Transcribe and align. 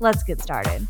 Let's 0.01 0.23
get 0.23 0.41
started. 0.41 0.87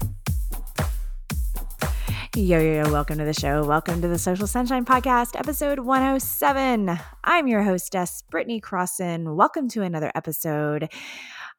Yo, 2.33 2.61
yo, 2.61 2.83
yo, 2.83 2.91
welcome 2.93 3.17
to 3.17 3.25
the 3.25 3.33
show. 3.33 3.65
Welcome 3.65 4.01
to 4.01 4.07
the 4.07 4.17
Social 4.17 4.47
Sunshine 4.47 4.85
Podcast, 4.85 5.37
episode 5.37 5.79
107. 5.79 6.97
I'm 7.21 7.47
your 7.49 7.61
hostess, 7.61 8.23
Britney 8.31 8.61
Crosson. 8.61 9.35
Welcome 9.35 9.67
to 9.71 9.81
another 9.81 10.13
episode. 10.15 10.87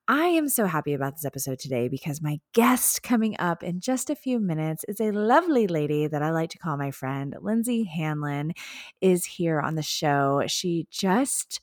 I 0.08 0.28
am 0.28 0.48
so 0.48 0.64
happy 0.64 0.94
about 0.94 1.16
this 1.16 1.26
episode 1.26 1.58
today 1.58 1.88
because 1.88 2.22
my 2.22 2.40
guest 2.54 3.02
coming 3.02 3.36
up 3.38 3.62
in 3.62 3.80
just 3.80 4.08
a 4.08 4.16
few 4.16 4.40
minutes 4.40 4.86
is 4.88 4.98
a 4.98 5.12
lovely 5.12 5.66
lady 5.66 6.06
that 6.06 6.22
I 6.22 6.30
like 6.30 6.48
to 6.52 6.58
call 6.58 6.78
my 6.78 6.90
friend. 6.90 7.36
Lindsey 7.42 7.84
Hanlon 7.84 8.54
is 9.02 9.26
here 9.26 9.60
on 9.60 9.74
the 9.74 9.82
show. 9.82 10.42
She 10.46 10.86
just 10.90 11.60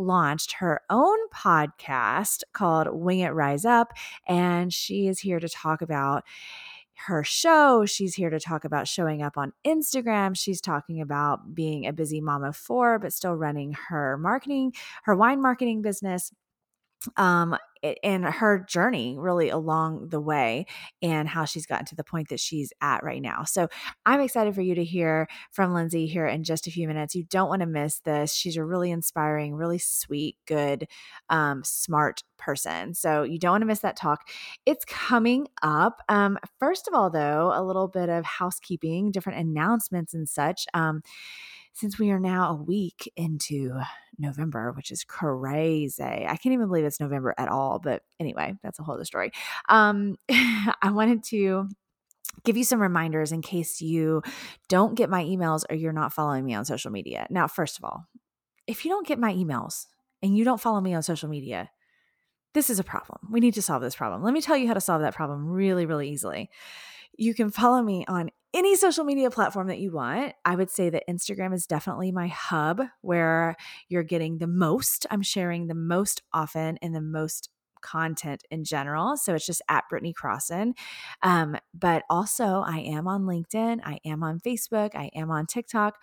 launched 0.00 0.52
her 0.52 0.80
own 0.90 1.18
podcast 1.28 2.42
called 2.52 2.88
Wing 2.92 3.20
It 3.20 3.30
Rise 3.30 3.64
Up. 3.64 3.92
And 4.26 4.72
she 4.72 5.06
is 5.06 5.20
here 5.20 5.40
to 5.40 5.48
talk 5.48 5.82
about 5.82 6.24
her 7.06 7.24
show. 7.24 7.86
She's 7.86 8.14
here 8.14 8.30
to 8.30 8.40
talk 8.40 8.64
about 8.64 8.86
showing 8.86 9.22
up 9.22 9.38
on 9.38 9.52
Instagram. 9.66 10.36
She's 10.36 10.60
talking 10.60 11.00
about 11.00 11.54
being 11.54 11.86
a 11.86 11.92
busy 11.92 12.20
mom 12.20 12.44
of 12.44 12.56
four, 12.56 12.98
but 12.98 13.12
still 13.12 13.34
running 13.34 13.74
her 13.88 14.18
marketing, 14.18 14.74
her 15.04 15.16
wine 15.16 15.40
marketing 15.40 15.82
business 15.82 16.30
um 17.16 17.56
and 18.02 18.24
her 18.24 18.64
journey 18.68 19.16
really 19.18 19.48
along 19.48 20.08
the 20.08 20.20
way 20.20 20.66
and 21.02 21.28
how 21.28 21.44
she's 21.44 21.66
gotten 21.66 21.86
to 21.86 21.94
the 21.94 22.04
point 22.04 22.28
that 22.28 22.40
she's 22.40 22.72
at 22.80 23.02
right 23.02 23.22
now. 23.22 23.44
So 23.44 23.68
I'm 24.04 24.20
excited 24.20 24.54
for 24.54 24.62
you 24.62 24.74
to 24.74 24.84
hear 24.84 25.28
from 25.52 25.72
Lindsey 25.72 26.06
here 26.06 26.26
in 26.26 26.44
just 26.44 26.66
a 26.66 26.70
few 26.70 26.86
minutes. 26.88 27.14
You 27.14 27.24
don't 27.24 27.48
want 27.48 27.60
to 27.60 27.66
miss 27.66 28.00
this. 28.00 28.34
She's 28.34 28.56
a 28.56 28.64
really 28.64 28.90
inspiring, 28.90 29.54
really 29.54 29.78
sweet, 29.78 30.36
good, 30.46 30.86
um, 31.28 31.62
smart 31.64 32.22
person. 32.38 32.94
So 32.94 33.22
you 33.22 33.38
don't 33.38 33.52
want 33.52 33.62
to 33.62 33.66
miss 33.66 33.80
that 33.80 33.96
talk. 33.96 34.28
It's 34.66 34.84
coming 34.86 35.46
up. 35.62 36.02
Um, 36.08 36.38
first 36.58 36.88
of 36.88 36.94
all, 36.94 37.10
though, 37.10 37.52
a 37.54 37.62
little 37.62 37.88
bit 37.88 38.08
of 38.08 38.24
housekeeping, 38.24 39.12
different 39.12 39.38
announcements 39.38 40.14
and 40.14 40.28
such. 40.28 40.66
Um, 40.74 41.02
since 41.80 41.98
we 41.98 42.10
are 42.10 42.20
now 42.20 42.50
a 42.50 42.54
week 42.54 43.10
into 43.16 43.80
November, 44.18 44.72
which 44.72 44.90
is 44.90 45.02
crazy. 45.02 46.02
I 46.02 46.36
can't 46.36 46.52
even 46.52 46.66
believe 46.66 46.84
it's 46.84 47.00
November 47.00 47.34
at 47.38 47.48
all. 47.48 47.78
But 47.78 48.02
anyway, 48.20 48.54
that's 48.62 48.78
a 48.78 48.82
whole 48.82 48.96
other 48.96 49.06
story. 49.06 49.32
Um, 49.68 50.16
I 50.30 50.90
wanted 50.90 51.24
to 51.24 51.68
give 52.44 52.58
you 52.58 52.64
some 52.64 52.82
reminders 52.82 53.32
in 53.32 53.40
case 53.40 53.80
you 53.80 54.22
don't 54.68 54.94
get 54.94 55.08
my 55.08 55.24
emails 55.24 55.64
or 55.70 55.74
you're 55.74 55.92
not 55.92 56.12
following 56.12 56.44
me 56.44 56.54
on 56.54 56.66
social 56.66 56.90
media. 56.90 57.26
Now, 57.30 57.48
first 57.48 57.78
of 57.78 57.84
all, 57.84 58.04
if 58.66 58.84
you 58.84 58.90
don't 58.90 59.06
get 59.06 59.18
my 59.18 59.32
emails 59.32 59.86
and 60.22 60.36
you 60.36 60.44
don't 60.44 60.60
follow 60.60 60.82
me 60.82 60.92
on 60.92 61.02
social 61.02 61.30
media, 61.30 61.70
this 62.52 62.68
is 62.68 62.78
a 62.78 62.84
problem. 62.84 63.20
We 63.30 63.40
need 63.40 63.54
to 63.54 63.62
solve 63.62 63.80
this 63.80 63.96
problem. 63.96 64.22
Let 64.22 64.34
me 64.34 64.42
tell 64.42 64.56
you 64.56 64.68
how 64.68 64.74
to 64.74 64.80
solve 64.82 65.00
that 65.00 65.14
problem 65.14 65.48
really, 65.48 65.86
really 65.86 66.10
easily. 66.10 66.50
You 67.20 67.34
can 67.34 67.50
follow 67.50 67.82
me 67.82 68.06
on 68.08 68.30
any 68.54 68.74
social 68.76 69.04
media 69.04 69.30
platform 69.30 69.68
that 69.68 69.78
you 69.78 69.92
want. 69.92 70.32
I 70.46 70.56
would 70.56 70.70
say 70.70 70.88
that 70.88 71.04
Instagram 71.06 71.52
is 71.52 71.66
definitely 71.66 72.12
my 72.12 72.28
hub 72.28 72.80
where 73.02 73.56
you're 73.90 74.02
getting 74.02 74.38
the 74.38 74.46
most. 74.46 75.06
I'm 75.10 75.20
sharing 75.20 75.66
the 75.66 75.74
most 75.74 76.22
often 76.32 76.78
and 76.80 76.94
the 76.94 77.02
most 77.02 77.50
content 77.82 78.44
in 78.50 78.64
general. 78.64 79.18
So 79.18 79.34
it's 79.34 79.44
just 79.44 79.60
at 79.68 79.84
Britney 79.92 80.14
Crosson. 80.14 80.72
Um, 81.22 81.58
but 81.74 82.04
also, 82.08 82.64
I 82.66 82.78
am 82.78 83.06
on 83.06 83.24
LinkedIn, 83.24 83.80
I 83.84 83.98
am 84.06 84.22
on 84.22 84.40
Facebook, 84.40 84.94
I 84.94 85.10
am 85.14 85.30
on 85.30 85.44
TikTok. 85.44 85.98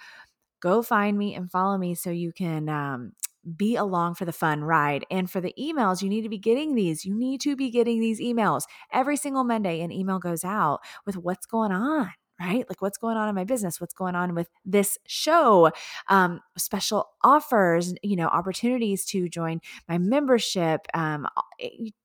Go 0.59 0.83
find 0.83 1.17
me 1.17 1.33
and 1.33 1.49
follow 1.49 1.79
me 1.79 1.95
so 1.95 2.11
you 2.11 2.31
can 2.31 2.69
um, 2.69 3.13
be 3.55 3.75
along 3.75 4.15
for 4.15 4.25
the 4.25 4.33
fun 4.33 4.63
ride. 4.63 5.05
And 5.09 5.29
for 5.29 5.41
the 5.41 5.53
emails, 5.59 6.01
you 6.01 6.09
need 6.09 6.23
to 6.23 6.29
be 6.29 6.37
getting 6.37 6.75
these. 6.75 7.05
You 7.05 7.13
need 7.13 7.41
to 7.41 7.55
be 7.55 7.69
getting 7.69 7.99
these 7.99 8.19
emails 8.19 8.63
every 8.91 9.17
single 9.17 9.43
Monday. 9.43 9.81
An 9.81 9.91
email 9.91 10.19
goes 10.19 10.43
out 10.43 10.81
with 11.05 11.17
what's 11.17 11.45
going 11.45 11.71
on 11.71 12.11
right? 12.39 12.65
Like 12.69 12.81
what's 12.81 12.97
going 12.97 13.17
on 13.17 13.29
in 13.29 13.35
my 13.35 13.43
business? 13.43 13.81
What's 13.81 13.93
going 13.93 14.15
on 14.15 14.35
with 14.35 14.47
this 14.65 14.97
show? 15.07 15.71
Um, 16.07 16.41
special 16.57 17.09
offers, 17.23 17.95
you 18.03 18.15
know, 18.15 18.27
opportunities 18.27 19.05
to 19.05 19.27
join 19.27 19.59
my 19.89 19.97
membership, 19.97 20.85
um, 20.93 21.27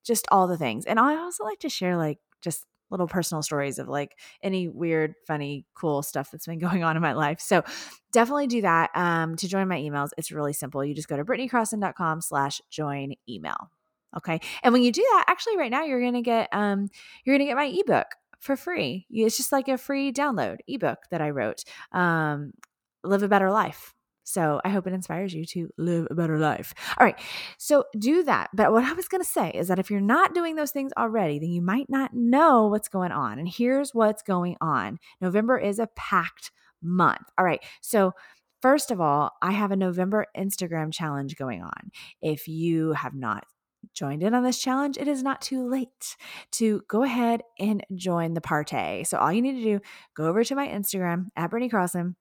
just 0.04 0.26
all 0.30 0.46
the 0.46 0.56
things. 0.56 0.86
And 0.86 0.98
I 0.98 1.16
also 1.16 1.44
like 1.44 1.58
to 1.60 1.68
share 1.68 1.96
like 1.96 2.18
just 2.40 2.64
little 2.92 3.08
personal 3.08 3.42
stories 3.42 3.80
of 3.80 3.88
like 3.88 4.16
any 4.42 4.68
weird, 4.68 5.14
funny, 5.26 5.66
cool 5.74 6.02
stuff 6.02 6.30
that's 6.30 6.46
been 6.46 6.58
going 6.60 6.84
on 6.84 6.94
in 6.94 7.02
my 7.02 7.14
life. 7.14 7.40
So 7.40 7.64
definitely 8.12 8.46
do 8.46 8.60
that. 8.62 8.90
Um, 8.94 9.34
to 9.36 9.48
join 9.48 9.66
my 9.66 9.78
emails, 9.78 10.10
it's 10.16 10.30
really 10.30 10.52
simple. 10.52 10.84
You 10.84 10.94
just 10.94 11.08
go 11.08 11.16
to 11.16 11.24
britneycrosson.com 11.24 12.20
slash 12.20 12.60
join 12.70 13.14
email. 13.28 13.70
Okay. 14.16 14.40
And 14.62 14.72
when 14.72 14.82
you 14.82 14.92
do 14.92 15.02
that, 15.02 15.24
actually 15.26 15.56
right 15.56 15.70
now 15.70 15.84
you're 15.84 16.02
gonna 16.02 16.22
get 16.22 16.48
um 16.52 16.90
you're 17.24 17.34
gonna 17.34 17.48
get 17.48 17.56
my 17.56 17.72
ebook 17.74 18.06
for 18.40 18.56
free. 18.56 19.06
It's 19.10 19.36
just 19.36 19.52
like 19.52 19.68
a 19.68 19.78
free 19.78 20.12
download 20.12 20.58
ebook 20.68 20.98
that 21.10 21.22
I 21.22 21.30
wrote. 21.30 21.64
Um, 21.92 22.52
live 23.02 23.22
a 23.22 23.28
better 23.28 23.50
life. 23.50 23.94
So 24.24 24.60
I 24.64 24.68
hope 24.68 24.86
it 24.86 24.92
inspires 24.92 25.34
you 25.34 25.44
to 25.46 25.68
live 25.78 26.06
a 26.10 26.14
better 26.14 26.38
life. 26.38 26.74
All 26.98 27.04
right. 27.04 27.18
So 27.58 27.84
do 27.98 28.22
that. 28.24 28.50
But 28.54 28.72
what 28.72 28.84
I 28.84 28.92
was 28.92 29.08
going 29.08 29.22
to 29.22 29.28
say 29.28 29.50
is 29.50 29.68
that 29.68 29.78
if 29.78 29.90
you're 29.90 30.00
not 30.00 30.34
doing 30.34 30.56
those 30.56 30.70
things 30.70 30.92
already, 30.96 31.38
then 31.38 31.50
you 31.50 31.62
might 31.62 31.88
not 31.88 32.14
know 32.14 32.68
what's 32.68 32.88
going 32.88 33.12
on. 33.12 33.38
And 33.38 33.48
here's 33.48 33.94
what's 33.94 34.22
going 34.22 34.56
on 34.60 34.98
November 35.20 35.58
is 35.58 35.78
a 35.78 35.88
packed 35.96 36.50
month. 36.82 37.22
All 37.38 37.44
right. 37.44 37.62
So 37.80 38.12
First 38.62 38.92
of 38.92 39.00
all, 39.00 39.32
I 39.42 39.50
have 39.50 39.72
a 39.72 39.76
November 39.76 40.26
Instagram 40.36 40.92
challenge 40.92 41.34
going 41.34 41.62
on. 41.62 41.90
If 42.22 42.46
you 42.46 42.92
have 42.92 43.12
not 43.12 43.44
joined 43.92 44.22
in 44.22 44.34
on 44.34 44.44
this 44.44 44.60
challenge, 44.60 44.96
it 44.96 45.08
is 45.08 45.24
not 45.24 45.42
too 45.42 45.68
late 45.68 46.16
to 46.52 46.82
go 46.86 47.02
ahead 47.02 47.42
and 47.58 47.84
join 47.96 48.34
the 48.34 48.40
party. 48.40 49.02
So 49.02 49.18
all 49.18 49.32
you 49.32 49.42
need 49.42 49.56
to 49.56 49.62
do, 49.64 49.80
go 50.14 50.26
over 50.26 50.44
to 50.44 50.54
my 50.54 50.68
Instagram 50.68 51.26
at 51.34 51.50
Britney 51.50 51.70
Crosson, 51.70 52.14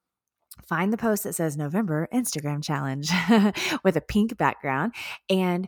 find 0.68 0.92
the 0.92 0.98
post 0.98 1.24
that 1.24 1.34
says 1.34 1.58
November 1.58 2.08
Instagram 2.14 2.64
challenge 2.64 3.10
with 3.84 3.96
a 3.96 4.02
pink 4.02 4.38
background. 4.38 4.94
And 5.30 5.68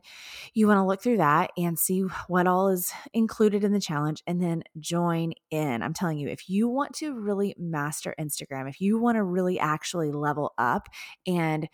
you 0.53 0.67
want 0.67 0.77
to 0.77 0.85
look 0.85 1.01
through 1.01 1.17
that 1.17 1.51
and 1.57 1.77
see 1.77 2.01
what 2.27 2.47
all 2.47 2.69
is 2.69 2.91
included 3.13 3.63
in 3.63 3.73
the 3.73 3.79
challenge 3.79 4.23
and 4.27 4.41
then 4.41 4.63
join 4.79 5.33
in. 5.51 5.81
I'm 5.81 5.93
telling 5.93 6.17
you, 6.17 6.29
if 6.29 6.49
you 6.49 6.67
want 6.67 6.93
to 6.95 7.13
really 7.13 7.55
master 7.57 8.15
Instagram, 8.19 8.69
if 8.69 8.81
you 8.81 8.99
want 8.99 9.15
to 9.15 9.23
really 9.23 9.59
actually 9.59 10.11
level 10.11 10.53
up 10.57 10.87
and 11.27 11.67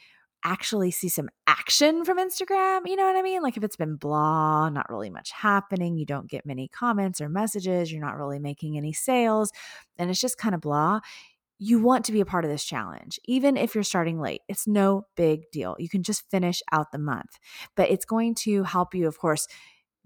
actually 0.45 0.91
see 0.91 1.09
some 1.09 1.29
action 1.47 2.05
from 2.05 2.17
Instagram. 2.17 2.81
You 2.85 2.95
know 2.95 3.05
what 3.05 3.15
I 3.15 3.21
mean? 3.21 3.41
Like 3.41 3.57
if 3.57 3.63
it's 3.63 3.75
been 3.75 3.95
blah, 3.95 4.69
not 4.69 4.89
really 4.89 5.09
much 5.09 5.31
happening, 5.31 5.97
you 5.97 6.05
don't 6.05 6.29
get 6.29 6.45
many 6.45 6.67
comments 6.67 7.19
or 7.19 7.29
messages, 7.29 7.91
you're 7.91 8.01
not 8.01 8.17
really 8.17 8.39
making 8.39 8.77
any 8.77 8.93
sales, 8.93 9.51
and 9.97 10.09
it's 10.09 10.21
just 10.21 10.37
kind 10.37 10.55
of 10.55 10.61
blah. 10.61 10.99
You 11.59 11.79
want 11.79 12.05
to 12.05 12.13
be 12.13 12.21
a 12.21 12.25
part 12.25 12.45
of 12.45 12.51
this 12.51 12.63
challenge, 12.63 13.19
even 13.25 13.57
if 13.57 13.75
you're 13.75 13.83
starting 13.83 14.19
late. 14.19 14.41
It's 14.47 14.65
no 14.65 15.05
big 15.17 15.41
deal. 15.51 15.75
You 15.77 15.89
can 15.89 16.03
just 16.03 16.29
finish 16.31 16.61
out 16.71 16.91
the 16.91 16.97
month, 16.97 17.37
but 17.75 17.89
it's 17.91 18.05
going 18.05 18.35
to 18.35 18.63
help 18.63 18.95
you, 18.95 19.07
of 19.07 19.19
course, 19.19 19.45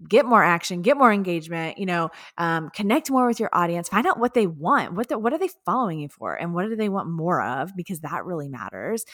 get 0.08 0.26
more 0.26 0.42
action, 0.42 0.82
get 0.82 0.96
more 0.96 1.12
engagement, 1.12 1.78
you 1.78 1.86
know, 1.86 2.10
um, 2.36 2.70
connect 2.74 3.10
more 3.10 3.28
with 3.28 3.38
your 3.38 3.50
audience, 3.52 3.88
find 3.88 4.06
out 4.06 4.18
what 4.18 4.34
they 4.34 4.48
want, 4.48 4.94
what 4.94 5.08
the, 5.08 5.16
what 5.16 5.32
are 5.32 5.38
they 5.38 5.48
following 5.64 6.00
you 6.00 6.08
for, 6.08 6.34
and 6.34 6.52
what 6.52 6.68
do 6.68 6.74
they 6.74 6.88
want 6.88 7.08
more 7.08 7.40
of, 7.40 7.70
because 7.76 8.00
that 8.00 8.24
really 8.24 8.48
matters. 8.48 9.04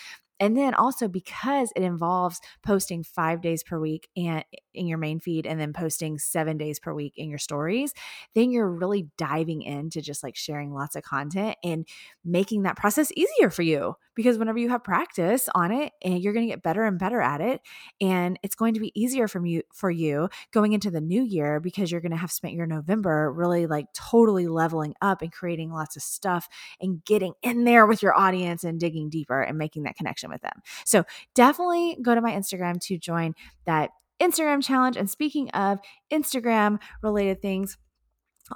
And 0.41 0.57
then 0.57 0.73
also 0.73 1.07
because 1.07 1.71
it 1.77 1.83
involves 1.83 2.41
posting 2.65 3.05
five 3.05 3.43
days 3.43 3.63
per 3.63 3.79
week 3.79 4.09
and 4.17 4.43
in 4.75 4.87
your 4.87 4.99
main 4.99 5.21
feed 5.21 5.47
and 5.47 5.61
then 5.61 5.73
posting 5.73 6.19
seven 6.19 6.57
days 6.57 6.79
per 6.79 6.93
week 6.93 7.15
in 7.17 7.29
your 7.29 7.39
stories, 7.39 7.93
then 8.35 8.51
you're 8.51 8.71
really 8.71 9.09
diving 9.17 9.63
into 9.63 10.01
just 10.01 10.23
like 10.23 10.37
sharing 10.37 10.73
lots 10.73 10.97
of 10.97 11.03
content 11.03 11.57
and 11.63 11.87
making 12.25 12.63
that 12.63 12.77
process 12.77 13.13
easier 13.17 13.51
for 13.51 13.63
you. 13.63 13.95
Because 14.17 14.37
whenever 14.39 14.59
you 14.59 14.69
have 14.69 14.85
practice 14.85 15.49
on 15.55 15.71
it 15.73 15.93
and 16.03 16.21
you're 16.21 16.35
going 16.35 16.47
to 16.47 16.53
get 16.53 16.63
better 16.63 16.85
and 16.85 16.99
better 16.99 17.23
at 17.23 17.41
it, 17.41 17.63
and 18.01 18.39
it's 18.43 18.55
going 18.55 18.75
to 18.75 18.81
be 18.81 18.93
easier 19.01 19.29
from 19.29 19.47
you 19.47 19.63
for 19.73 19.91
you 19.91 20.29
going 20.53 20.73
into 20.73 20.91
the 20.91 21.01
new 21.01 21.23
year 21.23 21.59
because 21.59 21.91
you're 21.91 22.03
going 22.03 22.11
to 22.11 22.19
have 22.19 22.33
spent 22.33 22.55
your 22.55 22.67
November 22.67 23.33
really 23.33 23.67
like 23.67 23.87
totally 23.95 24.47
leveling 24.47 24.95
up 25.01 25.23
and 25.23 25.33
creating 25.33 25.71
lots 25.71 25.97
of 25.97 26.03
stuff 26.03 26.49
and 26.81 27.03
getting 27.05 27.33
in 27.43 27.65
there 27.65 27.87
with 27.87 28.03
your 28.03 28.19
audience 28.19 28.63
and 28.65 28.79
digging 28.79 29.09
deeper 29.09 29.41
and 29.41 29.57
making 29.57 29.85
that 29.85 29.97
connection 29.97 30.29
with 30.29 30.43
them. 30.43 30.61
So 30.85 31.05
definitely 31.35 31.97
go 32.03 32.15
to 32.15 32.21
my 32.21 32.33
Instagram 32.33 32.81
to 32.83 32.99
join 32.99 33.35
that 33.65 33.91
Instagram 34.21 34.63
challenge. 34.63 34.97
And 34.97 35.09
speaking 35.09 35.51
of 35.51 35.79
Instagram 36.13 36.79
related 37.03 37.43
things, 37.43 37.77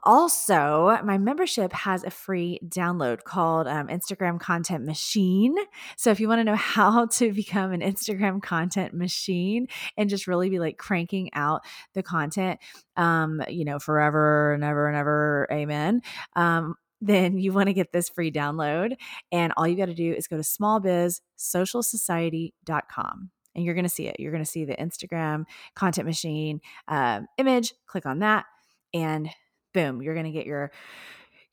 also, 0.02 0.98
my 1.04 1.18
membership 1.18 1.72
has 1.72 2.02
a 2.02 2.10
free 2.10 2.58
download 2.66 3.22
called 3.22 3.68
um, 3.68 3.86
Instagram 3.86 4.40
Content 4.40 4.84
Machine. 4.84 5.54
So, 5.96 6.10
if 6.10 6.18
you 6.18 6.26
want 6.28 6.40
to 6.40 6.44
know 6.44 6.56
how 6.56 7.06
to 7.06 7.32
become 7.32 7.70
an 7.72 7.80
Instagram 7.80 8.42
content 8.42 8.92
machine 8.92 9.68
and 9.96 10.10
just 10.10 10.26
really 10.26 10.50
be 10.50 10.58
like 10.58 10.78
cranking 10.78 11.30
out 11.34 11.62
the 11.94 12.02
content, 12.02 12.58
um, 12.96 13.40
you 13.48 13.64
know, 13.64 13.78
forever 13.78 14.52
and 14.52 14.64
ever 14.64 14.88
and 14.88 14.96
ever, 14.96 15.46
amen. 15.52 16.02
Um, 16.34 16.74
then 17.00 17.38
you 17.38 17.52
want 17.52 17.68
to 17.68 17.74
get 17.74 17.92
this 17.92 18.08
free 18.08 18.32
download. 18.32 18.96
And 19.30 19.52
all 19.56 19.68
you 19.68 19.76
got 19.76 19.86
to 19.86 19.94
do 19.94 20.12
is 20.12 20.26
go 20.26 20.36
to 20.36 20.42
smallbizsocialsociety.com 20.42 23.30
and 23.54 23.64
you're 23.64 23.74
going 23.74 23.84
to 23.84 23.90
see 23.90 24.06
it. 24.06 24.16
You're 24.18 24.32
going 24.32 24.44
to 24.44 24.50
see 24.50 24.64
the 24.64 24.76
Instagram 24.76 25.44
content 25.74 26.06
machine 26.06 26.60
um, 26.88 27.26
image. 27.38 27.74
Click 27.86 28.06
on 28.06 28.20
that, 28.20 28.46
and 28.92 29.28
boom, 29.72 30.02
you're 30.02 30.14
going 30.14 30.26
to 30.26 30.32
get 30.32 30.46
your 30.46 30.72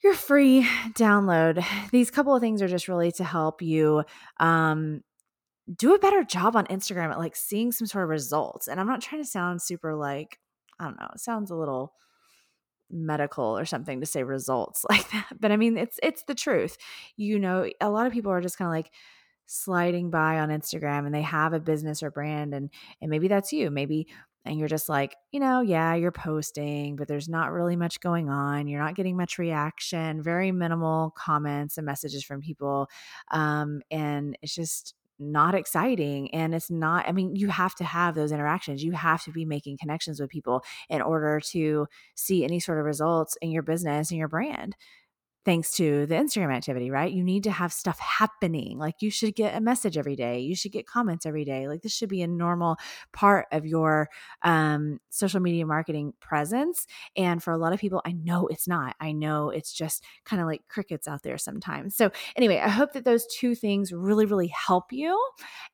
your 0.03 0.13
free 0.13 0.68
download. 0.94 1.63
These 1.92 2.12
couple 2.12 2.36
of 2.36 2.42
things 2.42 2.62
are 2.62 2.68
just 2.68 2.88
really 2.88 3.12
to 3.13 3.24
help 3.24 3.62
you 3.62 4.03
um, 4.39 5.03
do 5.75 5.94
a 5.94 6.00
better 6.00 6.24
job 6.24 6.56
on 6.56 6.65
Instagram 6.68 7.12
at 7.12 7.19
like 7.19 7.36
seeing 7.36 7.71
some 7.71 7.88
sort 7.88 8.03
of 8.03 8.09
results. 8.09 8.68
And 8.68 8.80
I'm 8.80 8.88
not 8.88 9.01
trying 9.01 9.21
to 9.21 9.27
sound 9.27 9.62
super 9.62 9.95
like 9.95 10.39
I 10.80 10.86
don't 10.86 11.00
know. 11.00 11.09
It 11.13 11.19
sounds 11.19 11.51
a 11.51 11.56
little 11.56 11.94
medical 12.89 13.57
or 13.57 13.65
something 13.65 14.00
to 14.01 14.06
say 14.06 14.24
results 14.24 14.83
like 14.89 15.09
that. 15.12 15.27
But 15.39 15.51
I 15.51 15.57
mean, 15.57 15.77
it's 15.77 16.00
it's 16.01 16.24
the 16.24 16.36
truth. 16.36 16.77
You 17.18 17.39
know, 17.39 17.69
a 17.80 17.89
lot 17.89 18.07
of 18.07 18.13
people 18.13 18.31
are 18.31 18.42
just 18.42 18.57
kind 18.57 18.68
of 18.68 18.74
like 18.74 18.92
sliding 19.51 20.09
by 20.09 20.39
on 20.39 20.50
Instagram 20.50 21.06
and 21.06 21.13
they 21.13 21.21
have 21.21 21.53
a 21.53 21.59
business 21.59 22.01
or 22.01 22.12
brand 22.12 22.53
and 22.53 22.69
and 23.01 23.09
maybe 23.09 23.27
that's 23.27 23.51
you. 23.51 23.69
Maybe 23.69 24.07
and 24.44 24.57
you're 24.57 24.68
just 24.68 24.89
like, 24.89 25.15
you 25.31 25.39
know, 25.39 25.62
yeah, 25.62 25.94
you're 25.94 26.12
posting, 26.12 26.95
but 26.95 27.07
there's 27.07 27.30
not 27.30 27.51
really 27.51 27.75
much 27.75 28.00
going 28.00 28.27
on. 28.27 28.68
You're 28.68 28.81
not 28.81 28.95
getting 28.95 29.15
much 29.15 29.38
reaction, 29.38 30.24
very 30.24 30.51
minimal 30.51 31.12
comments 31.15 31.77
and 31.77 31.86
messages 31.86 32.24
from 32.24 32.42
people. 32.42 32.88
Um, 33.30 33.81
and 33.92 34.36
it's 34.42 34.56
just 34.56 34.95
not 35.21 35.53
exciting 35.53 36.33
and 36.33 36.56
it's 36.56 36.71
not 36.71 37.07
i 37.07 37.12
mean 37.12 37.36
you 37.36 37.48
have 37.48 37.75
to 37.75 37.83
have 37.83 38.15
those 38.15 38.31
interactions 38.31 38.83
you 38.83 38.92
have 38.92 39.24
to 39.24 39.31
be 39.31 39.45
making 39.45 39.77
connections 39.77 40.19
with 40.19 40.31
people 40.31 40.63
in 40.89 41.00
order 41.00 41.39
to 41.39 41.86
see 42.15 42.44
any 42.44 42.59
sort 42.59 42.80
of 42.80 42.86
results 42.86 43.38
in 43.39 43.51
your 43.51 43.62
business 43.62 44.09
and 44.09 44.18
your 44.18 44.27
brand 44.27 44.75
thanks 45.44 45.74
to 45.74 46.06
the 46.06 46.16
Instagram 46.16 46.54
activity, 46.54 46.92
right? 46.92 47.12
You 47.12 47.24
need 47.24 47.44
to 47.44 47.52
have 47.52 47.74
stuff 47.74 48.00
happening. 48.00 48.78
Like 48.78 49.02
you 49.02 49.10
should 49.10 49.36
get 49.36 49.56
a 49.56 49.62
message 49.62 49.98
every 49.98 50.16
day. 50.16 50.40
You 50.40 50.56
should 50.56 50.72
get 50.72 50.86
comments 50.86 51.26
every 51.26 51.46
day. 51.46 51.68
Like 51.68 51.82
this 51.82 51.94
should 51.94 52.10
be 52.10 52.22
a 52.22 52.28
normal 52.28 52.78
part 53.12 53.48
of 53.52 53.66
your 53.66 54.10
um, 54.44 55.00
social 55.10 55.40
media 55.40 55.66
marketing 55.66 56.14
presence. 56.20 56.86
And 57.16 57.42
for 57.42 57.52
a 57.52 57.58
lot 57.58 57.74
of 57.74 57.80
people, 57.80 58.02
I 58.06 58.12
know 58.12 58.48
it's 58.48 58.68
not. 58.68 58.96
I 59.00 59.12
know 59.12 59.50
it's 59.50 59.74
just 59.74 60.04
kind 60.26 60.42
of 60.42 60.48
like 60.48 60.62
crickets 60.68 61.08
out 61.08 61.24
there 61.24 61.38
sometimes. 61.38 61.96
So, 61.96 62.12
anyway, 62.36 62.60
I 62.60 62.70
hope 62.70 62.94
that 62.94 63.06
those 63.06 63.26
two 63.28 63.56
things 63.56 63.92
really, 63.92 64.26
really 64.26 64.48
help 64.48 64.92
you. 64.92 65.20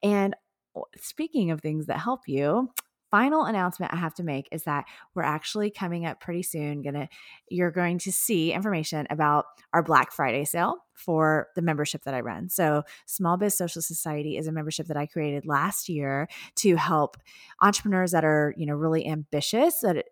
And 0.01 0.35
oh, 0.75 0.85
speaking 0.95 1.51
of 1.51 1.61
things 1.61 1.87
that 1.87 1.99
help 1.99 2.21
you, 2.27 2.69
final 3.09 3.45
announcement 3.45 3.93
I 3.93 3.97
have 3.97 4.13
to 4.15 4.23
make 4.23 4.47
is 4.51 4.63
that 4.63 4.85
we're 5.15 5.23
actually 5.23 5.71
coming 5.71 6.05
up 6.05 6.19
pretty 6.19 6.43
soon. 6.43 6.81
Gonna 6.81 7.07
you're 7.49 7.71
going 7.71 7.99
to 7.99 8.11
see 8.11 8.53
information 8.53 9.07
about 9.09 9.45
our 9.73 9.83
Black 9.83 10.11
Friday 10.11 10.45
sale 10.45 10.77
for 10.93 11.47
the 11.55 11.61
membership 11.61 12.03
that 12.03 12.13
I 12.13 12.21
run. 12.21 12.49
So, 12.49 12.83
Small 13.05 13.37
Biz 13.37 13.55
Social 13.55 13.81
Society 13.81 14.37
is 14.37 14.47
a 14.47 14.51
membership 14.51 14.87
that 14.87 14.97
I 14.97 15.05
created 15.05 15.45
last 15.45 15.89
year 15.89 16.27
to 16.57 16.75
help 16.75 17.17
entrepreneurs 17.61 18.11
that 18.11 18.25
are, 18.25 18.53
you 18.57 18.65
know, 18.65 18.73
really 18.73 19.05
ambitious. 19.07 19.81
That 19.81 20.05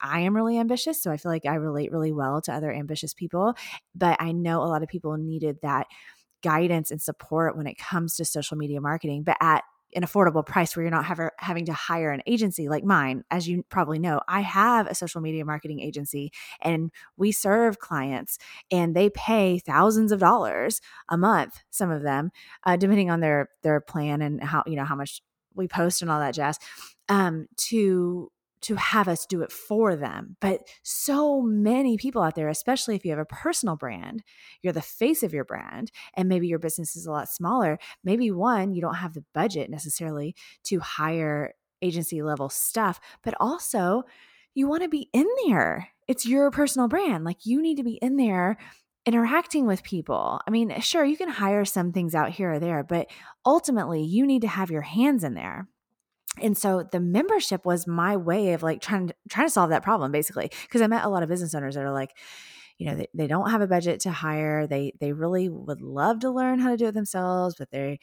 I 0.00 0.20
am 0.20 0.36
really 0.36 0.58
ambitious, 0.58 1.02
so 1.02 1.10
I 1.10 1.16
feel 1.16 1.32
like 1.32 1.46
I 1.46 1.54
relate 1.54 1.90
really 1.90 2.12
well 2.12 2.40
to 2.42 2.52
other 2.52 2.72
ambitious 2.72 3.14
people, 3.14 3.54
but 3.94 4.20
I 4.20 4.32
know 4.32 4.62
a 4.62 4.68
lot 4.68 4.82
of 4.82 4.88
people 4.88 5.16
needed 5.16 5.58
that 5.62 5.86
guidance 6.42 6.90
and 6.90 7.00
support 7.00 7.56
when 7.56 7.66
it 7.66 7.78
comes 7.78 8.16
to 8.16 8.24
social 8.24 8.56
media 8.56 8.80
marketing, 8.80 9.22
but 9.24 9.36
at 9.40 9.64
an 9.94 10.02
affordable 10.02 10.44
price 10.44 10.76
where 10.76 10.82
you're 10.82 10.90
not 10.90 11.30
having 11.38 11.64
to 11.66 11.72
hire 11.72 12.10
an 12.10 12.22
agency 12.26 12.68
like 12.68 12.84
mine. 12.84 13.24
As 13.30 13.48
you 13.48 13.64
probably 13.68 13.98
know, 13.98 14.20
I 14.28 14.40
have 14.40 14.86
a 14.86 14.94
social 14.94 15.20
media 15.20 15.44
marketing 15.44 15.80
agency 15.80 16.32
and 16.60 16.90
we 17.16 17.32
serve 17.32 17.78
clients 17.78 18.38
and 18.70 18.94
they 18.94 19.10
pay 19.10 19.58
thousands 19.58 20.12
of 20.12 20.20
dollars 20.20 20.80
a 21.08 21.16
month, 21.16 21.60
some 21.70 21.90
of 21.90 22.02
them, 22.02 22.30
uh, 22.64 22.76
depending 22.76 23.10
on 23.10 23.20
their 23.20 23.48
their 23.62 23.80
plan 23.80 24.22
and 24.22 24.42
how, 24.42 24.62
you 24.66 24.76
know, 24.76 24.84
how 24.84 24.96
much 24.96 25.22
we 25.54 25.68
post 25.68 26.02
and 26.02 26.10
all 26.10 26.20
that 26.20 26.34
jazz, 26.34 26.58
um, 27.08 27.46
to 27.56 28.30
to 28.66 28.74
have 28.74 29.06
us 29.06 29.26
do 29.26 29.42
it 29.42 29.52
for 29.52 29.94
them. 29.94 30.36
But 30.40 30.66
so 30.82 31.40
many 31.40 31.96
people 31.96 32.20
out 32.20 32.34
there, 32.34 32.48
especially 32.48 32.96
if 32.96 33.04
you 33.04 33.12
have 33.12 33.20
a 33.20 33.24
personal 33.24 33.76
brand, 33.76 34.24
you're 34.60 34.72
the 34.72 34.82
face 34.82 35.22
of 35.22 35.32
your 35.32 35.44
brand, 35.44 35.92
and 36.14 36.28
maybe 36.28 36.48
your 36.48 36.58
business 36.58 36.96
is 36.96 37.06
a 37.06 37.12
lot 37.12 37.28
smaller. 37.28 37.78
Maybe 38.02 38.32
one, 38.32 38.72
you 38.72 38.80
don't 38.80 38.96
have 38.96 39.14
the 39.14 39.24
budget 39.32 39.70
necessarily 39.70 40.34
to 40.64 40.80
hire 40.80 41.52
agency 41.80 42.22
level 42.22 42.48
stuff, 42.48 42.98
but 43.22 43.34
also 43.38 44.02
you 44.52 44.66
want 44.66 44.82
to 44.82 44.88
be 44.88 45.10
in 45.12 45.28
there. 45.46 45.90
It's 46.08 46.26
your 46.26 46.50
personal 46.50 46.88
brand. 46.88 47.22
Like 47.22 47.46
you 47.46 47.62
need 47.62 47.76
to 47.76 47.84
be 47.84 48.00
in 48.02 48.16
there 48.16 48.56
interacting 49.04 49.66
with 49.66 49.84
people. 49.84 50.40
I 50.44 50.50
mean, 50.50 50.80
sure, 50.80 51.04
you 51.04 51.16
can 51.16 51.28
hire 51.28 51.64
some 51.64 51.92
things 51.92 52.16
out 52.16 52.30
here 52.30 52.54
or 52.54 52.58
there, 52.58 52.82
but 52.82 53.06
ultimately 53.44 54.02
you 54.02 54.26
need 54.26 54.42
to 54.42 54.48
have 54.48 54.72
your 54.72 54.82
hands 54.82 55.22
in 55.22 55.34
there 55.34 55.68
and 56.42 56.56
so 56.56 56.84
the 56.92 57.00
membership 57.00 57.64
was 57.64 57.86
my 57.86 58.16
way 58.16 58.52
of 58.52 58.62
like 58.62 58.80
trying 58.80 59.08
to 59.08 59.14
trying 59.28 59.46
to 59.46 59.50
solve 59.50 59.70
that 59.70 59.82
problem 59.82 60.12
basically 60.12 60.50
because 60.62 60.82
i 60.82 60.86
met 60.86 61.04
a 61.04 61.08
lot 61.08 61.22
of 61.22 61.28
business 61.28 61.54
owners 61.54 61.74
that 61.74 61.84
are 61.84 61.92
like 61.92 62.12
you 62.78 62.86
know 62.86 62.96
they, 62.96 63.08
they 63.14 63.26
don't 63.26 63.50
have 63.50 63.60
a 63.62 63.66
budget 63.66 64.00
to 64.00 64.10
hire. 64.10 64.66
They 64.66 64.92
they 65.00 65.12
really 65.12 65.48
would 65.48 65.80
love 65.80 66.20
to 66.20 66.30
learn 66.30 66.58
how 66.58 66.70
to 66.70 66.76
do 66.76 66.86
it 66.86 66.94
themselves 66.94 67.54
but 67.58 67.70
they're 67.70 67.96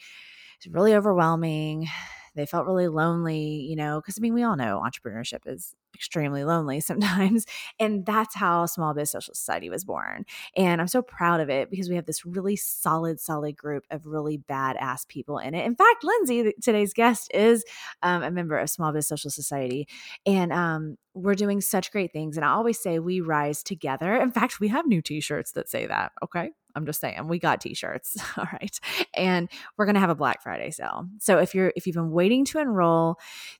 it's 0.56 0.66
really 0.68 0.94
overwhelming. 0.94 1.88
They 2.34 2.46
felt 2.46 2.66
really 2.66 2.88
lonely 2.88 3.66
you 3.68 3.76
know 3.76 4.00
because 4.00 4.18
i 4.18 4.20
mean 4.20 4.34
we 4.34 4.42
all 4.42 4.56
know 4.56 4.82
entrepreneurship 4.84 5.40
is 5.46 5.74
extremely 5.94 6.44
lonely 6.44 6.80
sometimes. 6.80 7.46
And 7.78 8.04
that's 8.04 8.34
how 8.34 8.66
Small 8.66 8.94
Biz 8.94 9.10
Social 9.10 9.34
Society 9.34 9.70
was 9.70 9.84
born. 9.84 10.24
And 10.56 10.80
I'm 10.80 10.88
so 10.88 11.02
proud 11.02 11.40
of 11.40 11.50
it 11.50 11.70
because 11.70 11.88
we 11.88 11.96
have 11.96 12.06
this 12.06 12.24
really 12.24 12.56
solid, 12.56 13.20
solid 13.20 13.56
group 13.56 13.84
of 13.90 14.06
really 14.06 14.38
badass 14.38 15.06
people 15.08 15.38
in 15.38 15.54
it. 15.54 15.64
In 15.64 15.76
fact, 15.76 16.04
Lindsey, 16.04 16.54
today's 16.62 16.92
guest, 16.92 17.30
is 17.34 17.64
um, 18.02 18.22
a 18.22 18.30
member 18.30 18.58
of 18.58 18.70
Small 18.70 18.92
Biz 18.92 19.06
Social 19.06 19.30
Society. 19.30 19.88
And 20.26 20.52
um, 20.52 20.96
we're 21.14 21.34
doing 21.34 21.60
such 21.60 21.92
great 21.92 22.12
things. 22.12 22.36
And 22.36 22.44
I 22.44 22.50
always 22.50 22.78
say 22.78 22.98
we 22.98 23.20
rise 23.20 23.62
together. 23.62 24.14
In 24.16 24.32
fact, 24.32 24.60
we 24.60 24.68
have 24.68 24.86
new 24.86 25.02
t 25.02 25.20
shirts 25.20 25.52
that 25.52 25.68
say 25.68 25.86
that. 25.86 26.12
Okay. 26.22 26.50
I'm 26.74 26.86
just 26.86 27.00
saying, 27.00 27.28
we 27.28 27.38
got 27.38 27.60
t-shirts. 27.60 28.16
All 28.36 28.46
right. 28.52 28.78
And 29.14 29.48
we're 29.76 29.86
going 29.86 29.94
to 29.94 30.00
have 30.00 30.10
a 30.10 30.14
Black 30.14 30.42
Friday 30.42 30.70
sale. 30.70 31.06
So 31.20 31.38
if 31.38 31.54
you're 31.54 31.72
if 31.76 31.86
you've 31.86 31.94
been 31.94 32.10
waiting 32.10 32.44
to 32.46 32.58
enroll, 32.58 33.16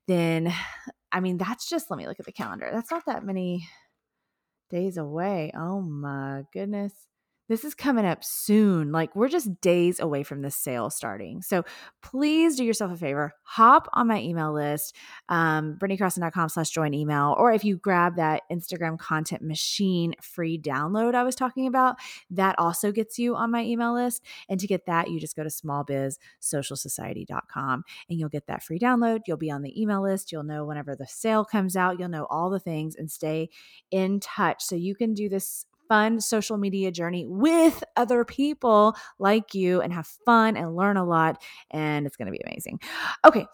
then 0.06 0.52
I 1.14 1.20
mean, 1.20 1.38
that's 1.38 1.68
just, 1.68 1.90
let 1.90 1.96
me 1.96 2.08
look 2.08 2.18
at 2.18 2.26
the 2.26 2.32
calendar. 2.32 2.68
That's 2.72 2.90
not 2.90 3.04
that 3.06 3.24
many 3.24 3.68
days 4.68 4.96
away. 4.96 5.52
Oh 5.56 5.80
my 5.80 6.42
goodness. 6.52 6.92
This 7.46 7.64
is 7.64 7.74
coming 7.74 8.06
up 8.06 8.24
soon. 8.24 8.90
Like 8.90 9.14
we're 9.14 9.28
just 9.28 9.60
days 9.60 10.00
away 10.00 10.22
from 10.22 10.40
the 10.40 10.50
sale 10.50 10.88
starting. 10.88 11.42
So 11.42 11.62
please 12.02 12.56
do 12.56 12.64
yourself 12.64 12.90
a 12.90 12.96
favor, 12.96 13.34
hop 13.42 13.86
on 13.92 14.06
my 14.06 14.22
email 14.22 14.54
list, 14.54 14.96
um, 15.28 15.76
britneycrosson.com 15.78 16.48
slash 16.48 16.70
join 16.70 16.94
email. 16.94 17.36
Or 17.38 17.52
if 17.52 17.62
you 17.62 17.76
grab 17.76 18.16
that 18.16 18.44
Instagram 18.50 18.98
content 18.98 19.42
machine 19.42 20.14
free 20.22 20.58
download 20.58 21.14
I 21.14 21.22
was 21.22 21.34
talking 21.34 21.66
about, 21.66 21.96
that 22.30 22.58
also 22.58 22.92
gets 22.92 23.18
you 23.18 23.36
on 23.36 23.50
my 23.50 23.62
email 23.62 23.92
list. 23.92 24.22
And 24.48 24.58
to 24.60 24.66
get 24.66 24.86
that, 24.86 25.10
you 25.10 25.20
just 25.20 25.36
go 25.36 25.42
to 25.42 25.50
smallbizsocialsociety.com 25.50 27.84
and 28.08 28.18
you'll 28.18 28.30
get 28.30 28.46
that 28.46 28.62
free 28.62 28.78
download. 28.78 29.20
You'll 29.26 29.36
be 29.36 29.50
on 29.50 29.60
the 29.60 29.78
email 29.80 30.02
list. 30.02 30.32
You'll 30.32 30.44
know 30.44 30.64
whenever 30.64 30.96
the 30.96 31.06
sale 31.06 31.44
comes 31.44 31.76
out. 31.76 31.98
You'll 31.98 32.08
know 32.08 32.26
all 32.30 32.48
the 32.48 32.58
things 32.58 32.96
and 32.96 33.10
stay 33.10 33.50
in 33.90 34.20
touch 34.20 34.64
so 34.64 34.76
you 34.76 34.94
can 34.94 35.12
do 35.12 35.28
this 35.28 35.66
fun 35.88 36.20
social 36.20 36.56
media 36.56 36.90
journey 36.90 37.26
with 37.26 37.84
other 37.96 38.24
people 38.24 38.94
like 39.18 39.54
you 39.54 39.80
and 39.80 39.92
have 39.92 40.06
fun 40.24 40.56
and 40.56 40.74
learn 40.76 40.96
a 40.96 41.04
lot. 41.04 41.42
And 41.70 42.06
it's 42.06 42.16
going 42.16 42.26
to 42.26 42.32
be 42.32 42.40
amazing. 42.46 42.80
Okay. 43.24 43.46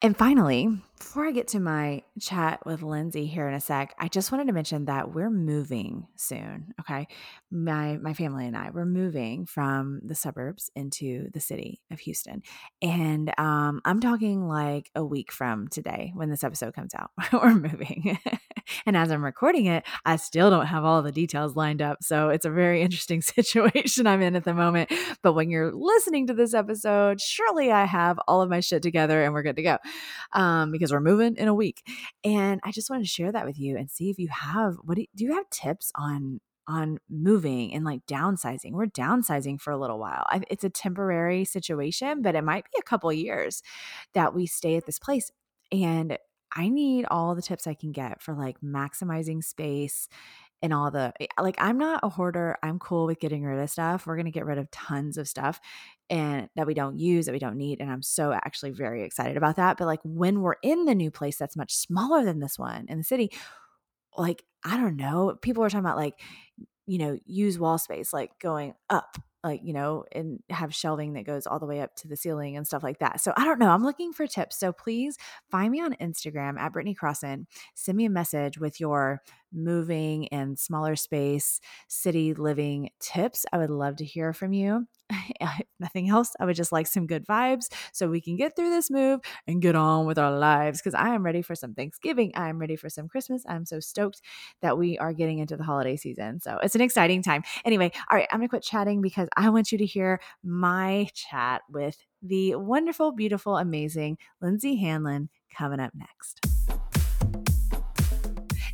And 0.00 0.16
finally, 0.16 0.68
before 1.02 1.26
I 1.26 1.32
get 1.32 1.48
to 1.48 1.58
my 1.58 2.04
chat 2.20 2.64
with 2.64 2.80
Lindsey 2.80 3.26
here 3.26 3.48
in 3.48 3.54
a 3.54 3.60
sec, 3.60 3.92
I 3.98 4.06
just 4.06 4.30
wanted 4.30 4.46
to 4.46 4.52
mention 4.52 4.84
that 4.84 5.12
we're 5.12 5.30
moving 5.30 6.06
soon. 6.14 6.74
Okay. 6.78 7.08
My 7.50 7.96
my 7.96 8.14
family 8.14 8.46
and 8.46 8.56
I, 8.56 8.70
we're 8.70 8.86
moving 8.86 9.44
from 9.44 10.00
the 10.04 10.14
suburbs 10.14 10.70
into 10.76 11.28
the 11.34 11.40
city 11.40 11.82
of 11.90 11.98
Houston. 11.98 12.42
And 12.80 13.34
um, 13.36 13.80
I'm 13.84 14.00
talking 14.00 14.46
like 14.46 14.92
a 14.94 15.04
week 15.04 15.32
from 15.32 15.66
today 15.66 16.12
when 16.14 16.30
this 16.30 16.44
episode 16.44 16.72
comes 16.72 16.94
out. 16.94 17.10
we're 17.32 17.52
moving. 17.52 18.16
and 18.86 18.96
as 18.96 19.10
I'm 19.10 19.24
recording 19.24 19.66
it, 19.66 19.84
I 20.04 20.16
still 20.16 20.50
don't 20.50 20.66
have 20.66 20.84
all 20.84 21.02
the 21.02 21.10
details 21.10 21.56
lined 21.56 21.82
up. 21.82 21.98
So 22.02 22.28
it's 22.28 22.44
a 22.44 22.50
very 22.50 22.80
interesting 22.80 23.22
situation 23.22 24.06
I'm 24.06 24.22
in 24.22 24.36
at 24.36 24.44
the 24.44 24.54
moment. 24.54 24.92
But 25.20 25.32
when 25.32 25.50
you're 25.50 25.72
listening 25.72 26.28
to 26.28 26.34
this 26.34 26.54
episode, 26.54 27.20
surely 27.20 27.72
I 27.72 27.86
have 27.86 28.20
all 28.28 28.40
of 28.40 28.48
my 28.48 28.60
shit 28.60 28.82
together 28.82 29.22
and 29.24 29.34
we're 29.34 29.42
good 29.42 29.56
to 29.56 29.62
go. 29.62 29.78
Um, 30.32 30.70
because 30.70 30.91
we're 30.92 31.00
moving 31.00 31.36
in 31.36 31.48
a 31.48 31.54
week. 31.54 31.82
And 32.24 32.60
I 32.64 32.70
just 32.70 32.90
wanted 32.90 33.04
to 33.04 33.08
share 33.08 33.32
that 33.32 33.46
with 33.46 33.58
you 33.58 33.76
and 33.76 33.90
see 33.90 34.10
if 34.10 34.18
you 34.18 34.28
have 34.28 34.76
what 34.82 34.96
do 34.96 35.02
you, 35.02 35.06
do 35.14 35.24
you 35.24 35.34
have 35.34 35.48
tips 35.50 35.90
on 35.94 36.40
on 36.68 36.98
moving 37.10 37.74
and 37.74 37.84
like 37.84 38.06
downsizing. 38.06 38.72
We're 38.72 38.86
downsizing 38.86 39.60
for 39.60 39.72
a 39.72 39.76
little 39.76 39.98
while. 39.98 40.24
I, 40.28 40.42
it's 40.48 40.64
a 40.64 40.70
temporary 40.70 41.44
situation, 41.44 42.22
but 42.22 42.34
it 42.34 42.44
might 42.44 42.64
be 42.64 42.78
a 42.78 42.82
couple 42.82 43.12
years 43.12 43.62
that 44.14 44.34
we 44.34 44.46
stay 44.46 44.76
at 44.76 44.86
this 44.86 44.98
place. 44.98 45.30
And 45.70 46.18
I 46.54 46.68
need 46.68 47.06
all 47.10 47.34
the 47.34 47.42
tips 47.42 47.66
I 47.66 47.74
can 47.74 47.92
get 47.92 48.22
for 48.22 48.34
like 48.34 48.60
maximizing 48.60 49.42
space 49.42 50.08
and 50.62 50.72
all 50.72 50.90
the 50.90 51.12
eh, 51.20 51.26
like 51.40 51.56
I'm 51.58 51.78
not 51.78 52.00
a 52.02 52.08
hoarder. 52.08 52.56
I'm 52.62 52.78
cool 52.78 53.06
with 53.06 53.20
getting 53.20 53.44
rid 53.44 53.58
of 53.58 53.68
stuff. 53.68 54.06
We're 54.06 54.16
going 54.16 54.26
to 54.26 54.32
get 54.32 54.46
rid 54.46 54.58
of 54.58 54.70
tons 54.70 55.18
of 55.18 55.28
stuff 55.28 55.60
and 56.08 56.48
that 56.56 56.66
we 56.66 56.74
don't 56.74 56.98
use, 56.98 57.26
that 57.26 57.32
we 57.32 57.38
don't 57.38 57.56
need. 57.56 57.80
And 57.80 57.90
I'm 57.90 58.02
so 58.02 58.32
actually 58.32 58.70
very 58.70 59.02
excited 59.02 59.36
about 59.36 59.56
that. 59.56 59.76
But 59.76 59.86
like 59.86 60.00
when 60.04 60.40
we're 60.40 60.56
in 60.62 60.84
the 60.84 60.94
new 60.94 61.10
place 61.10 61.36
that's 61.36 61.56
much 61.56 61.74
smaller 61.74 62.24
than 62.24 62.38
this 62.38 62.58
one 62.58 62.86
in 62.88 62.98
the 62.98 63.04
city, 63.04 63.32
like 64.16 64.44
I 64.64 64.76
don't 64.76 64.96
know, 64.96 65.36
people 65.42 65.64
are 65.64 65.70
talking 65.70 65.84
about 65.84 65.96
like, 65.96 66.20
you 66.86 66.98
know, 66.98 67.18
use 67.26 67.58
wall 67.58 67.78
space, 67.78 68.12
like 68.12 68.38
going 68.38 68.74
up 68.88 69.18
like 69.44 69.60
you 69.64 69.72
know 69.72 70.04
and 70.12 70.40
have 70.50 70.74
shelving 70.74 71.14
that 71.14 71.26
goes 71.26 71.46
all 71.46 71.58
the 71.58 71.66
way 71.66 71.80
up 71.80 71.94
to 71.96 72.08
the 72.08 72.16
ceiling 72.16 72.56
and 72.56 72.66
stuff 72.66 72.82
like 72.82 72.98
that 72.98 73.20
so 73.20 73.32
i 73.36 73.44
don't 73.44 73.58
know 73.58 73.70
i'm 73.70 73.84
looking 73.84 74.12
for 74.12 74.26
tips 74.26 74.58
so 74.58 74.72
please 74.72 75.16
find 75.50 75.72
me 75.72 75.80
on 75.80 75.94
instagram 75.94 76.58
at 76.58 76.72
britney 76.72 76.94
crosson 76.94 77.46
send 77.74 77.98
me 77.98 78.04
a 78.04 78.10
message 78.10 78.58
with 78.58 78.78
your 78.78 79.20
moving 79.52 80.28
and 80.28 80.58
smaller 80.58 80.96
space 80.96 81.60
city 81.88 82.34
living 82.34 82.90
tips 83.00 83.44
i 83.52 83.58
would 83.58 83.70
love 83.70 83.96
to 83.96 84.04
hear 84.04 84.32
from 84.32 84.52
you 84.52 84.86
nothing 85.80 86.08
else, 86.08 86.34
I 86.40 86.44
would 86.44 86.56
just 86.56 86.72
like 86.72 86.86
some 86.86 87.06
good 87.06 87.26
vibes 87.26 87.72
so 87.92 88.08
we 88.08 88.20
can 88.20 88.36
get 88.36 88.56
through 88.56 88.70
this 88.70 88.90
move 88.90 89.20
and 89.46 89.62
get 89.62 89.74
on 89.74 90.06
with 90.06 90.18
our 90.18 90.36
lives 90.36 90.80
because 90.80 90.94
I 90.94 91.14
am 91.14 91.24
ready 91.24 91.42
for 91.42 91.54
some 91.54 91.74
Thanksgiving. 91.74 92.32
I 92.34 92.48
am 92.48 92.58
ready 92.58 92.76
for 92.76 92.88
some 92.88 93.08
Christmas. 93.08 93.44
I'm 93.48 93.64
so 93.64 93.80
stoked 93.80 94.20
that 94.60 94.78
we 94.78 94.98
are 94.98 95.12
getting 95.12 95.38
into 95.38 95.56
the 95.56 95.64
holiday 95.64 95.96
season. 95.96 96.40
So 96.40 96.58
it's 96.62 96.74
an 96.74 96.80
exciting 96.80 97.22
time. 97.22 97.42
Anyway, 97.64 97.92
all 98.10 98.16
right, 98.16 98.28
I'm 98.30 98.38
going 98.38 98.48
to 98.48 98.50
quit 98.50 98.62
chatting 98.62 99.02
because 99.02 99.28
I 99.36 99.50
want 99.50 99.72
you 99.72 99.78
to 99.78 99.86
hear 99.86 100.20
my 100.42 101.08
chat 101.14 101.62
with 101.68 101.96
the 102.22 102.56
wonderful, 102.56 103.12
beautiful, 103.12 103.56
amazing 103.56 104.18
Lindsey 104.40 104.76
Hanlon 104.76 105.28
coming 105.56 105.80
up 105.80 105.92
next. 105.94 106.51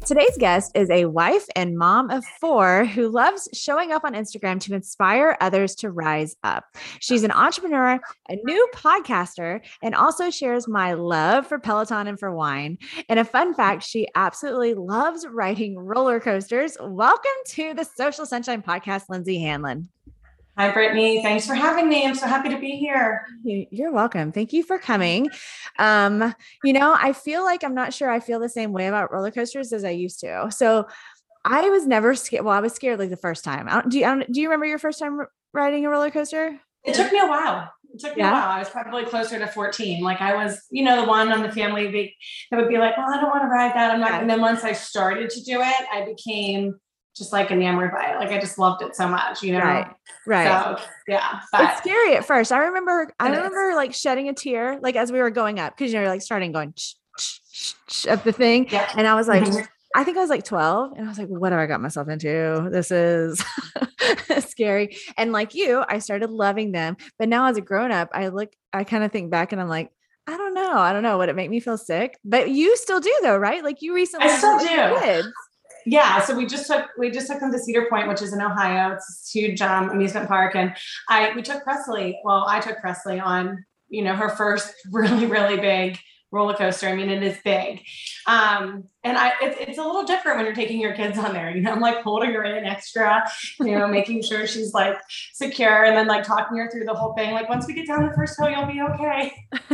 Today's 0.09 0.39
guest 0.39 0.73
is 0.75 0.89
a 0.89 1.05
wife 1.05 1.45
and 1.55 1.77
mom 1.77 2.09
of 2.09 2.25
four 2.41 2.87
who 2.87 3.11
loves 3.11 3.47
showing 3.53 3.93
up 3.93 4.05
on 4.05 4.15
Instagram 4.15 4.59
to 4.61 4.73
inspire 4.73 5.37
others 5.43 5.75
to 5.75 5.91
rise 5.91 6.35
up. 6.43 6.65
She's 6.99 7.25
an 7.25 7.31
entrepreneur, 7.31 8.01
a 8.31 8.37
new 8.43 8.69
podcaster, 8.75 9.61
and 9.83 9.95
also 9.95 10.31
shares 10.31 10.67
my 10.67 10.95
love 10.95 11.47
for 11.47 11.59
Peloton 11.59 12.07
and 12.07 12.19
for 12.19 12.35
wine. 12.35 12.79
And 13.11 13.19
a 13.19 13.25
fun 13.25 13.53
fact, 13.53 13.83
she 13.83 14.09
absolutely 14.15 14.73
loves 14.73 15.27
riding 15.31 15.79
roller 15.79 16.21
coasters. 16.21 16.79
Welcome 16.81 17.31
to 17.49 17.75
the 17.75 17.85
Social 17.85 18.25
Sunshine 18.25 18.63
Podcast, 18.63 19.11
Lindsey 19.11 19.39
Hanlon. 19.39 19.91
Hi, 20.59 20.73
Britney. 20.73 21.23
Thanks 21.23 21.47
for 21.47 21.55
having 21.55 21.89
me. 21.89 22.05
I'm 22.05 22.17
so 22.17 22.27
happy 22.27 22.49
to 22.49 22.59
be 22.59 22.73
here. 22.73 23.25
You're 23.45 23.93
welcome. 23.93 24.33
Thank 24.33 24.53
you 24.53 24.65
for 24.65 24.77
coming. 24.77 25.31
Um, 25.79 26.35
you 26.65 26.73
know, 26.73 26.97
I 26.99 27.13
feel 27.13 27.45
like 27.45 27.63
I'm 27.63 27.77
not 27.77 27.95
sure 27.95 28.11
I 28.11 28.19
feel 28.19 28.41
the 28.41 28.49
same 28.49 28.73
way 28.73 28.89
about 28.89 29.13
roller 29.13 29.31
coasters 29.31 29.73
as 29.73 29.85
I 29.85 29.91
used 29.91 30.19
to. 30.19 30.51
So 30.51 30.89
I 31.45 31.69
was 31.69 31.87
never 31.87 32.17
scared. 32.17 32.45
Well, 32.45 32.57
I 32.57 32.59
was 32.59 32.73
scared 32.73 32.99
like 32.99 33.11
the 33.11 33.17
first 33.17 33.45
time. 33.45 33.69
do 33.89 34.01
you 34.01 34.25
do 34.33 34.41
you 34.41 34.49
remember 34.49 34.67
your 34.67 34.81
first 34.81 34.99
time 34.99 35.21
riding 35.55 35.87
a 35.87 35.91
roller 35.91 36.11
coaster? 36.11 36.59
It 36.83 36.95
took 36.95 37.13
me 37.13 37.21
a 37.21 37.27
while. 37.27 37.73
It 37.95 38.01
took 38.01 38.17
me 38.17 38.23
yeah. 38.23 38.31
a 38.31 38.33
while. 38.33 38.49
I 38.49 38.59
was 38.59 38.69
probably 38.69 39.05
closer 39.05 39.39
to 39.39 39.47
14. 39.47 40.03
Like 40.03 40.21
I 40.21 40.35
was, 40.35 40.61
you 40.73 40.83
know, 40.83 41.01
the 41.01 41.07
one 41.07 41.31
on 41.31 41.45
the 41.45 41.53
family 41.53 42.17
that 42.51 42.61
would 42.61 42.69
be 42.69 42.79
like, 42.79 42.97
well, 42.99 43.07
I 43.09 43.21
don't 43.21 43.31
want 43.31 43.43
to 43.43 43.49
ride 43.49 43.75
that. 43.77 43.93
I'm 43.93 44.01
not. 44.01 44.23
And 44.23 44.29
then 44.29 44.41
once 44.41 44.65
I 44.65 44.73
started 44.73 45.31
to 45.31 45.41
do 45.45 45.61
it, 45.61 45.87
I 45.93 46.05
became 46.05 46.81
just 47.19 47.33
like 47.33 47.51
enamored 47.51 47.93
by 47.93 48.13
it. 48.13 48.19
Like 48.19 48.31
I 48.31 48.39
just 48.39 48.59
loved 48.59 48.83
it 48.83 48.95
so 48.95 49.09
much, 49.09 49.43
you 49.43 49.53
know? 49.53 49.59
Right. 49.59 49.87
Right. 50.27 50.47
So 50.47 50.85
yeah. 51.07 51.41
But 51.53 51.63
it's 51.63 51.79
scary 51.79 52.17
at 52.17 52.25
first. 52.25 52.53
I 52.53 52.59
remember, 52.59 53.13
I 53.19 53.29
remember 53.29 53.71
is. 53.71 53.77
like 53.77 53.95
shedding 53.95 54.29
a 54.29 54.33
tear, 54.33 54.79
like 54.81 54.97
as 54.97 55.11
we 55.11 55.19
were 55.19 55.31
going 55.31 55.59
up, 55.59 55.77
cause 55.77 55.93
you 55.93 56.01
know, 56.01 56.07
like 56.07 56.23
starting 56.23 56.53
going 56.53 56.75
shh, 56.77 56.95
shh, 57.19 57.75
shh, 57.89 58.07
up 58.07 58.25
the 58.25 58.33
thing. 58.33 58.69
Yeah. 58.71 58.89
And 58.97 59.07
I 59.07 59.15
was 59.15 59.29
like, 59.29 59.43
mm-hmm. 59.43 59.65
I 59.95 60.05
think 60.05 60.17
I 60.17 60.21
was 60.21 60.31
like 60.31 60.45
12 60.45 60.93
and 60.93 61.07
I 61.07 61.09
was 61.09 61.19
like, 61.19 61.29
what 61.29 61.53
have 61.53 61.61
I 61.61 61.67
got 61.67 61.81
myself 61.81 62.09
into? 62.09 62.69
This 62.71 62.91
is 62.91 63.43
scary. 64.47 64.97
And 65.17 65.33
like 65.33 65.55
you, 65.55 65.85
I 65.89 65.99
started 65.99 66.31
loving 66.31 66.73
them. 66.73 66.97
But 67.19 67.29
now 67.29 67.47
as 67.47 67.57
a 67.57 67.63
grown 67.63 67.91
up, 67.91 68.11
I 68.13 68.29
look, 68.29 68.53
I 68.73 68.85
kind 68.85 69.03
of 69.03 69.13
think 69.13 69.31
back 69.31 69.53
and 69.53 69.61
I'm 69.61 69.69
like, 69.69 69.91
I 70.27 70.37
don't 70.37 70.53
know. 70.53 70.73
I 70.73 70.93
don't 70.93 71.03
know. 71.03 71.17
Would 71.19 71.31
it 71.31 71.37
make 71.37 71.49
me 71.49 71.59
feel 71.59 71.79
sick? 71.79 72.19
But 72.23 72.51
you 72.51 72.77
still 72.77 73.01
do 73.01 73.13
though, 73.23 73.39
right? 73.39 73.65
Like 73.65 73.81
you 73.81 73.95
recently 73.95 74.29
I 74.29 74.37
still 74.37 74.59
do. 74.59 75.01
Kids 75.01 75.29
yeah, 75.91 76.21
so 76.21 76.37
we 76.37 76.45
just 76.45 76.67
took 76.67 76.87
we 76.99 77.11
just 77.11 77.29
took 77.29 77.41
them 77.41 77.51
to 77.51 77.59
Cedar 77.59 77.87
Point, 77.89 78.09
which 78.09 78.21
is 78.21 78.35
in 78.35 78.43
Ohio. 78.43 78.93
It's 78.93 79.33
a 79.35 79.39
huge 79.39 79.63
um, 79.63 79.89
amusement 79.89 80.29
park, 80.29 80.55
and 80.55 80.77
I 81.09 81.33
we 81.35 81.43
took 81.43 81.63
Presley. 81.65 82.19
Well, 82.25 82.45
I 82.47 82.61
took 82.61 82.79
Presley 82.81 83.19
on 83.19 83.65
you 83.89 84.03
know 84.03 84.15
her 84.15 84.29
first 84.29 84.75
really 84.93 85.27
really 85.27 85.57
big 85.57 85.99
roller 86.31 86.55
coaster. 86.55 86.89
I 86.89 86.95
mean, 86.95 87.09
it 87.09 87.23
is 87.23 87.39
big. 87.43 87.83
Um, 88.27 88.85
and 89.05 89.17
I, 89.17 89.33
it's, 89.41 89.57
it's 89.61 89.79
a 89.79 89.83
little 89.83 90.05
different 90.05 90.37
when 90.37 90.45
you're 90.45 90.55
taking 90.55 90.81
your 90.81 90.93
kids 90.93 91.17
on 91.17 91.33
there, 91.33 91.51
you 91.51 91.63
know, 91.63 91.73
I'm 91.73 91.81
like 91.81 92.03
holding 92.03 92.33
her 92.33 92.45
in 92.45 92.67
extra, 92.67 93.27
you 93.61 93.79
know, 93.79 93.87
making 93.87 94.23
sure 94.23 94.47
she's 94.47 94.75
like 94.75 94.99
secure 95.33 95.85
and 95.85 95.97
then 95.97 96.07
like 96.07 96.25
talking 96.25 96.59
her 96.59 96.71
through 96.71 96.85
the 96.85 96.95
whole 96.95 97.15
thing. 97.15 97.33
Like 97.33 97.49
once 97.49 97.67
we 97.67 97.73
get 97.73 97.87
down 97.87 98.07
the 98.07 98.13
first 98.15 98.39
hill, 98.39 98.51
you'll 98.51 98.67
be 98.67 98.83
okay. 98.83 99.33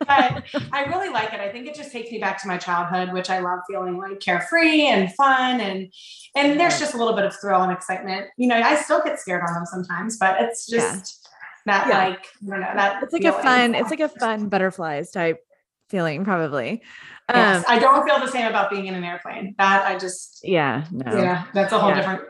but 0.00 0.44
I 0.72 0.84
really 0.88 1.10
like 1.10 1.32
it. 1.32 1.40
I 1.40 1.50
think 1.50 1.68
it 1.68 1.76
just 1.76 1.92
takes 1.92 2.10
me 2.10 2.18
back 2.18 2.42
to 2.42 2.48
my 2.48 2.56
childhood, 2.58 3.12
which 3.12 3.30
I 3.30 3.38
love 3.38 3.60
feeling 3.70 3.98
like 3.98 4.18
carefree 4.18 4.86
and 4.86 5.12
fun. 5.14 5.60
And, 5.60 5.92
and 6.34 6.58
there's 6.58 6.80
just 6.80 6.94
a 6.94 6.96
little 6.96 7.14
bit 7.14 7.24
of 7.24 7.36
thrill 7.40 7.62
and 7.62 7.70
excitement. 7.70 8.26
You 8.36 8.48
know, 8.48 8.56
I 8.56 8.74
still 8.76 9.02
get 9.04 9.20
scared 9.20 9.42
on 9.46 9.54
them 9.54 9.66
sometimes, 9.66 10.16
but 10.18 10.40
it's 10.40 10.66
just, 10.66 11.20
yeah 11.22 11.28
that 11.64 11.86
yeah. 11.88 12.08
like 12.08 12.26
you 12.40 12.48
know 12.50 12.58
that 12.58 13.00
it's 13.04 13.12
like 13.12 13.22
a 13.22 13.32
fun 13.32 13.76
it's 13.76 13.90
like 13.90 14.00
a 14.00 14.08
fun 14.08 14.48
butterflies 14.48 15.12
type 15.12 15.38
feeling 15.92 16.24
probably. 16.24 16.82
Yes, 17.30 17.58
um, 17.58 17.64
I 17.68 17.78
don't 17.78 18.04
feel 18.04 18.18
the 18.18 18.26
same 18.26 18.48
about 18.48 18.68
being 18.68 18.86
in 18.86 18.94
an 18.94 19.04
airplane. 19.04 19.54
That 19.58 19.86
I 19.86 19.96
just 19.96 20.40
yeah, 20.42 20.86
no. 20.90 21.16
Yeah, 21.16 21.44
that's 21.54 21.72
a 21.72 21.78
whole 21.78 21.90
yeah. 21.90 21.96
different 21.96 22.22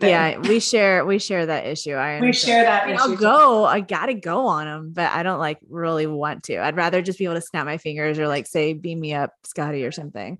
Thing. 0.00 0.10
Yeah, 0.10 0.38
we 0.38 0.58
share 0.58 1.06
we 1.06 1.20
share 1.20 1.46
that 1.46 1.66
issue. 1.66 1.92
I 1.92 2.20
we 2.20 2.32
share 2.32 2.64
that. 2.64 2.88
I'll 2.98 3.14
go. 3.14 3.64
I 3.64 3.78
gotta 3.78 4.14
go 4.14 4.48
on 4.48 4.66
them, 4.66 4.92
but 4.92 5.12
I 5.12 5.22
don't 5.22 5.38
like 5.38 5.58
really 5.68 6.08
want 6.08 6.42
to. 6.44 6.58
I'd 6.58 6.74
rather 6.74 7.00
just 7.00 7.16
be 7.16 7.26
able 7.26 7.36
to 7.36 7.40
snap 7.40 7.64
my 7.64 7.78
fingers 7.78 8.18
or 8.18 8.26
like 8.26 8.48
say 8.48 8.72
"beam 8.72 8.98
me 8.98 9.14
up, 9.14 9.30
Scotty" 9.44 9.84
or 9.84 9.92
something. 9.92 10.38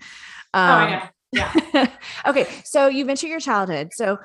Oh, 0.53 0.61
um, 0.61 0.83
oh 0.83 1.09
yeah, 1.33 1.53
yeah. 1.73 1.87
okay, 2.27 2.49
so 2.65 2.89
you 2.89 3.05
mentioned 3.05 3.31
your 3.31 3.39
childhood. 3.39 3.93
So 3.95 4.19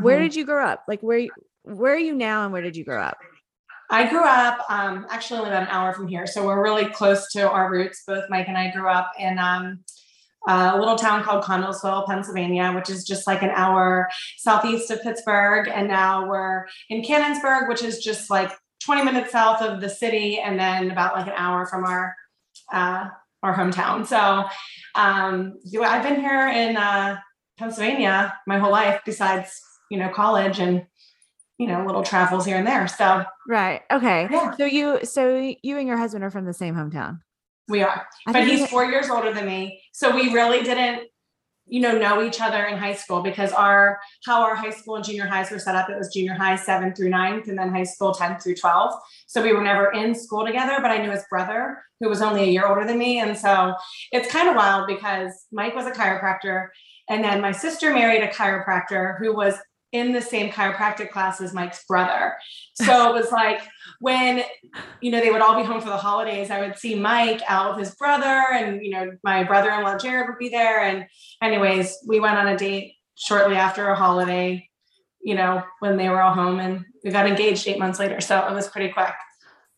where 0.00 0.18
mm-hmm. 0.18 0.24
did 0.24 0.36
you 0.36 0.44
grow 0.44 0.64
up? 0.64 0.84
Like 0.86 1.00
where 1.00 1.26
where 1.64 1.94
are 1.94 1.98
you 1.98 2.14
now, 2.14 2.44
and 2.44 2.52
where 2.52 2.62
did 2.62 2.76
you 2.76 2.84
grow 2.84 3.02
up? 3.02 3.18
I 3.90 4.08
grew 4.08 4.24
up 4.24 4.64
um, 4.68 5.06
actually 5.10 5.38
only 5.38 5.50
about 5.50 5.62
an 5.62 5.68
hour 5.68 5.92
from 5.92 6.08
here, 6.08 6.26
so 6.26 6.44
we're 6.44 6.62
really 6.62 6.86
close 6.86 7.30
to 7.32 7.48
our 7.48 7.70
roots. 7.70 8.02
Both 8.06 8.24
Mike 8.28 8.48
and 8.48 8.58
I 8.58 8.70
grew 8.70 8.88
up 8.88 9.12
in 9.18 9.38
um, 9.38 9.80
a 10.48 10.78
little 10.78 10.96
town 10.96 11.22
called 11.22 11.44
Connellsville, 11.44 12.06
Pennsylvania, 12.06 12.72
which 12.72 12.90
is 12.90 13.04
just 13.04 13.26
like 13.26 13.42
an 13.42 13.50
hour 13.50 14.08
southeast 14.38 14.90
of 14.90 15.02
Pittsburgh. 15.02 15.68
And 15.68 15.88
now 15.88 16.28
we're 16.28 16.66
in 16.88 17.02
Canonsburg, 17.02 17.68
which 17.68 17.82
is 17.82 17.98
just 17.98 18.30
like 18.30 18.52
20 18.84 19.04
minutes 19.04 19.32
south 19.32 19.62
of 19.62 19.80
the 19.80 19.88
city, 19.88 20.38
and 20.38 20.58
then 20.58 20.90
about 20.90 21.14
like 21.14 21.26
an 21.26 21.34
hour 21.36 21.66
from 21.66 21.84
our 21.84 22.14
uh, 22.72 23.08
our 23.42 23.56
hometown. 23.56 24.06
So 24.06 24.44
um, 24.94 25.54
I've 25.80 26.02
been 26.02 26.20
here 26.20 26.48
in 26.48 26.76
uh, 26.76 27.18
Pennsylvania 27.58 28.36
my 28.46 28.58
whole 28.58 28.72
life, 28.72 29.00
besides 29.04 29.60
you 29.90 29.98
know 29.98 30.08
college 30.08 30.58
and 30.58 30.86
you 31.58 31.66
know 31.66 31.84
little 31.84 32.02
travels 32.02 32.44
here 32.44 32.56
and 32.56 32.66
there. 32.66 32.88
So 32.88 33.24
right, 33.48 33.82
okay. 33.90 34.28
Yeah. 34.30 34.56
So 34.56 34.64
you, 34.64 35.04
so 35.04 35.54
you 35.62 35.78
and 35.78 35.88
your 35.88 35.96
husband 35.96 36.24
are 36.24 36.30
from 36.30 36.44
the 36.44 36.52
same 36.52 36.74
hometown. 36.74 37.20
We 37.68 37.82
are, 37.82 38.06
but 38.26 38.46
he's 38.46 38.68
four 38.68 38.84
years 38.84 39.10
older 39.10 39.32
than 39.32 39.46
me, 39.46 39.82
so 39.92 40.14
we 40.14 40.32
really 40.32 40.62
didn't 40.62 41.08
you 41.68 41.80
know 41.80 41.98
know 41.98 42.22
each 42.22 42.40
other 42.40 42.64
in 42.64 42.78
high 42.78 42.94
school 42.94 43.22
because 43.22 43.52
our 43.52 43.98
how 44.24 44.42
our 44.42 44.54
high 44.54 44.70
school 44.70 44.96
and 44.96 45.04
junior 45.04 45.26
highs 45.26 45.50
were 45.50 45.58
set 45.58 45.74
up 45.74 45.90
it 45.90 45.98
was 45.98 46.12
junior 46.12 46.34
high 46.34 46.54
seven 46.54 46.94
through 46.94 47.10
9th 47.10 47.48
and 47.48 47.58
then 47.58 47.70
high 47.70 47.82
school 47.82 48.14
ten 48.14 48.38
through 48.38 48.54
12 48.54 48.94
so 49.26 49.42
we 49.42 49.52
were 49.52 49.62
never 49.62 49.90
in 49.92 50.14
school 50.14 50.46
together 50.46 50.78
but 50.80 50.90
i 50.90 50.98
knew 50.98 51.10
his 51.10 51.24
brother 51.28 51.82
who 52.00 52.08
was 52.08 52.22
only 52.22 52.44
a 52.44 52.46
year 52.46 52.66
older 52.66 52.86
than 52.86 52.98
me 52.98 53.18
and 53.18 53.36
so 53.36 53.74
it's 54.12 54.30
kind 54.30 54.48
of 54.48 54.54
wild 54.54 54.86
because 54.86 55.46
mike 55.50 55.74
was 55.74 55.86
a 55.86 55.90
chiropractor 55.90 56.68
and 57.08 57.24
then 57.24 57.40
my 57.40 57.52
sister 57.52 57.92
married 57.92 58.22
a 58.22 58.28
chiropractor 58.28 59.18
who 59.18 59.34
was 59.34 59.54
in 59.92 60.12
the 60.12 60.20
same 60.20 60.50
chiropractic 60.50 61.10
class 61.10 61.40
as 61.40 61.54
Mike's 61.54 61.84
brother. 61.86 62.34
So 62.74 63.10
it 63.10 63.14
was 63.14 63.32
like 63.32 63.60
when, 64.00 64.42
you 65.00 65.10
know, 65.10 65.20
they 65.20 65.30
would 65.30 65.40
all 65.40 65.56
be 65.56 65.66
home 65.66 65.80
for 65.80 65.88
the 65.88 65.96
holidays, 65.96 66.50
I 66.50 66.60
would 66.60 66.78
see 66.78 66.94
Mike 66.94 67.40
out 67.48 67.76
with 67.76 67.86
his 67.86 67.94
brother 67.94 68.44
and, 68.52 68.84
you 68.84 68.90
know, 68.90 69.12
my 69.22 69.44
brother-in-law 69.44 69.98
Jared 69.98 70.28
would 70.28 70.38
be 70.38 70.48
there. 70.48 70.82
And 70.82 71.06
anyways, 71.42 71.98
we 72.06 72.20
went 72.20 72.36
on 72.36 72.48
a 72.48 72.56
date 72.56 72.94
shortly 73.14 73.56
after 73.56 73.88
a 73.88 73.96
holiday, 73.96 74.68
you 75.22 75.34
know, 75.34 75.62
when 75.80 75.96
they 75.96 76.08
were 76.08 76.20
all 76.20 76.34
home 76.34 76.58
and 76.60 76.84
we 77.04 77.10
got 77.10 77.26
engaged 77.26 77.66
eight 77.68 77.78
months 77.78 77.98
later. 77.98 78.20
So 78.20 78.46
it 78.46 78.52
was 78.52 78.68
pretty 78.68 78.92
quick. 78.92 79.14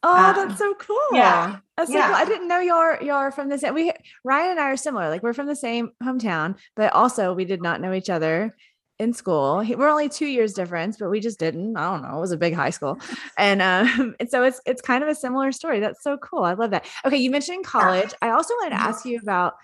Oh, 0.02 0.16
um, 0.16 0.48
that's 0.48 0.58
so 0.58 0.74
cool. 0.74 0.98
Yeah. 1.12 1.58
That's 1.76 1.92
so 1.92 2.00
cool. 2.00 2.14
I 2.14 2.24
didn't 2.24 2.48
know 2.48 2.60
you're 2.60 3.02
you're 3.02 3.32
from 3.32 3.48
the 3.48 3.58
same 3.58 3.74
we 3.74 3.92
Ryan 4.24 4.52
and 4.52 4.60
I 4.60 4.70
are 4.70 4.76
similar. 4.76 5.08
Like 5.08 5.22
we're 5.22 5.32
from 5.32 5.48
the 5.48 5.56
same 5.56 5.90
hometown, 6.02 6.56
but 6.76 6.92
also 6.92 7.34
we 7.34 7.44
did 7.44 7.62
not 7.62 7.80
know 7.80 7.92
each 7.92 8.08
other 8.08 8.54
in 8.98 9.12
school. 9.12 9.64
We're 9.64 9.88
only 9.88 10.08
two 10.08 10.26
years 10.26 10.54
difference, 10.54 10.96
but 10.96 11.10
we 11.10 11.20
just 11.20 11.38
didn't. 11.38 11.76
I 11.76 11.90
don't 11.90 12.02
know. 12.02 12.16
It 12.16 12.20
was 12.20 12.32
a 12.32 12.36
big 12.36 12.54
high 12.54 12.70
school, 12.70 12.98
and 13.38 13.62
um, 13.62 14.14
and 14.20 14.30
so 14.30 14.42
it's 14.44 14.60
it's 14.66 14.82
kind 14.82 15.02
of 15.02 15.08
a 15.08 15.14
similar 15.14 15.52
story. 15.52 15.80
That's 15.80 16.02
so 16.02 16.16
cool. 16.18 16.44
I 16.44 16.54
love 16.54 16.70
that. 16.70 16.86
Okay, 17.04 17.16
you 17.16 17.30
mentioned 17.30 17.64
college. 17.64 18.12
I 18.22 18.30
also 18.30 18.54
wanted 18.54 18.70
to 18.70 18.76
mm-hmm. 18.76 18.88
ask 18.88 19.04
you 19.04 19.18
about 19.22 19.54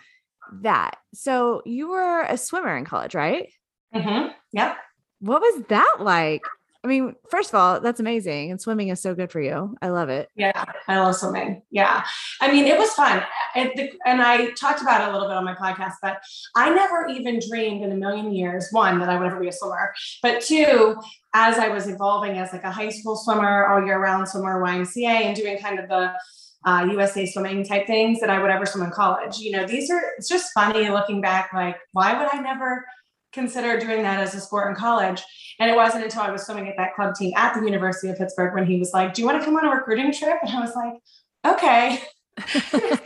that. 0.63 0.97
So 1.13 1.63
you 1.65 1.89
were 1.89 2.23
a 2.23 2.37
swimmer 2.37 2.77
in 2.77 2.85
college, 2.85 3.15
right? 3.15 3.49
Mm-hmm. 3.95 4.29
Yep. 4.53 4.77
What 5.21 5.41
was 5.41 5.63
that 5.69 5.97
like? 6.01 6.43
I 6.85 6.87
mean, 6.87 7.15
first 7.31 7.49
of 7.49 7.55
all, 7.55 7.81
that's 7.81 7.99
amazing. 7.99 8.51
And 8.51 8.61
swimming 8.61 8.89
is 8.89 9.01
so 9.01 9.15
good 9.15 9.33
for 9.33 9.41
you. 9.41 9.75
I 9.81 9.89
love 9.89 10.11
it. 10.11 10.29
Yeah, 10.37 10.65
I 10.87 11.01
love 11.01 11.17
swimming. 11.17 11.63
Yeah. 11.71 12.05
I 12.43 12.53
mean, 12.53 12.67
it 12.67 12.79
was 12.79 12.91
fun. 12.93 13.23
And, 13.55 13.71
and 14.05 14.21
I 14.21 14.51
talked 14.51 14.83
about 14.83 15.01
it 15.01 15.09
a 15.09 15.13
little 15.13 15.27
bit 15.27 15.37
on 15.37 15.47
my 15.47 15.55
podcast, 15.55 15.95
but 16.03 16.19
I 16.55 16.69
never 16.69 17.09
even 17.09 17.41
dreamed 17.49 17.83
in 17.83 17.91
a 17.91 17.97
million 17.97 18.35
years, 18.35 18.69
one, 18.71 18.99
that 18.99 19.09
I 19.09 19.17
would 19.17 19.27
ever 19.27 19.41
be 19.41 19.49
a 19.49 19.53
swimmer, 19.53 19.95
but 20.23 20.43
two, 20.43 20.97
as 21.33 21.59
I 21.59 21.69
was 21.69 21.89
evolving 21.89 22.37
as 22.37 22.53
like 22.53 22.65
a 22.65 22.71
high 22.71 22.91
school 22.91 23.17
swimmer, 23.17 23.67
all 23.67 23.85
year 23.85 23.99
round 23.99 24.29
swimmer, 24.29 24.63
YMCA, 24.63 25.07
and 25.07 25.35
doing 25.35 25.59
kind 25.59 25.79
of 25.79 25.89
the 25.89 26.13
uh, 26.67 26.87
USA 26.91 27.25
swimming 27.25 27.65
type 27.65 27.87
things 27.87 28.21
that 28.21 28.31
I 28.31 28.41
would 28.41 28.51
ever 28.51 28.67
swim 28.67 28.85
in 28.85 28.91
college. 28.91 29.39
You 29.39 29.53
know, 29.53 29.67
these 29.67 29.91
are, 29.91 30.03
it's 30.19 30.29
just 30.29 30.53
funny 30.53 30.91
looking 30.91 31.23
back, 31.23 31.51
like, 31.55 31.77
why 31.93 32.19
would 32.19 32.29
I 32.33 32.41
never 32.41 32.85
consider 33.35 33.79
doing 33.79 34.03
that 34.03 34.21
as 34.21 34.35
a 34.35 34.41
sport 34.41 34.71
in 34.71 34.77
college. 34.77 35.23
And 35.61 35.71
it 35.71 35.75
wasn't 35.75 36.05
until 36.05 36.23
I 36.23 36.31
was 36.31 36.45
swimming 36.45 36.69
at 36.69 36.77
that 36.77 36.95
club 36.95 37.15
team 37.15 37.33
at 37.37 37.55
the 37.55 37.65
University 37.65 38.09
of 38.09 38.17
Pittsburgh 38.17 38.55
when 38.55 38.67
he 38.67 38.79
was 38.79 38.93
like, 38.93 39.15
Do 39.15 39.23
you 39.23 39.27
want 39.27 39.41
to 39.41 39.45
come 39.45 39.57
on 39.57 39.67
a 39.67 39.71
recruiting 39.71 40.13
trip? 40.13 40.39
And 40.43 40.51
I 40.51 40.61
was 40.61 40.75
like, 40.75 40.95
Okay. 41.47 42.03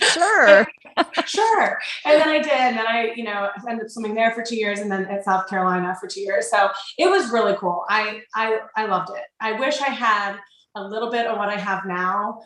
sure. 0.00 0.66
sure. 1.26 1.78
And 2.04 2.20
then 2.20 2.28
I 2.28 2.38
did. 2.38 2.52
And 2.52 2.78
then 2.78 2.86
I, 2.86 3.12
you 3.16 3.24
know, 3.24 3.50
ended 3.68 3.86
up 3.86 3.90
swimming 3.90 4.14
there 4.14 4.32
for 4.32 4.42
two 4.42 4.56
years 4.56 4.78
and 4.78 4.90
then 4.90 5.06
at 5.06 5.24
South 5.24 5.48
Carolina 5.48 5.96
for 6.00 6.06
two 6.06 6.20
years. 6.20 6.50
So 6.50 6.70
it 6.98 7.10
was 7.10 7.30
really 7.30 7.56
cool. 7.56 7.84
I 7.88 8.22
I 8.34 8.60
I 8.76 8.86
loved 8.86 9.10
it. 9.10 9.24
I 9.40 9.52
wish 9.52 9.80
I 9.80 9.90
had 9.90 10.36
a 10.74 10.82
little 10.82 11.10
bit 11.10 11.26
of 11.26 11.36
what 11.36 11.48
I 11.48 11.56
have 11.56 11.84
now 11.86 12.40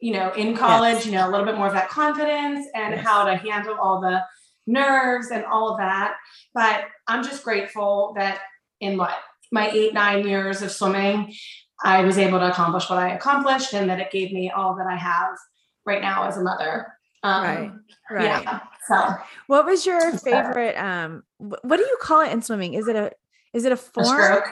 you 0.00 0.14
know, 0.14 0.32
in 0.32 0.56
college, 0.56 0.94
yes. 0.94 1.06
you 1.06 1.12
know, 1.12 1.28
a 1.28 1.30
little 1.30 1.44
bit 1.44 1.56
more 1.56 1.66
of 1.66 1.74
that 1.74 1.90
confidence 1.90 2.66
and 2.74 2.94
yes. 2.94 3.04
how 3.04 3.24
to 3.24 3.36
handle 3.36 3.76
all 3.78 4.00
the 4.00 4.22
nerves 4.70 5.30
and 5.30 5.44
all 5.44 5.70
of 5.70 5.78
that. 5.78 6.16
But 6.54 6.84
I'm 7.06 7.24
just 7.24 7.44
grateful 7.44 8.14
that 8.16 8.40
in 8.80 8.96
what 8.96 9.14
my 9.52 9.70
eight, 9.70 9.94
nine 9.94 10.26
years 10.26 10.62
of 10.62 10.70
swimming, 10.70 11.34
I 11.82 12.02
was 12.02 12.18
able 12.18 12.38
to 12.38 12.48
accomplish 12.50 12.88
what 12.88 12.98
I 12.98 13.14
accomplished 13.14 13.74
and 13.74 13.88
that 13.90 14.00
it 14.00 14.10
gave 14.10 14.32
me 14.32 14.50
all 14.50 14.76
that 14.76 14.86
I 14.86 14.96
have 14.96 15.36
right 15.84 16.02
now 16.02 16.28
as 16.28 16.36
a 16.36 16.42
mother. 16.42 16.86
Um, 17.22 17.44
right. 17.44 17.70
Right. 18.10 18.24
Yeah, 18.24 18.60
so 18.88 19.14
what 19.46 19.66
was 19.66 19.84
your 19.84 20.12
favorite 20.12 20.74
um 20.76 21.22
what 21.38 21.76
do 21.76 21.82
you 21.82 21.98
call 22.00 22.22
it 22.22 22.32
in 22.32 22.40
swimming? 22.42 22.74
Is 22.74 22.88
it 22.88 22.96
a 22.96 23.12
is 23.52 23.64
it 23.64 23.72
a 23.72 23.76
form? 23.76 24.06
A 24.06 24.08
stroke. 24.08 24.48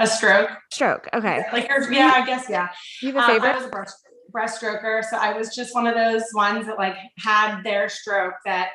A 0.00 0.06
stroke. 0.06 0.50
Stroke. 0.70 1.08
Okay. 1.12 1.44
Like 1.52 1.68
yeah, 1.90 2.12
I 2.14 2.24
guess 2.24 2.48
yeah. 2.48 2.68
You 3.02 3.12
have 3.12 3.28
a 3.28 3.32
favorite? 3.32 3.50
Um, 3.50 3.54
I 3.54 3.58
was 3.58 3.66
a 3.66 3.70
breast, 3.70 3.96
breaststroker, 4.32 5.04
so 5.04 5.16
I 5.16 5.36
was 5.36 5.54
just 5.54 5.74
one 5.74 5.86
of 5.86 5.94
those 5.94 6.22
ones 6.34 6.66
that 6.66 6.78
like 6.78 6.96
had 7.18 7.62
their 7.62 7.88
stroke 7.88 8.34
that 8.46 8.70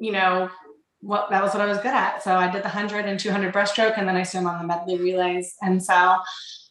you 0.00 0.12
know, 0.12 0.50
what 1.00 1.30
that 1.30 1.42
was 1.42 1.52
what 1.52 1.60
I 1.60 1.66
was 1.66 1.78
good 1.78 1.94
at. 1.94 2.22
So 2.22 2.34
I 2.34 2.50
did 2.50 2.62
the 2.62 2.68
100 2.68 3.06
and 3.06 3.18
200 3.18 3.54
breaststroke 3.54 3.96
and 3.96 4.08
then 4.08 4.16
I 4.16 4.24
swim 4.24 4.46
on 4.46 4.58
the 4.58 4.66
medley 4.66 4.98
relays. 4.98 5.54
And 5.62 5.82
so, 5.82 6.16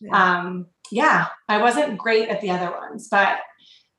yeah. 0.01 0.11
um, 0.11 0.67
yeah, 0.91 1.27
I 1.47 1.61
wasn't 1.61 1.97
great 1.97 2.29
at 2.29 2.41
the 2.41 2.51
other 2.51 2.71
ones, 2.71 3.07
but 3.09 3.39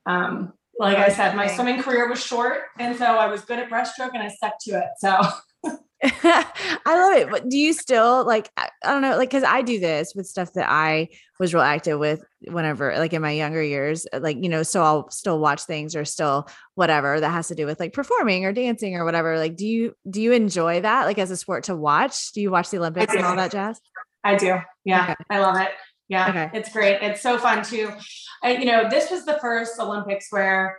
um, 0.05 0.53
like 0.77 0.97
I 0.97 1.09
said, 1.09 1.35
my 1.35 1.47
swimming 1.47 1.81
career 1.81 2.07
was 2.09 2.23
short. 2.23 2.61
And 2.79 2.95
so 2.95 3.05
I 3.05 3.27
was 3.27 3.41
good 3.41 3.59
at 3.59 3.69
breaststroke 3.69 4.11
and 4.13 4.23
I 4.23 4.29
stuck 4.29 4.53
to 4.61 4.71
it. 4.77 4.89
So 4.99 5.19
I 6.03 6.45
love 6.85 7.17
it. 7.17 7.29
But 7.29 7.49
do 7.49 7.57
you 7.57 7.73
still 7.73 8.25
like, 8.25 8.49
I 8.57 8.69
don't 8.83 9.01
know, 9.01 9.17
like, 9.17 9.29
cause 9.29 9.43
I 9.43 9.61
do 9.61 9.79
this 9.79 10.13
with 10.15 10.27
stuff 10.27 10.53
that 10.53 10.69
I 10.69 11.09
was 11.39 11.53
real 11.53 11.63
active 11.63 11.99
with 11.99 12.23
whenever, 12.41 12.97
like 12.97 13.11
in 13.13 13.21
my 13.21 13.31
younger 13.31 13.61
years, 13.61 14.07
uh, 14.13 14.19
like, 14.21 14.37
you 14.41 14.47
know, 14.47 14.63
so 14.63 14.81
I'll 14.81 15.09
still 15.09 15.39
watch 15.39 15.63
things 15.63 15.95
or 15.95 16.05
still 16.05 16.47
whatever 16.75 17.19
that 17.19 17.29
has 17.29 17.49
to 17.49 17.55
do 17.55 17.65
with 17.65 17.79
like 17.79 17.91
performing 17.91 18.45
or 18.45 18.53
dancing 18.53 18.95
or 18.95 19.03
whatever. 19.03 19.37
Like, 19.37 19.57
do 19.57 19.67
you, 19.67 19.93
do 20.09 20.21
you 20.21 20.31
enjoy 20.31 20.81
that? 20.81 21.05
Like 21.05 21.17
as 21.17 21.31
a 21.31 21.37
sport 21.37 21.65
to 21.65 21.75
watch? 21.75 22.31
Do 22.31 22.41
you 22.41 22.49
watch 22.49 22.69
the 22.69 22.77
Olympics 22.77 23.13
and 23.13 23.25
all 23.25 23.35
that 23.35 23.51
jazz? 23.51 23.81
I 24.23 24.35
do. 24.35 24.57
Yeah. 24.85 25.03
Okay. 25.03 25.15
I 25.29 25.39
love 25.39 25.57
it. 25.57 25.71
Yeah. 26.07 26.29
Okay. 26.29 26.49
It's 26.53 26.71
great. 26.71 27.01
It's 27.01 27.21
so 27.21 27.37
fun 27.37 27.63
too. 27.63 27.91
I, 28.41 28.55
you 28.55 28.65
know, 28.65 28.89
this 28.89 29.11
was 29.11 29.25
the 29.25 29.37
first 29.39 29.79
Olympics 29.79 30.27
where 30.29 30.77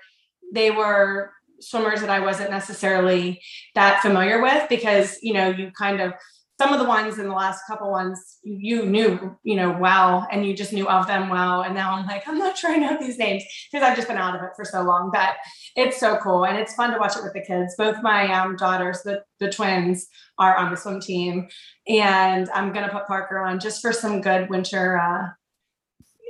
they 0.53 0.71
were 0.71 1.33
swimmers 1.61 2.01
that 2.01 2.11
I 2.11 2.21
wasn't 2.21 2.51
necessarily 2.51 3.41
that 3.75 4.03
familiar 4.03 4.43
with 4.43 4.69
because, 4.69 5.19
you 5.23 5.35
know, 5.35 5.49
you 5.49 5.71
kind 5.77 6.01
of, 6.01 6.13
some 6.61 6.75
of 6.75 6.79
the 6.79 6.85
ones 6.85 7.19
in 7.19 7.27
the 7.27 7.35
last 7.35 7.63
couple 7.67 7.91
ones 7.91 8.37
you 8.43 8.85
knew, 8.85 9.35
you 9.45 9.57
know, 9.57 9.75
well, 9.81 10.29
and 10.31 10.45
you 10.45 10.55
just 10.55 10.75
knew 10.75 10.87
of 10.89 11.07
them 11.07 11.31
well. 11.31 11.63
And 11.63 11.75
now 11.75 11.95
I'm 11.95 12.07
like, 12.07 12.29
I'm 12.29 12.37
not 12.39 12.55
trying 12.55 12.85
out 12.85 13.01
these 13.01 13.17
names 13.17 13.43
because 13.73 13.83
I've 13.83 13.97
just 13.97 14.09
been 14.09 14.19
out 14.19 14.37
of 14.37 14.43
it 14.43 14.51
for 14.55 14.67
so 14.67 14.83
long. 14.83 15.11
But 15.11 15.37
it's 15.75 15.99
so 15.99 16.19
cool 16.19 16.45
and 16.45 16.59
it's 16.59 16.75
fun 16.75 16.91
to 16.93 16.99
watch 16.99 17.17
it 17.17 17.23
with 17.23 17.33
the 17.33 17.41
kids. 17.41 17.75
Both 17.79 18.03
my 18.03 18.31
um, 18.35 18.57
daughters, 18.57 19.01
the, 19.03 19.23
the 19.39 19.51
twins, 19.51 20.07
are 20.39 20.57
on 20.57 20.71
the 20.71 20.77
swim 20.77 21.01
team, 21.01 21.49
and 21.87 22.49
I'm 22.51 22.73
gonna 22.73 22.89
put 22.91 23.07
Parker 23.07 23.39
on 23.39 23.61
just 23.61 23.83
for 23.83 23.93
some 23.93 24.21
good 24.21 24.49
winter, 24.49 24.99
uh, 24.99 25.29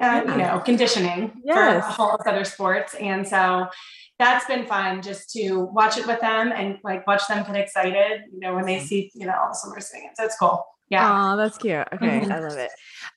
uh, 0.00 0.22
you 0.26 0.36
know, 0.36 0.60
conditioning 0.64 1.32
yes. 1.44 1.96
for 1.96 2.02
all 2.02 2.20
other 2.26 2.44
sports. 2.44 2.94
And 2.94 3.26
so 3.26 3.66
that's 4.18 4.46
been 4.46 4.66
fun 4.66 5.02
just 5.02 5.30
to 5.32 5.60
watch 5.72 5.96
it 5.96 6.06
with 6.06 6.20
them 6.20 6.52
and 6.52 6.78
like 6.84 7.06
watch 7.06 7.22
them 7.28 7.44
get 7.44 7.56
excited, 7.56 8.22
you 8.32 8.40
know, 8.40 8.54
when 8.54 8.66
they 8.66 8.80
see, 8.80 9.10
you 9.14 9.26
know, 9.26 9.34
all 9.34 9.48
the 9.48 9.54
swimmers 9.54 9.90
singing. 9.90 10.10
So 10.14 10.24
it's 10.24 10.36
cool. 10.38 10.64
Yeah. 10.90 11.32
Oh, 11.32 11.36
that's 11.36 11.56
cute. 11.56 11.86
Okay. 11.92 12.20
Mm-hmm. 12.20 12.32
I 12.32 12.38
love 12.40 12.58
it. 12.58 12.70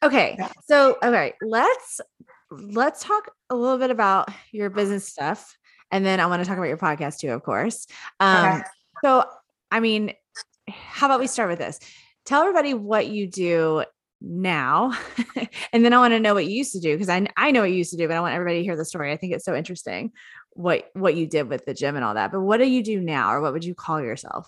Okay. 0.04 0.36
Yeah. 0.38 0.50
So, 0.66 0.98
okay, 1.04 1.34
let's 1.42 2.02
let's 2.52 3.04
talk 3.04 3.32
a 3.50 3.56
little 3.56 3.78
bit 3.78 3.90
about 3.90 4.30
your 4.52 4.70
business 4.70 5.08
stuff. 5.08 5.58
And 5.92 6.06
then 6.06 6.20
I 6.20 6.28
want 6.28 6.42
to 6.42 6.48
talk 6.48 6.58
about 6.58 6.68
your 6.68 6.78
podcast 6.78 7.20
too, 7.20 7.32
of 7.32 7.44
course. 7.44 7.88
Um, 8.20 8.48
okay. 8.48 8.64
so 9.04 9.26
I 9.72 9.80
mean, 9.80 10.14
how 10.68 11.08
about 11.08 11.20
we 11.20 11.28
start 11.28 11.50
with 11.50 11.60
this? 11.60 11.80
Tell 12.26 12.42
everybody 12.42 12.74
what 12.74 13.08
you 13.08 13.28
do 13.28 13.84
now. 14.24 14.98
and 15.74 15.86
then 15.86 15.94
I 15.94 15.98
want 15.98 16.14
to 16.14 16.20
know 16.20 16.34
what 16.34 16.46
you 16.46 16.58
used 16.58 16.72
to 16.74 16.80
do 16.80 16.96
because 16.96 17.10
I 17.10 17.28
I 17.38 17.52
know 17.52 17.62
what 17.62 17.70
you 17.70 17.78
used 17.78 17.92
to 17.92 17.98
do, 17.98 18.08
but 18.08 18.18
I 18.18 18.22
want 18.22 18.34
everybody 18.34 18.60
to 18.60 18.64
hear 18.64 18.78
the 18.78 18.86
story. 18.86 19.12
I 19.12 19.18
think 19.18 19.34
it's 19.34 19.46
so 19.46 19.54
interesting 19.54 20.12
what 20.52 20.90
what 20.94 21.16
you 21.16 21.28
did 21.28 21.50
with 21.50 21.66
the 21.66 21.74
gym 21.74 21.96
and 21.96 22.06
all 22.06 22.14
that. 22.14 22.32
But 22.32 22.42
what 22.42 22.58
do 22.58 22.66
you 22.66 22.84
do 22.84 23.00
now, 23.02 23.34
or 23.34 23.42
what 23.42 23.54
would 23.54 23.66
you 23.66 23.76
call 23.76 24.02
yourself? 24.02 24.48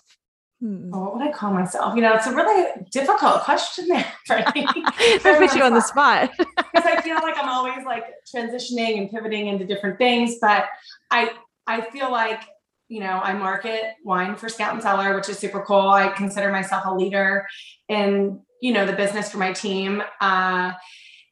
Hmm. 0.60 0.90
Oh, 0.94 1.00
what 1.00 1.16
would 1.16 1.28
I 1.28 1.32
call 1.32 1.52
myself? 1.52 1.94
You 1.94 2.02
know, 2.02 2.14
it's 2.14 2.26
a 2.26 2.34
really 2.34 2.86
difficult 2.90 3.42
question 3.42 3.88
there 3.88 4.12
for 4.26 4.36
me. 4.54 4.66
put 5.22 5.54
you 5.54 5.62
on 5.62 5.74
the 5.74 5.82
spot. 5.82 6.30
Because 6.38 6.86
I 6.86 7.00
feel 7.02 7.16
like 7.16 7.36
I'm 7.36 7.48
always 7.48 7.84
like 7.84 8.04
transitioning 8.34 8.98
and 8.98 9.10
pivoting 9.10 9.48
into 9.48 9.66
different 9.66 9.98
things. 9.98 10.36
But 10.40 10.66
I 11.10 11.32
I 11.66 11.82
feel 11.90 12.10
like 12.10 12.40
you 12.88 13.00
know, 13.00 13.20
I 13.20 13.32
market 13.34 13.82
wine 14.04 14.36
for 14.36 14.48
Scout 14.48 14.72
and 14.72 14.82
Cellar, 14.82 15.16
which 15.16 15.28
is 15.28 15.38
super 15.38 15.60
cool. 15.60 15.88
I 15.88 16.08
consider 16.08 16.52
myself 16.52 16.84
a 16.86 16.94
leader 16.94 17.46
in, 17.88 18.40
you 18.60 18.72
know, 18.72 18.86
the 18.86 18.92
business 18.92 19.30
for 19.30 19.38
my 19.38 19.52
team. 19.52 20.02
Uh, 20.20 20.72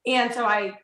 and 0.06 0.32
so 0.32 0.44
I 0.44 0.74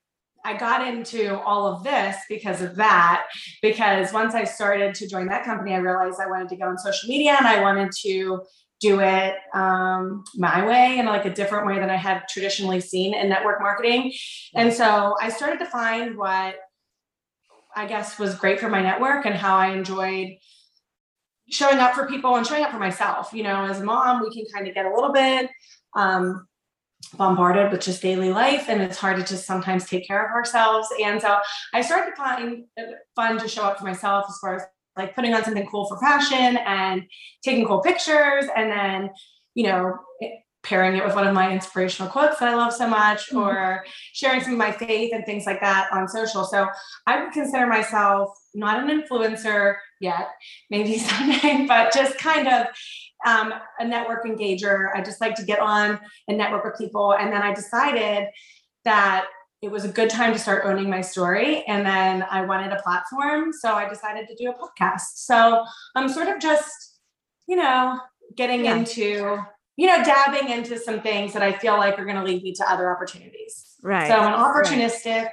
I 0.44 0.57
got 0.57 0.87
into 0.87 1.38
all 1.40 1.66
of 1.66 1.85
this 1.85 2.16
because 2.29 2.62
of 2.62 2.76
that. 2.76 3.26
Because 3.62 4.12
once 4.12 4.35
I 4.35 4.44
started 4.44 4.94
to 4.96 5.09
join 5.09 5.26
that 5.26 5.44
company, 5.44 5.74
I 5.74 5.79
realized 5.79 6.18
I 6.20 6.29
wanted 6.29 6.48
to 6.50 6.57
go 6.57 6.66
on 6.66 6.79
social 6.79 7.09
media 7.09 7.37
and 7.38 7.46
I 7.46 7.61
wanted 7.61 7.92
to 8.03 8.42
do 8.81 9.00
it 9.00 9.35
um, 9.53 10.24
my 10.37 10.66
way 10.66 10.98
and 10.98 11.07
like 11.07 11.26
a 11.26 11.35
different 11.35 11.66
way 11.66 11.79
than 11.79 11.90
I 11.90 11.96
had 11.96 12.22
traditionally 12.29 12.81
seen 12.81 13.14
in 13.14 13.29
network 13.29 13.61
marketing. 13.61 14.12
And 14.55 14.72
so 14.72 15.16
I 15.20 15.29
started 15.29 15.59
to 15.59 15.66
find 15.66 16.16
what 16.16 16.55
I 17.76 17.87
guess 17.87 18.18
was 18.18 18.35
great 18.35 18.59
for 18.59 18.70
my 18.70 18.83
network 18.83 19.26
and 19.26 19.35
how 19.35 19.57
I 19.57 19.68
enjoyed 19.68 20.31
showing 21.50 21.79
up 21.79 21.94
for 21.94 22.07
people 22.07 22.37
and 22.37 22.46
showing 22.46 22.64
up 22.64 22.70
for 22.70 22.79
myself. 22.79 23.33
You 23.35 23.42
know, 23.42 23.66
as 23.66 23.81
a 23.81 23.85
mom, 23.85 24.22
we 24.22 24.33
can 24.33 24.44
kind 24.55 24.66
of 24.66 24.74
get 24.74 24.87
a 24.87 24.94
little 24.94 25.12
bit 25.12 25.50
um, 25.94 26.46
bombarded 27.16 27.72
with 27.72 27.81
just 27.81 28.03
daily 28.03 28.31
life 28.31 28.68
and 28.68 28.81
it's 28.81 28.98
hard 28.98 29.16
to 29.16 29.24
just 29.24 29.46
sometimes 29.46 29.87
take 29.87 30.07
care 30.07 30.24
of 30.24 30.33
ourselves. 30.33 30.88
And 31.03 31.20
so 31.20 31.38
I 31.74 31.81
started 31.81 32.11
to 32.11 32.16
find 32.16 32.64
it 32.76 32.94
fun 33.16 33.38
to 33.38 33.48
show 33.48 33.62
up 33.62 33.79
for 33.79 33.85
myself 33.85 34.26
as 34.29 34.38
far 34.40 34.57
as 34.57 34.62
like 34.96 35.14
putting 35.14 35.35
on 35.35 35.44
something 35.44 35.66
cool 35.66 35.87
for 35.87 35.98
fashion 35.98 36.59
and 36.59 37.03
taking 37.42 37.66
cool 37.66 37.81
pictures 37.81 38.46
and 38.55 38.70
then, 38.70 39.11
you 39.55 39.64
know, 39.64 39.98
pairing 40.62 40.96
it 40.96 41.05
with 41.05 41.14
one 41.14 41.26
of 41.26 41.35
my 41.35 41.50
inspirational 41.53 42.11
quotes 42.11 42.38
that 42.38 42.48
I 42.48 42.55
love 42.55 42.72
so 42.72 42.87
much, 42.87 43.29
mm-hmm. 43.29 43.38
or 43.38 43.85
sharing 44.12 44.42
some 44.42 44.53
of 44.53 44.59
my 44.59 44.72
faith 44.72 45.12
and 45.14 45.24
things 45.24 45.46
like 45.46 45.61
that 45.61 45.88
on 45.92 46.07
social. 46.07 46.44
So 46.44 46.68
I 47.07 47.22
would 47.22 47.33
consider 47.33 47.66
myself 47.66 48.31
not 48.55 48.83
an 48.83 49.00
influencer 49.00 49.76
yet, 50.00 50.29
maybe 50.68 50.98
someday, 50.98 51.64
but 51.66 51.94
just 51.94 52.18
kind 52.18 52.46
of 52.46 52.66
um, 53.26 53.54
a 53.78 53.85
network 53.87 54.24
engager. 54.24 54.88
I 54.94 55.02
just 55.02 55.20
like 55.20 55.35
to 55.37 55.44
get 55.44 55.61
on 55.61 56.00
and 56.28 56.38
network 56.38 56.64
with 56.64 56.78
people. 56.78 57.14
And 57.14 57.33
then 57.33 57.42
I 57.42 57.54
decided 57.54 58.28
that 58.85 59.26
it 59.62 59.70
was 59.70 59.85
a 59.85 59.88
good 59.88 60.09
time 60.09 60.33
to 60.33 60.38
start 60.38 60.64
owning 60.64 60.88
my 60.88 61.02
story. 61.02 61.64
And 61.66 61.85
then 61.85 62.24
I 62.30 62.42
wanted 62.42 62.72
a 62.72 62.83
platform. 62.83 63.52
So 63.52 63.74
I 63.74 63.88
decided 63.88 64.26
to 64.28 64.35
do 64.35 64.50
a 64.50 64.54
podcast. 64.54 65.16
So 65.16 65.64
I'm 65.94 66.09
sort 66.09 66.28
of 66.28 66.40
just, 66.40 67.00
you 67.46 67.56
know, 67.56 67.98
getting 68.37 68.64
yeah. 68.64 68.76
into 68.76 69.38
you 69.80 69.87
know, 69.87 70.04
dabbing 70.04 70.50
into 70.50 70.78
some 70.78 71.00
things 71.00 71.33
that 71.33 71.42
I 71.42 71.52
feel 71.52 71.78
like 71.78 71.98
are 71.98 72.04
going 72.04 72.18
to 72.18 72.22
lead 72.22 72.42
me 72.42 72.52
to 72.52 72.70
other 72.70 72.94
opportunities. 72.94 73.76
Right. 73.83 74.09
So 74.09 74.14
I'm 74.14 74.35
an 74.35 74.38
opportunistic 74.38 75.28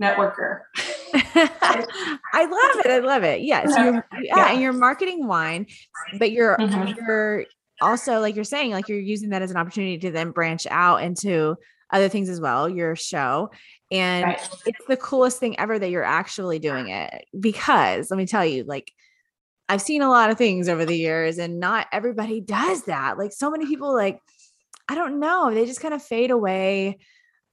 right. 0.00 0.16
networker. 0.16 0.62
I 2.32 2.44
love 2.44 2.84
it. 2.84 2.90
I 2.90 2.98
love 2.98 3.22
it. 3.22 3.42
Yes. 3.42 3.72
Yeah. 3.76 4.00
Yeah. 4.20 4.52
And 4.52 4.60
you're 4.60 4.72
marketing 4.72 5.26
wine, 5.26 5.66
but 6.18 6.32
you're, 6.32 6.56
mm-hmm. 6.56 7.04
you're 7.06 7.44
also, 7.80 8.20
like 8.20 8.34
you're 8.34 8.44
saying, 8.44 8.72
like 8.72 8.88
you're 8.88 8.98
using 8.98 9.30
that 9.30 9.42
as 9.42 9.50
an 9.50 9.56
opportunity 9.56 9.98
to 9.98 10.10
then 10.10 10.30
branch 10.30 10.66
out 10.70 11.02
into 11.02 11.56
other 11.90 12.08
things 12.08 12.28
as 12.28 12.40
well, 12.40 12.68
your 12.68 12.96
show. 12.96 13.50
And 13.90 14.24
right. 14.24 14.50
it's 14.66 14.86
the 14.86 14.96
coolest 14.96 15.38
thing 15.38 15.58
ever 15.58 15.78
that 15.78 15.90
you're 15.90 16.02
actually 16.02 16.58
doing 16.58 16.88
it 16.88 17.26
because 17.38 18.10
let 18.10 18.16
me 18.16 18.26
tell 18.26 18.44
you, 18.44 18.64
like, 18.64 18.90
I've 19.68 19.82
seen 19.82 20.02
a 20.02 20.10
lot 20.10 20.30
of 20.30 20.38
things 20.38 20.68
over 20.68 20.84
the 20.84 20.96
years 20.96 21.38
and 21.38 21.58
not 21.60 21.86
everybody 21.92 22.40
does 22.40 22.82
that. 22.84 23.16
Like 23.18 23.32
so 23.32 23.50
many 23.50 23.66
people 23.66 23.94
like 23.94 24.20
I 24.88 24.94
don't 24.94 25.18
know, 25.20 25.52
they 25.52 25.64
just 25.64 25.80
kind 25.80 25.94
of 25.94 26.02
fade 26.02 26.30
away 26.30 26.98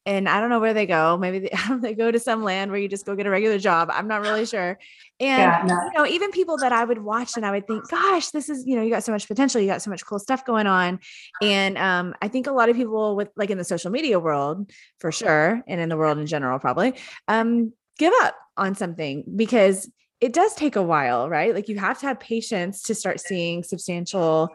and 0.05 0.27
I 0.27 0.41
don't 0.41 0.49
know 0.49 0.59
where 0.59 0.73
they 0.73 0.87
go. 0.87 1.17
Maybe 1.17 1.39
they, 1.39 1.51
they, 1.81 1.93
go 1.93 2.11
to 2.11 2.19
some 2.19 2.43
land 2.43 2.71
where 2.71 2.79
you 2.79 2.87
just 2.87 3.05
go 3.05 3.15
get 3.15 3.27
a 3.27 3.29
regular 3.29 3.59
job. 3.59 3.89
I'm 3.91 4.07
not 4.07 4.21
really 4.21 4.45
sure. 4.45 4.79
And 5.19 5.39
yeah, 5.39 5.63
no. 5.65 5.75
you 5.75 5.91
know, 5.93 6.05
even 6.07 6.31
people 6.31 6.57
that 6.57 6.71
I 6.71 6.83
would 6.83 6.97
watch 6.97 7.37
and 7.37 7.45
I 7.45 7.51
would 7.51 7.67
think, 7.67 7.87
gosh, 7.89 8.29
this 8.29 8.49
is, 8.49 8.65
you 8.65 8.75
know, 8.75 8.81
you 8.81 8.89
got 8.89 9.03
so 9.03 9.11
much 9.11 9.27
potential, 9.27 9.61
you 9.61 9.67
got 9.67 9.81
so 9.81 9.91
much 9.91 10.03
cool 10.05 10.17
stuff 10.17 10.45
going 10.45 10.65
on. 10.65 10.99
And 11.41 11.77
um, 11.77 12.15
I 12.21 12.27
think 12.27 12.47
a 12.47 12.51
lot 12.51 12.69
of 12.69 12.75
people 12.75 13.15
with 13.15 13.29
like 13.35 13.51
in 13.51 13.59
the 13.59 13.63
social 13.63 13.91
media 13.91 14.19
world 14.19 14.71
for 14.99 15.11
sure, 15.11 15.61
and 15.67 15.79
in 15.79 15.89
the 15.89 15.97
world 15.97 16.17
in 16.17 16.25
general, 16.25 16.57
probably, 16.57 16.95
um, 17.27 17.73
give 17.99 18.13
up 18.21 18.35
on 18.57 18.73
something 18.73 19.23
because 19.35 19.89
it 20.19 20.33
does 20.33 20.55
take 20.55 20.75
a 20.75 20.83
while, 20.83 21.29
right? 21.29 21.53
Like 21.53 21.69
you 21.69 21.77
have 21.77 21.99
to 21.99 22.07
have 22.07 22.19
patience 22.19 22.83
to 22.83 22.95
start 22.95 23.19
seeing 23.19 23.63
substantial 23.63 24.49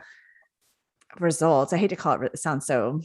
results. 1.20 1.72
I 1.72 1.76
hate 1.76 1.88
to 1.88 1.96
call 1.96 2.20
it, 2.20 2.32
it 2.32 2.38
sounds 2.38 2.66
so 2.66 3.02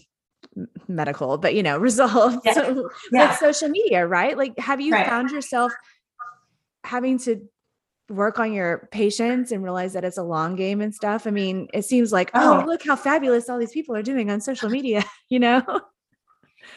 medical, 0.87 1.37
but 1.37 1.55
you 1.55 1.63
know, 1.63 1.77
results 1.89 2.45
yeah. 2.45 2.73
yeah. 3.11 3.29
with 3.29 3.39
social 3.39 3.69
media, 3.69 4.05
right? 4.05 4.37
Like, 4.37 4.57
have 4.59 4.81
you 4.81 4.93
right. 4.93 5.05
found 5.05 5.31
yourself 5.31 5.71
having 6.83 7.17
to 7.19 7.47
work 8.09 8.39
on 8.39 8.51
your 8.51 8.89
patience 8.91 9.51
and 9.51 9.63
realize 9.63 9.93
that 9.93 10.03
it's 10.03 10.17
a 10.17 10.23
long 10.23 10.55
game 10.55 10.81
and 10.81 10.93
stuff? 10.93 11.27
I 11.27 11.31
mean, 11.31 11.67
it 11.73 11.85
seems 11.85 12.11
like, 12.11 12.31
oh, 12.33 12.61
oh 12.61 12.65
look 12.65 12.83
how 12.83 12.95
fabulous 12.95 13.49
all 13.49 13.59
these 13.59 13.71
people 13.71 13.95
are 13.95 14.03
doing 14.03 14.29
on 14.29 14.41
social 14.41 14.69
media, 14.69 15.03
you 15.29 15.39
know? 15.39 15.63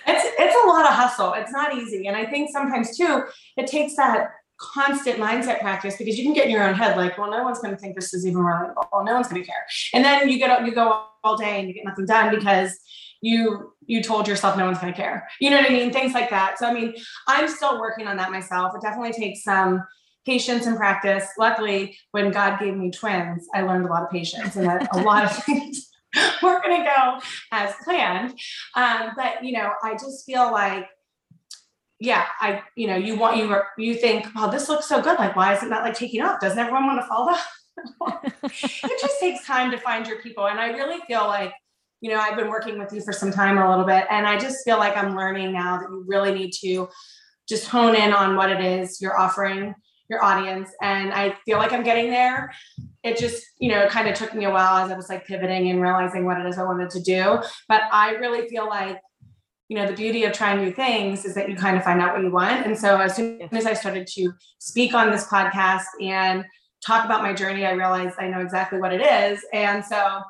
It's 0.07 0.35
it's 0.39 0.65
a 0.65 0.67
lot 0.67 0.87
of 0.87 0.93
hustle. 0.93 1.35
It's 1.35 1.53
not 1.53 1.75
easy. 1.75 2.07
And 2.07 2.17
I 2.17 2.25
think 2.25 2.51
sometimes 2.51 2.97
too, 2.97 3.25
it 3.59 3.67
takes 3.67 3.97
that 3.97 4.31
constant 4.59 5.19
mindset 5.19 5.61
practice 5.61 5.97
because 5.97 6.17
you 6.17 6.25
can 6.25 6.33
get 6.33 6.47
in 6.47 6.51
your 6.51 6.63
own 6.63 6.75
head 6.75 6.97
like, 6.97 7.19
well, 7.19 7.31
no 7.31 7.43
one's 7.43 7.59
going 7.59 7.75
to 7.75 7.81
think 7.81 7.97
this 7.97 8.15
is 8.15 8.27
even. 8.27 8.45
Well, 8.45 9.05
no 9.05 9.15
one's 9.15 9.29
going 9.29 9.43
to 9.43 9.47
care. 9.47 9.65
And 9.93 10.05
then 10.05 10.29
you 10.29 10.39
get 10.39 10.51
up, 10.51 10.65
you 10.65 10.75
go 10.75 11.07
all 11.23 11.37
day 11.37 11.59
and 11.59 11.69
you 11.69 11.75
get 11.75 11.85
nothing 11.85 12.07
done 12.07 12.35
because 12.35 12.79
you 13.21 13.73
you 13.87 14.03
told 14.03 14.29
yourself 14.29 14.57
no 14.57 14.67
one's 14.67 14.79
going 14.79 14.93
to 14.93 14.97
care. 14.97 15.29
You 15.41 15.51
know 15.51 15.57
what 15.57 15.71
I 15.71 15.73
mean? 15.73 15.93
Things 15.93 16.13
like 16.13 16.31
that. 16.31 16.59
So 16.59 16.67
I 16.67 16.73
mean, 16.75 16.95
I'm 17.27 17.49
still 17.49 17.81
working 17.81 18.07
on 18.07 18.17
that 18.19 18.31
myself. 18.31 18.75
It 18.75 18.83
definitely 18.83 19.13
takes 19.13 19.43
some 19.43 19.83
patience 20.27 20.67
and 20.67 20.77
practice. 20.77 21.27
Luckily, 21.39 21.97
when 22.13 22.31
God 22.31 22.59
gave 22.59 22.77
me 22.77 22.91
twins, 22.91 23.47
I 23.55 23.63
learned 23.63 23.87
a 23.87 23.89
lot 23.89 24.03
of 24.03 24.11
patience 24.11 24.57
and 24.57 24.67
that 24.67 24.95
a 24.95 25.01
lot 25.01 25.25
of 25.25 25.37
things 25.45 25.91
weren't 26.43 26.63
going 26.63 26.83
to 26.83 26.85
go 26.85 27.21
as 27.53 27.75
planned. 27.83 28.39
Um, 28.75 29.11
but 29.17 29.43
you 29.43 29.53
know, 29.53 29.73
I 29.83 29.93
just 29.93 30.25
feel 30.27 30.51
like 30.51 30.87
yeah, 32.05 32.27
I, 32.41 32.63
you 32.77 32.87
know, 32.87 32.97
you 32.97 33.17
want 33.17 33.39
you 33.39 33.57
you 33.79 33.95
think, 33.95 34.27
well, 34.35 34.51
this 34.51 34.69
looks 34.69 34.87
so 34.87 35.01
good. 35.01 35.19
Like, 35.19 35.35
why 35.35 35.55
is 35.55 35.63
it 35.63 35.71
not 35.71 35.83
like 35.83 35.95
taking 35.95 36.21
off? 36.21 36.39
Doesn't 36.39 36.59
everyone 36.59 36.87
want 36.87 37.01
to 37.01 37.07
follow? 37.07 37.35
it 38.23 39.01
just 39.01 39.19
takes 39.21 39.47
time 39.47 39.71
to 39.71 39.79
find 39.79 40.07
your 40.07 40.21
people. 40.21 40.47
And 40.47 40.61
I 40.61 40.69
really 40.69 41.01
feel 41.07 41.27
like, 41.27 41.55
you 42.03 42.11
know, 42.11 42.19
I've 42.19 42.37
been 42.37 42.51
working 42.51 42.79
with 42.79 42.93
you 42.93 43.01
for 43.01 43.13
some 43.13 43.33
time 43.33 43.57
a 43.57 43.69
little 43.69 43.87
bit, 43.87 44.05
and 44.11 44.27
I 44.27 44.39
just 44.39 44.65
feel 44.65 44.77
like 44.77 44.97
I'm 44.97 45.17
learning 45.17 45.53
now 45.53 45.79
that 45.79 45.89
you 45.89 46.05
really 46.07 46.35
need 46.35 46.53
to 46.61 46.89
just 47.49 47.69
hone 47.69 47.95
in 47.95 48.13
on 48.13 48.37
what 48.37 48.51
it 48.51 48.61
is 48.61 49.01
you're 49.01 49.19
offering 49.19 49.75
your 50.11 50.23
audience. 50.23 50.71
And 50.83 51.13
I 51.13 51.35
feel 51.47 51.57
like 51.57 51.73
I'm 51.73 51.83
getting 51.83 52.11
there. 52.11 52.53
It 53.03 53.17
just, 53.17 53.43
you 53.59 53.71
know, 53.71 53.87
kind 53.89 54.09
of 54.09 54.15
took 54.15 54.35
me 54.35 54.45
a 54.45 54.51
while 54.51 54.85
as 54.85 54.91
I 54.91 54.97
was 54.97 55.09
like 55.09 55.27
pivoting 55.27 55.71
and 55.71 55.81
realizing 55.81 56.27
what 56.27 56.39
it 56.39 56.47
is 56.47 56.59
I 56.59 56.65
wanted 56.65 56.91
to 56.91 57.01
do. 57.01 57.39
But 57.69 57.83
I 57.91 58.13
really 58.13 58.47
feel 58.49 58.69
like 58.69 58.99
you 59.69 59.77
know 59.77 59.87
the 59.87 59.95
beauty 59.95 60.25
of 60.25 60.33
trying 60.33 60.63
new 60.63 60.73
things 60.73 61.25
is 61.25 61.35
that 61.35 61.49
you 61.49 61.57
kind 61.57 61.77
of 61.77 61.85
find 61.85 62.01
out 62.01 62.15
what 62.15 62.23
you 62.23 62.31
want. 62.31 62.67
And 62.67 62.79
so 62.79 62.99
as 62.99 63.17
soon 63.17 63.41
as 63.53 63.67
i 63.67 63.73
started 63.73 64.07
to 64.09 64.33
speak 64.59 64.95
on 64.95 65.11
this 65.11 65.27
podcast 65.27 65.85
and 66.01 66.45
talk 66.85 67.05
about 67.05 67.23
my 67.23 67.33
journey 67.33 67.65
i 67.65 67.73
realized 67.73 68.17
i 68.19 68.29
know 68.29 68.41
exactly 68.41 68.79
what 68.79 68.93
it 68.93 69.01
is. 69.01 69.45
And 69.53 69.85
so 69.85 70.21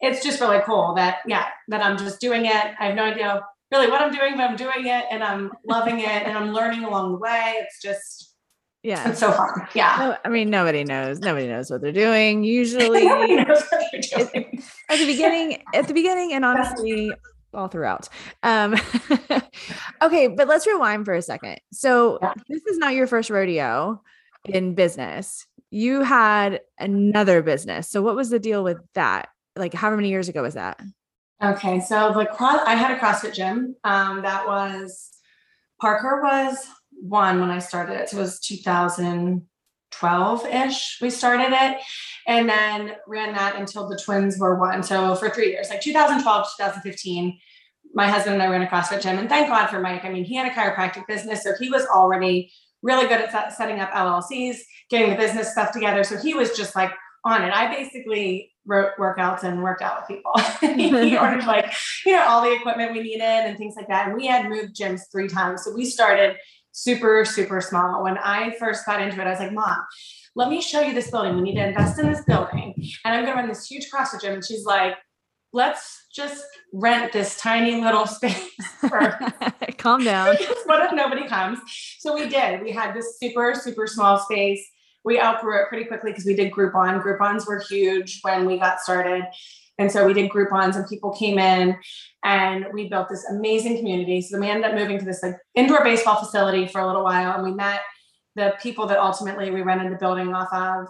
it's 0.00 0.22
just 0.22 0.40
really 0.40 0.60
cool 0.64 0.94
that 0.94 1.18
yeah 1.26 1.46
that 1.68 1.82
i'm 1.82 1.96
just 1.96 2.20
doing 2.20 2.46
it. 2.46 2.74
I 2.78 2.86
have 2.86 2.94
no 2.94 3.04
idea 3.04 3.42
really 3.72 3.90
what 3.90 4.00
i'm 4.00 4.12
doing 4.12 4.36
but 4.36 4.42
i'm 4.48 4.56
doing 4.56 4.86
it 4.86 5.04
and 5.10 5.24
i'm 5.24 5.50
loving 5.66 5.98
it 5.98 6.06
and 6.06 6.36
i'm 6.38 6.52
learning 6.52 6.84
along 6.84 7.12
the 7.12 7.18
way. 7.18 7.56
It's 7.58 7.80
just 7.82 8.30
yeah. 8.84 9.08
it's 9.08 9.18
so 9.18 9.32
fun. 9.32 9.66
Yeah. 9.74 9.96
No, 9.98 10.16
i 10.24 10.28
mean 10.28 10.50
nobody 10.50 10.84
knows. 10.84 11.18
Nobody 11.18 11.48
knows 11.48 11.70
what 11.70 11.80
they're 11.80 11.90
doing. 11.90 12.44
Usually 12.60 13.08
at 13.08 13.48
the 14.88 15.06
beginning 15.06 15.62
at 15.74 15.88
the 15.88 15.94
beginning 15.94 16.32
and 16.32 16.44
honestly 16.44 17.10
all 17.54 17.68
throughout. 17.68 18.08
Um, 18.42 18.76
okay, 20.02 20.28
but 20.28 20.48
let's 20.48 20.66
rewind 20.66 21.04
for 21.04 21.14
a 21.14 21.22
second. 21.22 21.58
So 21.72 22.18
yeah. 22.20 22.34
this 22.48 22.62
is 22.66 22.78
not 22.78 22.94
your 22.94 23.06
first 23.06 23.30
rodeo 23.30 24.02
in 24.44 24.74
business. 24.74 25.46
You 25.70 26.02
had 26.02 26.60
another 26.78 27.42
business. 27.42 27.88
So 27.88 28.02
what 28.02 28.16
was 28.16 28.30
the 28.30 28.38
deal 28.38 28.62
with 28.62 28.78
that? 28.94 29.28
Like, 29.56 29.74
how 29.74 29.94
many 29.94 30.08
years 30.08 30.28
ago 30.28 30.42
was 30.42 30.54
that? 30.54 30.80
Okay, 31.42 31.80
so 31.80 32.12
the 32.12 32.26
cross, 32.26 32.60
I 32.66 32.74
had 32.74 32.90
a 32.90 32.98
CrossFit 32.98 33.34
gym. 33.34 33.76
Um, 33.84 34.22
that 34.22 34.46
was 34.46 35.10
Parker 35.80 36.22
was 36.22 36.58
one 36.90 37.40
when 37.40 37.50
I 37.50 37.58
started 37.58 38.00
it. 38.00 38.08
So 38.08 38.18
it 38.18 39.42
was 40.02 40.42
2012 40.42 40.68
ish. 40.68 40.98
We 41.00 41.10
started 41.10 41.52
it, 41.52 41.82
and 42.26 42.48
then 42.48 42.96
ran 43.06 43.34
that 43.34 43.56
until 43.56 43.88
the 43.88 43.98
twins 44.02 44.38
were 44.38 44.58
one. 44.58 44.82
So 44.82 45.14
for 45.16 45.30
three 45.30 45.50
years, 45.50 45.68
like 45.70 45.80
2012, 45.80 46.46
2015, 46.58 47.38
my 47.94 48.08
husband 48.08 48.34
and 48.34 48.42
I 48.42 48.48
ran 48.48 48.62
a 48.62 48.66
CrossFit 48.66 49.02
gym. 49.02 49.18
And 49.18 49.28
thank 49.28 49.48
God 49.48 49.68
for 49.68 49.80
Mike. 49.80 50.04
I 50.04 50.10
mean, 50.10 50.24
he 50.24 50.34
had 50.34 50.50
a 50.50 50.54
chiropractic 50.54 51.06
business, 51.06 51.42
so 51.42 51.52
he 51.58 51.70
was 51.70 51.86
already 51.86 52.52
really 52.82 53.06
good 53.06 53.20
at 53.20 53.52
setting 53.52 53.80
up 53.80 53.90
LLCs, 53.92 54.56
getting 54.90 55.10
the 55.10 55.16
business 55.16 55.52
stuff 55.52 55.72
together. 55.72 56.04
So 56.04 56.18
he 56.18 56.34
was 56.34 56.56
just 56.56 56.76
like 56.76 56.90
on 57.24 57.42
it. 57.42 57.54
I 57.54 57.74
basically 57.74 58.52
wrote 58.66 58.92
workouts 58.98 59.42
and 59.42 59.62
worked 59.62 59.82
out 59.82 60.00
with 60.00 60.16
people. 60.16 60.32
he 60.76 61.16
ordered 61.18 61.46
like, 61.46 61.72
you 62.04 62.12
know, 62.12 62.24
all 62.26 62.42
the 62.42 62.52
equipment 62.52 62.92
we 62.92 63.00
needed 63.00 63.22
and 63.22 63.56
things 63.56 63.74
like 63.76 63.88
that. 63.88 64.08
And 64.08 64.16
we 64.16 64.26
had 64.26 64.48
moved 64.48 64.76
gyms 64.76 65.02
three 65.10 65.28
times. 65.28 65.64
So 65.64 65.72
we 65.74 65.84
started 65.84 66.36
super, 66.74 67.24
super 67.24 67.60
small. 67.60 68.02
When 68.02 68.18
I 68.18 68.54
first 68.58 68.84
got 68.84 69.00
into 69.00 69.20
it, 69.20 69.26
I 69.26 69.30
was 69.30 69.38
like, 69.38 69.52
Mom, 69.52 69.78
let 70.34 70.50
me 70.50 70.60
show 70.60 70.80
you 70.80 70.92
this 70.92 71.10
building. 71.10 71.36
We 71.36 71.42
need 71.42 71.54
to 71.54 71.68
invest 71.68 71.98
in 71.98 72.10
this 72.10 72.24
building. 72.24 72.74
And 73.04 73.14
I'm 73.14 73.24
going 73.24 73.34
to 73.34 73.40
run 73.40 73.48
this 73.48 73.66
huge 73.66 73.88
CrossFit 73.90 74.20
gym. 74.20 74.34
And 74.34 74.44
she's 74.44 74.64
like, 74.64 74.94
let's 75.52 76.06
just 76.14 76.44
rent 76.72 77.12
this 77.12 77.38
tiny 77.38 77.80
little 77.80 78.06
space 78.18 78.50
for 78.80 79.18
calm 79.78 80.04
down. 80.04 80.36
what 80.66 80.84
if 80.84 80.92
nobody 80.92 81.26
comes? 81.28 81.60
So 82.00 82.12
we 82.12 82.28
did. 82.28 82.60
We 82.60 82.72
had 82.72 82.92
this 82.92 83.18
super, 83.18 83.54
super 83.54 83.86
small 83.86 84.18
space. 84.18 84.68
We 85.04 85.20
outgrew 85.20 85.62
it 85.62 85.68
pretty 85.68 85.84
quickly 85.84 86.10
because 86.10 86.24
we 86.24 86.34
did 86.34 86.52
Groupon. 86.52 87.00
Groupons 87.02 87.46
were 87.46 87.60
huge 87.60 88.18
when 88.22 88.46
we 88.46 88.58
got 88.58 88.80
started. 88.80 89.24
And 89.78 89.90
so 89.90 90.06
we 90.06 90.12
did 90.12 90.30
Groupons 90.30 90.76
and 90.76 90.88
people 90.88 91.12
came 91.12 91.38
in 91.38 91.76
and 92.24 92.66
we 92.72 92.88
built 92.88 93.08
this 93.08 93.24
amazing 93.30 93.76
community. 93.76 94.20
So 94.22 94.38
we 94.38 94.48
ended 94.48 94.70
up 94.70 94.74
moving 94.74 94.98
to 94.98 95.04
this 95.04 95.22
like 95.22 95.36
indoor 95.54 95.84
baseball 95.84 96.16
facility 96.16 96.66
for 96.66 96.80
a 96.80 96.86
little 96.86 97.04
while 97.04 97.32
and 97.34 97.44
we 97.44 97.52
met 97.52 97.80
the 98.34 98.54
people 98.60 98.86
that 98.86 98.98
ultimately 98.98 99.50
we 99.50 99.62
rented 99.62 99.92
the 99.92 99.96
building 99.96 100.34
off 100.34 100.52
of 100.52 100.88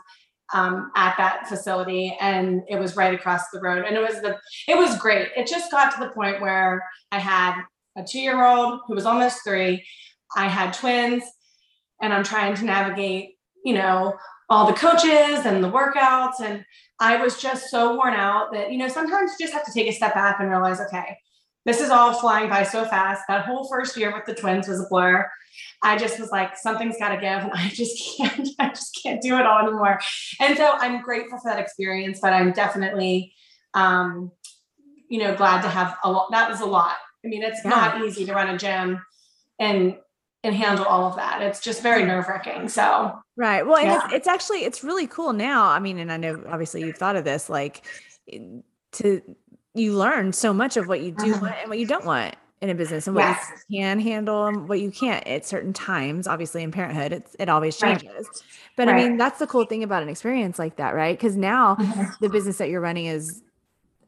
um, 0.55 0.91
at 0.95 1.17
that 1.19 1.49
facility 1.49 2.17
and 2.21 2.63
it 2.69 2.79
was 2.79 2.97
right 2.97 3.13
across 3.13 3.51
the 3.51 3.61
road. 3.61 3.85
And 3.85 3.97
it 3.97 4.01
was 4.01 4.21
the 4.23 4.39
it 4.69 4.79
was 4.79 4.99
great. 4.99 5.29
It 5.37 5.47
just 5.47 5.71
got 5.71 5.93
to 5.95 6.01
the 6.01 6.11
point 6.11 6.41
where 6.41 6.83
i 7.13 7.19
had 7.19 7.63
a 7.97 8.05
two 8.05 8.21
year 8.21 8.45
old 8.45 8.81
who 8.87 8.95
was 8.95 9.07
almost 9.07 9.41
three. 9.45 9.85
I 10.37 10.49
had 10.49 10.73
twins 10.73 11.25
and 12.01 12.13
i'm 12.13 12.25
trying 12.25 12.55
to 12.55 12.65
navigate 12.65 13.31
you 13.65 13.75
know 13.75 14.15
all 14.51 14.67
the 14.67 14.75
coaches 14.75 15.47
and 15.47 15.65
the 15.65 15.71
workouts 15.71 16.41
and 16.41 16.65
i 17.01 17.17
was 17.17 17.41
just 17.41 17.71
so 17.71 17.97
worn 17.97 18.15
out 18.15 18.53
that 18.53 18.71
you 18.73 18.79
know 18.79 18.89
sometimes 18.89 19.33
you 19.33 19.47
just 19.47 19.53
have 19.53 19.65
to 19.65 19.73
take 19.73 19.89
a 19.89 19.93
step 19.93 20.15
back 20.15 20.39
and 20.41 20.51
realize 20.51 20.81
okay 20.81 21.17
this 21.67 21.81
is 21.81 21.91
all 21.91 22.13
flying 22.13 22.49
by 22.49 22.63
so 22.63 22.85
fast 22.85 23.23
that 23.29 23.45
whole 23.45 23.69
first 23.69 23.97
year 23.97 24.13
with 24.13 24.25
the 24.27 24.35
twins 24.35 24.69
was 24.69 24.81
a 24.81 24.87
blur 24.89 25.29
I 25.83 25.99
just 25.99 26.19
was 26.19 26.31
like, 26.31 26.57
something's 26.57 26.97
got 26.99 27.11
to 27.11 27.17
give, 27.17 27.43
and 27.43 27.53
I 27.55 27.69
just 27.69 28.17
can't, 28.17 28.49
I 28.59 28.69
just 28.71 28.99
can't 29.03 29.21
do 29.21 29.37
it 29.37 29.47
all 29.47 29.67
anymore. 29.67 30.01
And 30.41 30.57
so 30.57 30.73
I'm 30.73 31.03
grateful 31.03 31.39
for 31.39 31.51
that 31.51 31.61
experience, 31.61 32.21
but 32.21 32.33
I'm 32.33 32.53
definitely, 32.53 33.35
um, 33.75 34.33
you 35.09 35.19
know, 35.19 35.35
glad 35.35 35.63
to 35.63 35.69
have 35.69 35.97
a 36.05 36.11
lot. 36.11 36.31
That 36.31 36.51
was 36.51 36.61
a 36.61 36.67
lot. 36.67 36.97
I 37.25 37.29
mean, 37.29 37.43
it's 37.43 37.61
yeah. 37.65 37.71
not 37.71 38.05
easy 38.05 38.25
to 38.27 38.35
run 38.35 38.49
a 38.49 38.59
gym 38.59 39.01
and 39.59 39.97
and 40.45 40.55
handle 40.55 40.85
all 40.85 41.07
of 41.07 41.17
that. 41.17 41.43
It's 41.43 41.61
just 41.61 41.83
very 41.83 42.05
nerve 42.05 42.29
wracking. 42.29 42.69
So 42.69 43.19
right. 43.37 43.67
Well, 43.67 43.79
and 43.79 43.87
yeah. 43.89 44.05
it's, 44.05 44.15
it's 44.15 44.29
actually 44.29 44.65
it's 44.65 44.85
really 44.85 45.07
cool 45.07 45.33
now. 45.33 45.65
I 45.67 45.79
mean, 45.81 45.99
and 45.99 46.13
I 46.13 46.17
know 46.17 46.43
obviously 46.49 46.83
you've 46.83 46.97
thought 46.97 47.17
of 47.17 47.25
this, 47.25 47.49
like 47.49 47.85
to 48.93 49.23
you 49.75 49.93
learn 49.97 50.33
so 50.33 50.53
much 50.53 50.77
of 50.77 50.87
what 50.87 51.01
you 51.01 51.13
do 51.13 51.33
want 51.33 51.55
and 51.61 51.69
what 51.69 51.79
you 51.79 51.87
don't 51.87 52.05
want 52.05 52.37
in 52.61 52.71
a 52.71 52.75
business 52.75 53.07
and 53.07 53.17
what 53.17 53.23
yes. 53.23 53.65
you 53.69 53.81
can 53.81 53.99
handle 53.99 54.47
and 54.47 54.69
what 54.69 54.81
you 54.81 54.91
can't 54.91 55.27
at 55.27 55.45
certain 55.45 55.73
times. 55.73 56.27
Obviously, 56.27 56.63
in 56.63 56.71
parenthood, 56.71 57.13
it's 57.13 57.35
it 57.39 57.49
always 57.49 57.77
changes. 57.77 58.09
Right. 58.09 58.27
But 58.77 58.89
right. 58.89 58.97
I 58.97 59.09
mean, 59.09 59.17
that's 59.17 59.39
the 59.39 59.47
cool 59.47 59.65
thing 59.65 59.83
about 59.83 60.03
an 60.03 60.09
experience 60.09 60.59
like 60.59 60.77
that, 60.77 60.95
right? 60.95 61.17
Because 61.17 61.37
now 61.37 61.77
mm-hmm. 61.77 62.05
the 62.21 62.29
business 62.29 62.59
that 62.59 62.69
you're 62.69 62.81
running 62.81 63.07
is 63.07 63.43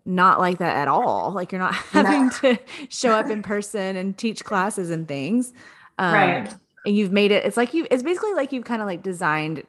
not 0.06 0.38
like 0.38 0.58
that 0.58 0.76
at 0.76 0.88
all. 0.88 1.32
Like 1.32 1.52
you're 1.52 1.60
not 1.60 1.74
having 1.92 2.26
no. 2.26 2.30
to 2.30 2.58
show 2.88 3.10
up 3.10 3.28
in 3.28 3.42
person 3.42 3.96
and 3.96 4.16
teach 4.16 4.44
classes 4.44 4.90
and 4.90 5.06
things. 5.08 5.52
Um, 5.98 6.14
right. 6.14 6.54
And 6.84 6.96
you've 6.96 7.12
made 7.12 7.32
it. 7.32 7.44
It's 7.44 7.56
like 7.56 7.74
you. 7.74 7.86
It's 7.90 8.02
basically 8.02 8.34
like 8.34 8.52
you've 8.52 8.64
kind 8.64 8.80
of 8.80 8.86
like 8.86 9.02
designed 9.02 9.64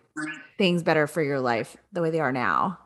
things 0.57 0.83
better 0.83 1.07
for 1.07 1.21
your 1.21 1.39
life 1.39 1.77
the 1.91 2.01
way 2.01 2.09
they 2.09 2.19
are 2.19 2.31
now. 2.31 2.77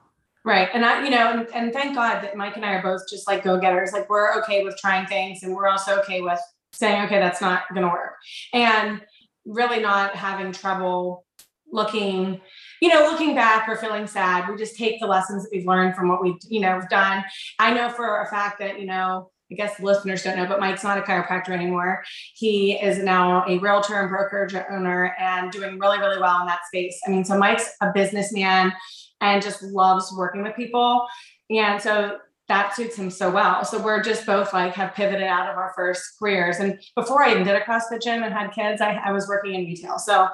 Right. 0.43 0.69
And 0.73 0.83
I, 0.83 1.03
you 1.03 1.11
know, 1.11 1.31
and, 1.31 1.47
and 1.53 1.73
thank 1.73 1.95
God 1.95 2.21
that 2.23 2.35
Mike 2.35 2.55
and 2.55 2.65
I 2.65 2.73
are 2.73 2.81
both 2.81 3.07
just 3.09 3.27
like 3.27 3.43
go 3.43 3.59
getters. 3.59 3.91
Like 3.93 4.09
we're 4.09 4.39
okay 4.41 4.63
with 4.63 4.77
trying 4.77 5.05
things 5.05 5.43
and 5.43 5.55
we're 5.55 5.67
also 5.67 5.99
okay 5.99 6.21
with 6.21 6.39
saying, 6.73 7.03
okay, 7.05 7.19
that's 7.19 7.41
not 7.41 7.63
going 7.69 7.83
to 7.83 7.89
work. 7.89 8.15
And 8.53 9.01
really 9.45 9.79
not 9.79 10.15
having 10.15 10.51
trouble 10.51 11.25
looking, 11.71 12.41
you 12.81 12.89
know, 12.89 13.03
looking 13.09 13.35
back 13.35 13.67
or 13.69 13.75
feeling 13.75 14.07
sad. 14.07 14.49
We 14.49 14.57
just 14.57 14.75
take 14.75 14.99
the 14.99 15.07
lessons 15.07 15.43
that 15.43 15.49
we've 15.51 15.65
learned 15.65 15.95
from 15.95 16.09
what 16.09 16.21
we've, 16.21 16.37
you 16.49 16.59
know, 16.59 16.81
done. 16.89 17.23
I 17.59 17.73
know 17.73 17.89
for 17.89 18.21
a 18.21 18.27
fact 18.27 18.59
that, 18.59 18.79
you 18.79 18.85
know, 18.85 19.30
I 19.51 19.55
guess 19.55 19.79
listeners 19.79 20.23
don't 20.23 20.37
know, 20.37 20.45
but 20.45 20.59
Mike's 20.59 20.83
not 20.83 20.97
a 20.97 21.01
chiropractor 21.01 21.49
anymore. 21.49 22.03
He 22.35 22.73
is 22.73 22.99
now 22.99 23.43
a 23.47 23.57
realtor 23.59 23.99
and 23.99 24.09
brokerage 24.09 24.55
owner 24.71 25.15
and 25.19 25.51
doing 25.51 25.77
really, 25.77 25.99
really 25.99 26.19
well 26.19 26.39
in 26.39 26.47
that 26.47 26.65
space. 26.67 26.99
I 27.05 27.11
mean, 27.11 27.25
so 27.25 27.37
Mike's 27.37 27.69
a 27.81 27.91
businessman 27.93 28.73
and 29.19 29.41
just 29.41 29.61
loves 29.61 30.13
working 30.17 30.43
with 30.43 30.55
people. 30.55 31.05
And 31.49 31.81
so 31.81 32.19
that 32.47 32.75
suits 32.75 32.97
him 32.97 33.09
so 33.09 33.31
well. 33.31 33.63
So 33.63 33.81
we're 33.81 34.03
just 34.03 34.25
both 34.25 34.51
like 34.51 34.73
have 34.73 34.93
pivoted 34.93 35.23
out 35.23 35.49
of 35.49 35.57
our 35.57 35.71
first 35.75 36.03
careers. 36.19 36.57
And 36.57 36.79
before 36.95 37.23
I 37.23 37.31
even 37.31 37.45
did 37.45 37.55
a 37.55 37.61
CrossFit 37.61 38.01
gym 38.01 38.23
and 38.23 38.33
had 38.33 38.51
kids, 38.51 38.81
I, 38.81 38.99
I 39.05 39.11
was 39.11 39.27
working 39.27 39.53
in 39.53 39.65
retail. 39.65 39.99
So 39.99 40.27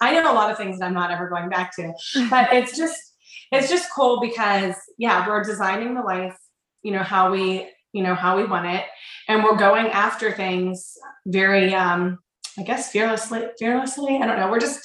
I 0.00 0.12
know 0.12 0.30
a 0.30 0.34
lot 0.34 0.50
of 0.50 0.56
things 0.56 0.78
that 0.78 0.86
I'm 0.86 0.94
not 0.94 1.10
ever 1.10 1.28
going 1.28 1.48
back 1.48 1.74
to. 1.76 1.92
But 2.30 2.52
it's 2.52 2.76
just 2.76 3.00
it's 3.50 3.68
just 3.68 3.92
cool 3.92 4.20
because 4.20 4.74
yeah, 4.98 5.26
we're 5.28 5.42
designing 5.42 5.94
the 5.94 6.02
life, 6.02 6.36
you 6.82 6.92
know, 6.92 7.02
how 7.02 7.30
we, 7.30 7.68
you 7.94 8.02
know, 8.02 8.14
how 8.14 8.36
we 8.36 8.44
want 8.44 8.66
it. 8.66 8.84
And 9.28 9.42
we're 9.42 9.56
going 9.56 9.86
after 9.86 10.32
things 10.32 10.98
very 11.26 11.74
um, 11.74 12.18
I 12.58 12.62
guess 12.62 12.90
fearlessly, 12.90 13.46
fearlessly. 13.58 14.18
I 14.20 14.26
don't 14.26 14.38
know. 14.38 14.50
We're 14.50 14.60
just 14.60 14.80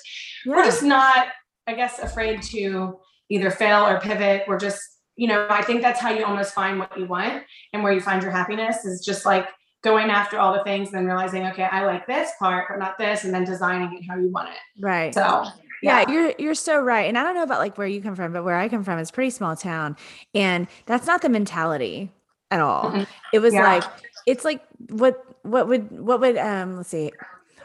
yeah. 0.45 0.55
we're 0.55 0.63
just 0.63 0.83
not, 0.83 1.27
I 1.67 1.73
guess, 1.73 1.99
afraid 1.99 2.41
to 2.43 2.99
either 3.29 3.51
fail 3.51 3.85
or 3.85 3.99
pivot. 3.99 4.43
We're 4.47 4.59
just, 4.59 4.81
you 5.15 5.27
know, 5.27 5.47
I 5.49 5.61
think 5.61 5.81
that's 5.81 5.99
how 5.99 6.09
you 6.11 6.25
almost 6.25 6.53
find 6.53 6.79
what 6.79 6.97
you 6.97 7.05
want 7.05 7.43
and 7.73 7.83
where 7.83 7.93
you 7.93 8.01
find 8.01 8.23
your 8.23 8.31
happiness 8.31 8.85
is 8.85 9.05
just 9.05 9.25
like 9.25 9.47
going 9.83 10.09
after 10.09 10.37
all 10.39 10.53
the 10.53 10.63
things, 10.63 10.91
then 10.91 11.05
realizing, 11.05 11.45
okay, 11.47 11.63
I 11.63 11.85
like 11.85 12.07
this 12.07 12.31
part, 12.39 12.67
but 12.69 12.79
not 12.79 12.97
this, 12.97 13.23
and 13.23 13.33
then 13.33 13.43
designing 13.43 13.95
it 13.97 14.03
how 14.09 14.17
you 14.17 14.29
want 14.29 14.49
it. 14.49 14.83
Right. 14.83 15.13
So 15.13 15.45
yeah. 15.83 16.01
yeah. 16.01 16.11
you're 16.11 16.33
you're 16.39 16.55
so 16.55 16.79
right. 16.79 17.07
And 17.07 17.17
I 17.17 17.23
don't 17.23 17.35
know 17.35 17.43
about 17.43 17.59
like 17.59 17.77
where 17.77 17.87
you 17.87 18.01
come 18.01 18.15
from, 18.15 18.33
but 18.33 18.43
where 18.43 18.57
I 18.57 18.67
come 18.67 18.83
from 18.83 18.97
is 18.97 19.11
pretty 19.11 19.29
small 19.29 19.55
town. 19.55 19.95
And 20.33 20.67
that's 20.87 21.05
not 21.05 21.21
the 21.21 21.29
mentality 21.29 22.09
at 22.51 22.61
all. 22.61 22.91
Mm-hmm. 22.91 23.03
It 23.33 23.39
was 23.39 23.53
yeah. 23.53 23.63
like 23.63 23.83
it's 24.25 24.45
like 24.45 24.61
what 24.89 25.23
what 25.43 25.67
would 25.67 25.91
what 25.91 26.19
would 26.19 26.37
um 26.37 26.77
let's 26.77 26.89
see 26.89 27.11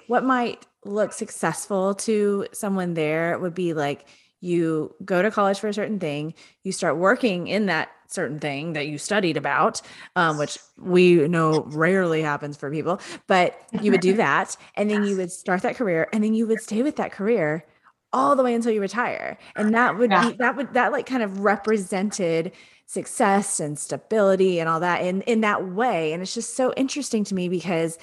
what 0.07 0.25
might 0.25 0.66
look 0.85 1.12
successful 1.12 1.94
to 1.94 2.47
someone 2.53 2.94
there 2.94 3.38
would 3.38 3.55
be 3.55 3.73
like 3.73 4.07
you 4.40 4.94
go 5.03 5.23
to 5.23 5.31
college 5.31 5.59
for 5.59 5.68
a 5.68 5.75
certain 5.75 5.99
thing, 5.99 6.35
you 6.62 6.73
start 6.73 6.99
working 6.99 7.47
in 7.47 7.64
that 7.66 7.88
certain 8.09 8.38
thing 8.38 8.75
that 8.75 8.87
you 8.87 8.99
studied 8.99 9.38
about, 9.38 9.81
um, 10.16 10.37
which 10.37 10.59
we 10.79 11.27
know 11.27 11.62
rarely 11.68 12.20
happens 12.20 12.55
for 12.55 12.70
people, 12.70 13.01
but 13.27 13.59
you 13.81 13.90
would 13.90 14.03
do 14.03 14.12
that. 14.16 14.55
And 14.77 14.90
then 14.90 15.05
you 15.05 15.16
would 15.16 15.33
start 15.33 15.62
that 15.62 15.77
career 15.77 16.09
and 16.12 16.23
then 16.23 16.35
you 16.35 16.47
would 16.47 16.61
stay 16.61 16.83
with 16.83 16.97
that 16.97 17.11
career 17.11 17.64
all 18.12 18.37
the 18.37 18.42
way 18.42 18.55
until 18.55 18.70
you 18.70 18.83
retire. 18.83 19.38
And 19.57 19.75
that 19.75 19.97
would 19.97 20.11
yeah. 20.11 20.31
be, 20.31 20.37
that 20.37 20.57
would, 20.57 20.75
that 20.75 20.92
like 20.92 21.07
kind 21.07 21.23
of 21.23 21.40
represented 21.40 22.53
success 22.87 23.61
and 23.61 23.79
stability 23.79 24.61
and 24.61 24.68
all 24.68 24.81
that 24.81 25.03
in, 25.05 25.23
in 25.23 25.40
that 25.40 25.68
way. 25.70 26.12
And 26.12 26.23
it's 26.23 26.35
just 26.35 26.55
so 26.55 26.73
interesting 26.77 27.25
to 27.25 27.35
me 27.35 27.49
because 27.49 27.99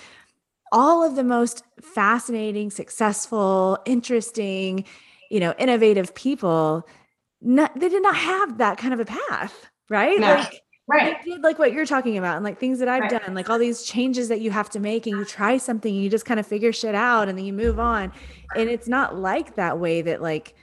all 0.72 1.04
of 1.04 1.16
the 1.16 1.24
most 1.24 1.64
fascinating, 1.82 2.72
successful, 2.72 3.78
interesting, 3.86 4.86
you 5.30 5.40
know, 5.40 5.54
innovative 5.58 6.16
people, 6.16 6.88
not, 7.42 7.78
they 7.80 7.90
did 7.90 8.04
not 8.04 8.16
have 8.16 8.58
that 8.58 8.78
kind 8.78 8.94
of 8.94 9.00
a 9.00 9.06
path, 9.06 9.68
right? 9.90 10.20
No. 10.20 10.36
Like, 10.36 10.62
right. 10.88 11.18
They 11.24 11.32
did 11.32 11.42
like 11.42 11.60
what 11.60 11.74
you're 11.74 11.86
talking 11.86 12.18
about 12.18 12.38
and 12.38 12.46
like 12.46 12.60
things 12.60 12.80
that 12.80 12.88
I've 12.88 13.02
right. 13.02 13.22
done, 13.24 13.34
like 13.34 13.50
all 13.50 13.60
these 13.60 13.84
changes 13.84 14.30
that 14.30 14.42
you 14.42 14.52
have 14.52 14.70
to 14.72 14.80
make 14.80 15.06
and 15.08 15.18
you 15.18 15.26
try 15.26 15.58
something 15.58 15.94
and 15.94 16.04
you 16.04 16.10
just 16.10 16.26
kind 16.26 16.40
of 16.40 16.48
figure 16.48 16.72
shit 16.72 16.96
out 16.96 17.28
and 17.28 17.38
then 17.38 17.46
you 17.46 17.54
move 17.54 17.80
on. 17.80 18.12
And 18.56 18.70
it's 18.70 18.88
not 18.88 19.18
like 19.18 19.56
that 19.56 19.80
way 19.80 20.02
that 20.02 20.22
like 20.22 20.56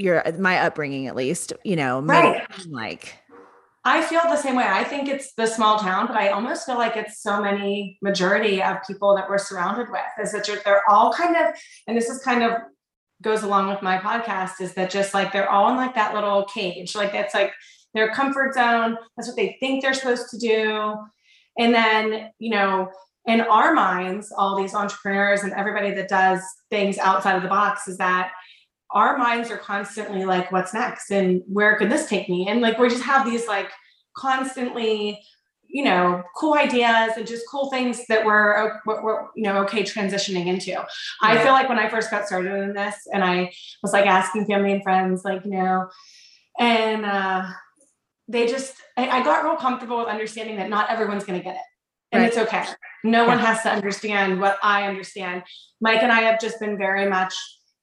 your 0.00 0.22
my 0.38 0.58
upbringing 0.58 1.06
at 1.06 1.16
least, 1.16 1.52
you 1.64 1.76
know, 1.76 2.00
right. 2.00 2.46
like 2.68 3.14
I 3.84 4.02
feel 4.02 4.20
the 4.24 4.36
same 4.36 4.56
way. 4.56 4.66
I 4.66 4.84
think 4.84 5.08
it's 5.08 5.32
the 5.34 5.46
small 5.46 5.78
town, 5.78 6.08
but 6.08 6.16
I 6.16 6.28
almost 6.28 6.66
feel 6.66 6.76
like 6.76 6.96
it's 6.96 7.22
so 7.22 7.40
many 7.40 7.98
majority 8.02 8.62
of 8.62 8.78
people 8.86 9.16
that 9.16 9.28
we're 9.30 9.38
surrounded 9.38 9.88
with 9.90 10.00
is 10.22 10.32
that 10.32 10.46
they're 10.64 10.82
all 10.90 11.12
kind 11.12 11.36
of, 11.36 11.54
and 11.86 11.96
this 11.96 12.10
is 12.10 12.20
kind 12.22 12.42
of 12.42 12.52
goes 13.22 13.42
along 13.42 13.68
with 13.68 13.82
my 13.82 13.98
podcast 13.98 14.60
is 14.60 14.74
that 14.74 14.90
just 14.90 15.14
like 15.14 15.32
they're 15.32 15.50
all 15.50 15.70
in 15.70 15.76
like 15.76 15.94
that 15.94 16.14
little 16.14 16.44
cage 16.44 16.94
like 16.94 17.12
that's 17.12 17.34
like 17.34 17.52
their 17.94 18.12
comfort 18.12 18.54
zone 18.54 18.96
that's 19.16 19.28
what 19.28 19.36
they 19.36 19.56
think 19.58 19.82
they're 19.82 19.94
supposed 19.94 20.28
to 20.30 20.38
do 20.38 20.94
and 21.58 21.74
then 21.74 22.30
you 22.38 22.50
know 22.50 22.88
in 23.26 23.40
our 23.40 23.74
minds 23.74 24.32
all 24.36 24.56
these 24.56 24.74
entrepreneurs 24.74 25.42
and 25.42 25.52
everybody 25.54 25.92
that 25.92 26.08
does 26.08 26.40
things 26.70 26.96
outside 26.98 27.36
of 27.36 27.42
the 27.42 27.48
box 27.48 27.88
is 27.88 27.98
that 27.98 28.30
our 28.90 29.18
minds 29.18 29.50
are 29.50 29.58
constantly 29.58 30.24
like 30.24 30.50
what's 30.50 30.72
next 30.72 31.10
and 31.10 31.42
where 31.46 31.76
could 31.76 31.90
this 31.90 32.08
take 32.08 32.28
me 32.28 32.48
and 32.48 32.60
like 32.60 32.78
we 32.78 32.88
just 32.88 33.02
have 33.02 33.26
these 33.26 33.46
like 33.46 33.70
constantly 34.16 35.20
you 35.68 35.84
know 35.84 36.22
cool 36.34 36.54
ideas 36.54 37.12
and 37.16 37.26
just 37.26 37.44
cool 37.48 37.70
things 37.70 38.06
that 38.08 38.24
we're, 38.24 38.80
we're 38.86 39.26
you 39.36 39.42
know 39.42 39.58
okay 39.58 39.82
transitioning 39.82 40.46
into 40.46 40.70
yeah. 40.70 40.84
i 41.22 41.36
feel 41.42 41.52
like 41.52 41.68
when 41.68 41.78
i 41.78 41.88
first 41.88 42.10
got 42.10 42.26
started 42.26 42.54
in 42.62 42.72
this 42.72 43.06
and 43.12 43.22
i 43.22 43.50
was 43.82 43.92
like 43.92 44.06
asking 44.06 44.46
family 44.46 44.72
and 44.72 44.82
friends 44.82 45.22
like 45.24 45.44
you 45.44 45.50
know 45.50 45.88
and 46.58 47.04
uh 47.04 47.46
they 48.26 48.46
just 48.46 48.74
I, 48.96 49.08
I 49.08 49.24
got 49.24 49.44
real 49.44 49.56
comfortable 49.56 49.98
with 49.98 50.08
understanding 50.08 50.56
that 50.56 50.68
not 50.68 50.90
everyone's 50.90 51.24
going 51.24 51.38
to 51.38 51.44
get 51.44 51.56
it 51.56 51.62
and 52.12 52.22
right. 52.22 52.28
it's 52.28 52.38
okay 52.38 52.64
no 53.04 53.22
yeah. 53.22 53.28
one 53.28 53.38
has 53.38 53.62
to 53.62 53.70
understand 53.70 54.40
what 54.40 54.58
i 54.62 54.84
understand 54.84 55.42
mike 55.80 56.02
and 56.02 56.10
i 56.10 56.20
have 56.20 56.40
just 56.40 56.58
been 56.60 56.78
very 56.78 57.08
much 57.08 57.34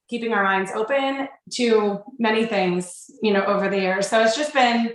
keeping 0.07 0.33
our 0.33 0.43
minds 0.43 0.71
open 0.73 1.27
to 1.51 2.03
many 2.19 2.45
things, 2.45 3.09
you 3.21 3.33
know, 3.33 3.43
over 3.45 3.69
the 3.69 3.79
years. 3.79 4.07
So 4.07 4.21
it's 4.23 4.37
just 4.37 4.53
been 4.53 4.93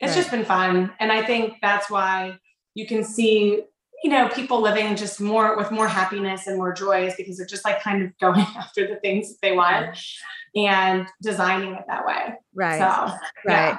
it's 0.00 0.12
right. 0.12 0.16
just 0.16 0.30
been 0.30 0.44
fun. 0.44 0.92
And 0.98 1.12
I 1.12 1.24
think 1.24 1.54
that's 1.60 1.90
why 1.90 2.38
you 2.74 2.86
can 2.86 3.04
see, 3.04 3.62
you 4.02 4.10
know, 4.10 4.28
people 4.30 4.62
living 4.62 4.96
just 4.96 5.20
more 5.20 5.56
with 5.58 5.70
more 5.70 5.88
happiness 5.88 6.46
and 6.46 6.56
more 6.56 6.72
joys 6.72 7.14
because 7.16 7.36
they're 7.36 7.46
just 7.46 7.64
like 7.64 7.82
kind 7.82 8.02
of 8.02 8.16
going 8.20 8.40
after 8.56 8.86
the 8.86 8.96
things 8.96 9.28
that 9.28 9.38
they 9.42 9.52
want 9.52 9.98
and 10.56 11.06
designing 11.22 11.74
it 11.74 11.84
that 11.86 12.06
way. 12.06 12.34
Right. 12.54 12.78
So, 12.78 13.14
right. 13.46 13.70
Yeah. 13.70 13.78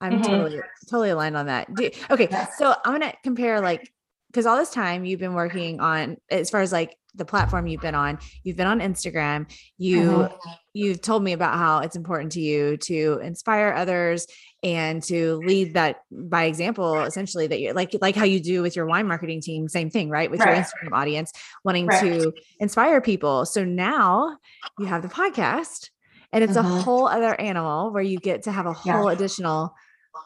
I'm 0.00 0.12
mm-hmm. 0.12 0.22
totally 0.22 0.60
totally 0.88 1.10
aligned 1.10 1.36
on 1.36 1.46
that. 1.46 1.74
Do, 1.74 1.90
okay, 2.10 2.28
so 2.56 2.74
I'm 2.84 2.92
gonna 2.92 3.12
compare 3.24 3.60
like 3.60 3.92
because 4.28 4.46
all 4.46 4.56
this 4.56 4.70
time 4.70 5.04
you've 5.04 5.20
been 5.20 5.34
working 5.34 5.80
on 5.80 6.18
as 6.30 6.50
far 6.50 6.60
as 6.60 6.70
like 6.70 6.96
the 7.18 7.24
platform 7.24 7.66
you've 7.66 7.80
been 7.80 7.94
on 7.94 8.18
you've 8.42 8.56
been 8.56 8.66
on 8.66 8.80
instagram 8.80 9.50
you 9.76 10.00
mm-hmm. 10.00 10.50
you've 10.72 11.00
told 11.02 11.22
me 11.22 11.32
about 11.32 11.58
how 11.58 11.80
it's 11.80 11.96
important 11.96 12.32
to 12.32 12.40
you 12.40 12.76
to 12.76 13.20
inspire 13.22 13.72
others 13.72 14.26
and 14.62 15.02
to 15.02 15.36
lead 15.44 15.74
that 15.74 16.02
by 16.10 16.44
example 16.44 17.00
essentially 17.02 17.46
that 17.46 17.60
you're 17.60 17.74
like 17.74 17.94
like 18.00 18.16
how 18.16 18.24
you 18.24 18.40
do 18.40 18.62
with 18.62 18.74
your 18.74 18.86
wine 18.86 19.06
marketing 19.06 19.40
team 19.40 19.68
same 19.68 19.90
thing 19.90 20.08
right 20.08 20.30
with 20.30 20.40
right. 20.40 20.56
your 20.56 20.64
instagram 20.64 20.96
audience 20.96 21.32
wanting 21.64 21.86
right. 21.86 22.00
to 22.00 22.32
inspire 22.58 23.00
people 23.00 23.44
so 23.44 23.64
now 23.64 24.36
you 24.78 24.86
have 24.86 25.02
the 25.02 25.08
podcast 25.08 25.90
and 26.32 26.44
it's 26.44 26.56
a 26.56 26.62
whole 26.62 27.06
other 27.06 27.38
animal 27.40 27.90
where 27.90 28.02
you 28.02 28.18
get 28.18 28.42
to 28.42 28.52
have 28.52 28.66
a 28.66 28.72
whole 28.72 29.06
yeah. 29.06 29.12
additional 29.12 29.74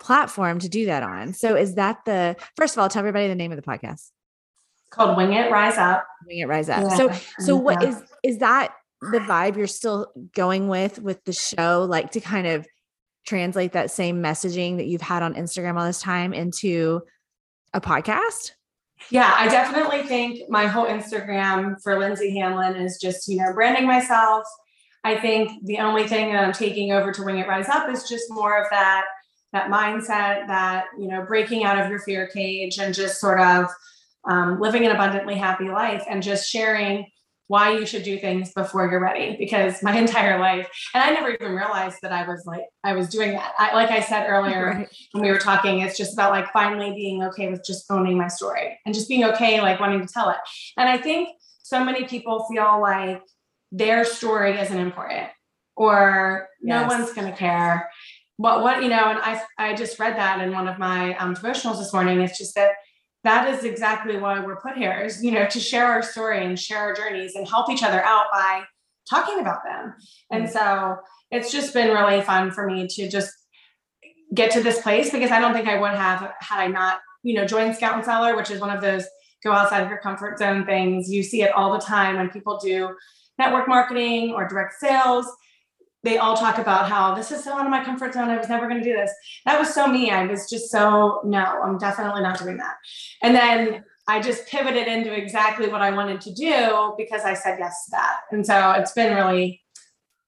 platform 0.01 0.59
to 0.59 0.69
do 0.69 0.87
that 0.87 1.03
on 1.03 1.33
so 1.33 1.55
is 1.55 1.75
that 1.75 1.99
the 2.07 2.35
first 2.57 2.75
of 2.75 2.81
all 2.81 2.89
tell 2.89 3.01
everybody 3.01 3.29
the 3.29 3.35
name 3.35 3.53
of 3.53 3.57
the 3.57 3.63
podcast 3.63 4.11
called 4.93 5.17
Wing 5.17 5.33
It 5.33 5.51
Rise 5.51 5.79
Up. 5.79 6.07
Wing 6.27 6.39
It 6.39 6.47
Rise 6.47 6.69
Up. 6.69 6.83
Yeah. 6.83 6.97
So 6.97 7.13
so 7.39 7.57
what 7.57 7.83
is 7.83 8.03
is 8.23 8.39
that 8.39 8.75
the 9.01 9.19
vibe 9.19 9.57
you're 9.57 9.67
still 9.67 10.13
going 10.35 10.69
with 10.69 11.01
with 11.01 11.25
the 11.25 11.33
show 11.33 11.87
like 11.89 12.13
to 12.13 12.21
kind 12.21 12.47
of 12.47 12.67
translate 13.27 13.73
that 13.73 13.91
same 13.91 14.23
messaging 14.23 14.77
that 14.77 14.87
you've 14.87 15.01
had 15.01 15.23
on 15.23 15.35
Instagram 15.35 15.79
all 15.79 15.87
this 15.87 16.01
time 16.01 16.33
into 16.33 17.01
a 17.75 17.81
podcast? 17.81 18.53
Yeah, 19.11 19.35
I 19.37 19.49
definitely 19.49 20.03
think 20.05 20.49
my 20.49 20.67
whole 20.67 20.87
Instagram 20.87 21.75
for 21.83 21.99
Lindsey 21.99 22.39
Hanlon 22.39 22.77
is 22.77 22.99
just, 23.01 23.27
you 23.29 23.39
know, 23.39 23.53
branding 23.53 23.87
myself. 23.87 24.45
I 25.05 25.19
think 25.19 25.51
the 25.65 25.79
only 25.79 26.07
thing 26.07 26.33
that 26.33 26.45
I'm 26.45 26.53
taking 26.53 26.93
over 26.93 27.11
to 27.13 27.23
Wing 27.25 27.39
It 27.39 27.49
Rise 27.49 27.69
Up 27.69 27.91
is 27.91 28.09
just 28.09 28.25
more 28.31 28.63
of 28.63 28.69
that 28.71 29.05
that 29.53 29.71
mindset 29.71 30.47
that, 30.47 30.87
you 30.99 31.09
know, 31.09 31.27
breaking 31.27 31.65
out 31.65 31.79
of 31.79 31.91
your 31.91 31.99
fear 31.99 32.27
cage 32.29 32.79
and 32.79 32.95
just 32.95 33.21
sort 33.21 33.39
of 33.39 33.67
um, 34.29 34.61
living 34.61 34.85
an 34.85 34.93
abundantly 34.93 35.35
happy 35.35 35.69
life 35.69 36.05
and 36.09 36.23
just 36.23 36.49
sharing 36.49 37.07
why 37.49 37.71
you 37.71 37.85
should 37.85 38.03
do 38.03 38.19
things 38.19 38.51
before 38.55 38.91
you're 38.91 38.99
ready 38.99 39.37
because 39.39 39.83
my 39.83 39.95
entire 39.99 40.39
life 40.39 40.69
and 40.95 41.03
i 41.05 41.11
never 41.11 41.31
even 41.31 41.53
realized 41.53 41.99
that 42.01 42.13
i 42.13 42.27
was 42.27 42.47
like 42.47 42.65
i 42.83 42.95
was 42.95 43.09
doing 43.09 43.33
that 43.33 43.53
I, 43.59 43.75
like 43.75 43.91
i 43.91 44.01
said 44.01 44.27
earlier 44.27 44.67
right. 44.67 44.89
when 45.13 45.23
we 45.23 45.31
were 45.31 45.39
talking 45.39 45.81
it's 45.81 45.99
just 45.99 46.15
about 46.15 46.31
like 46.31 46.51
finally 46.53 46.95
being 46.95 47.23
okay 47.25 47.51
with 47.51 47.63
just 47.65 47.91
owning 47.91 48.17
my 48.17 48.29
story 48.29 48.79
and 48.87 48.95
just 48.95 49.09
being 49.09 49.25
okay 49.25 49.61
like 49.61 49.81
wanting 49.81 50.01
to 50.01 50.13
tell 50.13 50.31
it 50.31 50.39
and 50.79 50.89
i 50.89 50.97
think 50.97 51.29
so 51.63 51.85
many 51.85 52.05
people 52.05 52.47
feel 52.51 52.81
like 52.81 53.21
their 53.71 54.05
story 54.05 54.59
isn't 54.59 54.79
important 54.79 55.29
or 55.77 56.49
yes. 56.63 56.91
no 56.91 56.97
one's 56.97 57.13
going 57.13 57.31
to 57.31 57.37
care 57.37 57.91
what 58.37 58.63
what 58.63 58.83
you 58.83 58.89
know 58.89 59.11
and 59.11 59.19
i 59.19 59.43
i 59.59 59.75
just 59.75 59.99
read 59.99 60.17
that 60.17 60.41
in 60.41 60.53
one 60.53 60.69
of 60.69 60.79
my 60.79 61.15
um, 61.17 61.35
devotionals 61.35 61.79
this 61.79 61.93
morning 61.93 62.21
it's 62.21 62.39
just 62.39 62.55
that 62.55 62.71
that 63.25 63.49
is 63.49 63.65
exactly 63.65 64.19
why 64.19 64.41
we're 64.41 64.61
put 64.61 64.77
here 64.77 65.01
is 65.01 65.23
you 65.23 65.31
know 65.31 65.47
to 65.47 65.61
share 65.61 65.87
our 65.87 66.03
story 66.03 66.45
and 66.45 66.59
share 66.59 66.79
our 66.79 66.95
journeys 66.95 67.35
and 67.35 67.49
help 67.49 67.71
each 67.71 67.83
other 67.83 68.03
out 68.03 68.27
by 68.33 68.63
talking 69.09 69.41
about 69.41 69.65
them. 69.65 69.95
And 70.31 70.47
mm. 70.47 70.53
so 70.53 70.97
it's 71.31 71.51
just 71.51 71.75
been 71.75 71.89
really 71.91 72.23
fun 72.23 72.51
for 72.51 72.67
me 72.67 72.87
to 72.87 73.09
just 73.09 73.33
get 74.35 74.51
to 74.51 74.63
this 74.63 74.81
place 74.81 75.11
because 75.11 75.31
i 75.31 75.39
don't 75.39 75.53
think 75.53 75.69
i 75.69 75.79
would 75.79 75.91
have 75.91 76.33
had 76.41 76.59
i 76.59 76.67
not 76.67 77.01
you 77.23 77.35
know 77.35 77.47
joined 77.47 77.77
Scout 77.77 77.97
and 77.97 78.05
Cellar 78.05 78.35
which 78.35 78.51
is 78.51 78.63
one 78.63 78.71
of 78.71 78.81
those 78.81 79.05
go 79.43 79.53
outside 79.53 79.83
of 79.83 79.89
your 79.89 79.99
comfort 79.99 80.39
zone 80.39 80.65
things. 80.65 81.11
You 81.11 81.23
see 81.23 81.43
it 81.43 81.53
all 81.53 81.73
the 81.73 81.85
time 81.85 82.17
when 82.17 82.31
people 82.31 82.59
do 82.59 82.95
network 83.39 83.69
marketing 83.69 84.33
or 84.33 84.47
direct 84.47 84.75
sales 84.75 85.27
they 86.05 86.19
all 86.19 86.37
talk 86.37 86.59
about 86.59 86.89
how 86.89 87.15
this 87.15 87.31
is 87.31 87.45
so 87.45 87.53
out 87.53 87.65
of 87.65 87.71
my 87.71 87.85
comfort 87.85 88.15
zone. 88.15 88.29
I 88.29 88.37
was 88.37 88.49
never 88.49 88.69
going 88.69 88.83
to 88.83 88.89
do 88.89 88.95
this. 88.95 89.13
That 89.47 89.59
was 89.59 89.73
so 89.73 89.87
me. 89.87 90.11
I 90.11 90.27
was 90.27 90.49
just 90.51 90.71
so, 90.71 91.21
no, 91.25 91.45
I'm 91.45 91.79
definitely 91.79 92.23
not 92.23 92.39
doing 92.39 92.57
that. 92.57 92.75
And 93.23 93.35
then 93.35 93.85
I 94.09 94.21
just 94.21 94.47
pivoted 94.47 94.89
into 94.89 95.13
exactly 95.13 95.69
what 95.69 95.81
I 95.81 95.91
wanted 95.91 96.21
to 96.23 96.33
do 96.33 96.95
because 96.99 97.23
I 97.23 97.35
said 97.35 97.59
yes 97.61 97.85
to 97.85 97.91
that. 97.93 98.21
And 98.33 98.45
so 98.45 98.73
it's 98.73 98.93
been 98.93 99.15
really, 99.15 99.63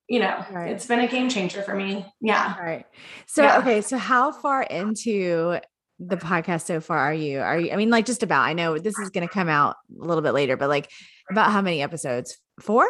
you 0.09 0.21
know, 0.21 0.45
right. 0.53 0.71
it's 0.71 0.87
been 0.87 1.01
a 1.01 1.09
game 1.09 1.29
changer 1.29 1.63
for 1.63 1.75
me. 1.75 2.07
Yeah. 2.21 2.57
Right. 2.59 2.87
So, 3.27 3.43
yeah. 3.43 3.59
okay. 3.59 3.81
So, 3.81 3.99
how 3.99 4.31
far 4.31 4.63
into 4.63 5.59
the 5.99 6.17
podcast 6.17 6.67
so 6.67 6.81
far 6.81 6.99
are 6.99 7.15
you? 7.15 7.41
Are 7.41 7.59
you, 7.59 7.73
I 7.73 7.77
mean, 7.77 7.91
like 7.91 8.07
just 8.07 8.23
about, 8.23 8.43
I 8.43 8.53
know 8.53 8.79
this 8.79 8.99
is 8.99 9.11
going 9.11 9.27
to 9.27 9.33
come 9.33 9.49
out 9.49 9.77
a 10.01 10.05
little 10.05 10.23
bit 10.23 10.33
later, 10.33 10.57
but 10.57 10.69
like 10.69 10.91
about 11.31 11.51
how 11.51 11.63
many 11.63 11.83
episodes? 11.83 12.37
Four? 12.61 12.87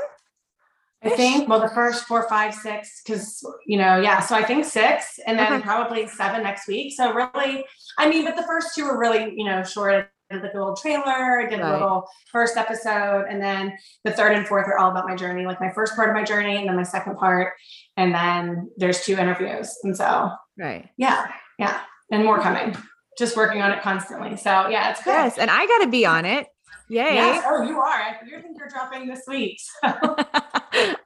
I 1.05 1.11
think, 1.11 1.49
well, 1.49 1.61
the 1.61 1.69
first 1.69 2.05
four, 2.05 2.29
five, 2.29 2.55
six, 2.55 3.03
because, 3.05 3.45
you 3.67 3.77
know, 3.77 4.01
yeah. 4.01 4.21
So 4.21 4.35
I 4.35 4.43
think 4.43 4.65
six 4.65 5.19
and 5.27 5.39
then 5.39 5.53
okay. 5.53 5.63
probably 5.63 6.07
seven 6.07 6.43
next 6.43 6.67
week. 6.67 6.95
So 6.97 7.13
really, 7.13 7.65
I 7.99 8.09
mean, 8.09 8.25
but 8.25 8.37
the 8.37 8.43
first 8.43 8.75
two 8.75 8.85
were 8.85 8.99
really, 8.99 9.35
you 9.37 9.45
know, 9.45 9.63
short. 9.63 10.11
I 10.31 10.35
did 10.35 10.43
like 10.43 10.55
a 10.55 10.59
little 10.59 10.75
trailer, 10.75 11.47
did 11.49 11.61
right. 11.61 11.69
a 11.69 11.73
little 11.73 12.09
first 12.33 12.57
episode. 12.57 13.27
And 13.29 13.43
then 13.43 13.75
the 14.05 14.13
third 14.13 14.33
and 14.33 14.47
fourth 14.47 14.67
are 14.67 14.79
all 14.79 14.91
about 14.91 15.07
my 15.07 15.15
journey, 15.15 15.45
like 15.45 15.61
my 15.61 15.71
first 15.71 15.95
part 15.95 16.09
of 16.09 16.15
my 16.15 16.25
journey 16.25 16.57
and 16.57 16.69
then 16.69 16.77
my 16.77 16.83
second 16.83 17.17
part. 17.17 17.53
And 17.97 18.15
then 18.15 18.71
there's 18.79 19.05
two 19.05 19.17
interviews. 19.17 19.77
And 19.85 19.95
so, 19.95 20.31
right. 20.59 20.89
Yeah. 20.97 21.31
Yeah. 21.59 21.81
And 22.11 22.25
more 22.25 22.41
coming. 22.41 22.75
Just 23.19 23.37
working 23.37 23.61
on 23.61 23.71
it 23.71 23.83
constantly. 23.83 24.37
So 24.37 24.69
yeah, 24.69 24.91
it's 24.91 25.05
good. 25.05 25.11
Yes. 25.11 25.39
And 25.39 25.51
I 25.51 25.67
got 25.67 25.85
to 25.85 25.91
be 25.91 26.07
on 26.07 26.25
it. 26.25 26.47
Yay. 26.89 27.15
Yes. 27.15 27.45
Oh, 27.47 27.63
you 27.63 27.79
are. 27.79 28.19
You 28.27 28.41
think 28.41 28.57
you're 28.59 28.69
dropping 28.69 29.09
this 29.09 29.23
week. 29.27 29.59
So. 29.83 30.17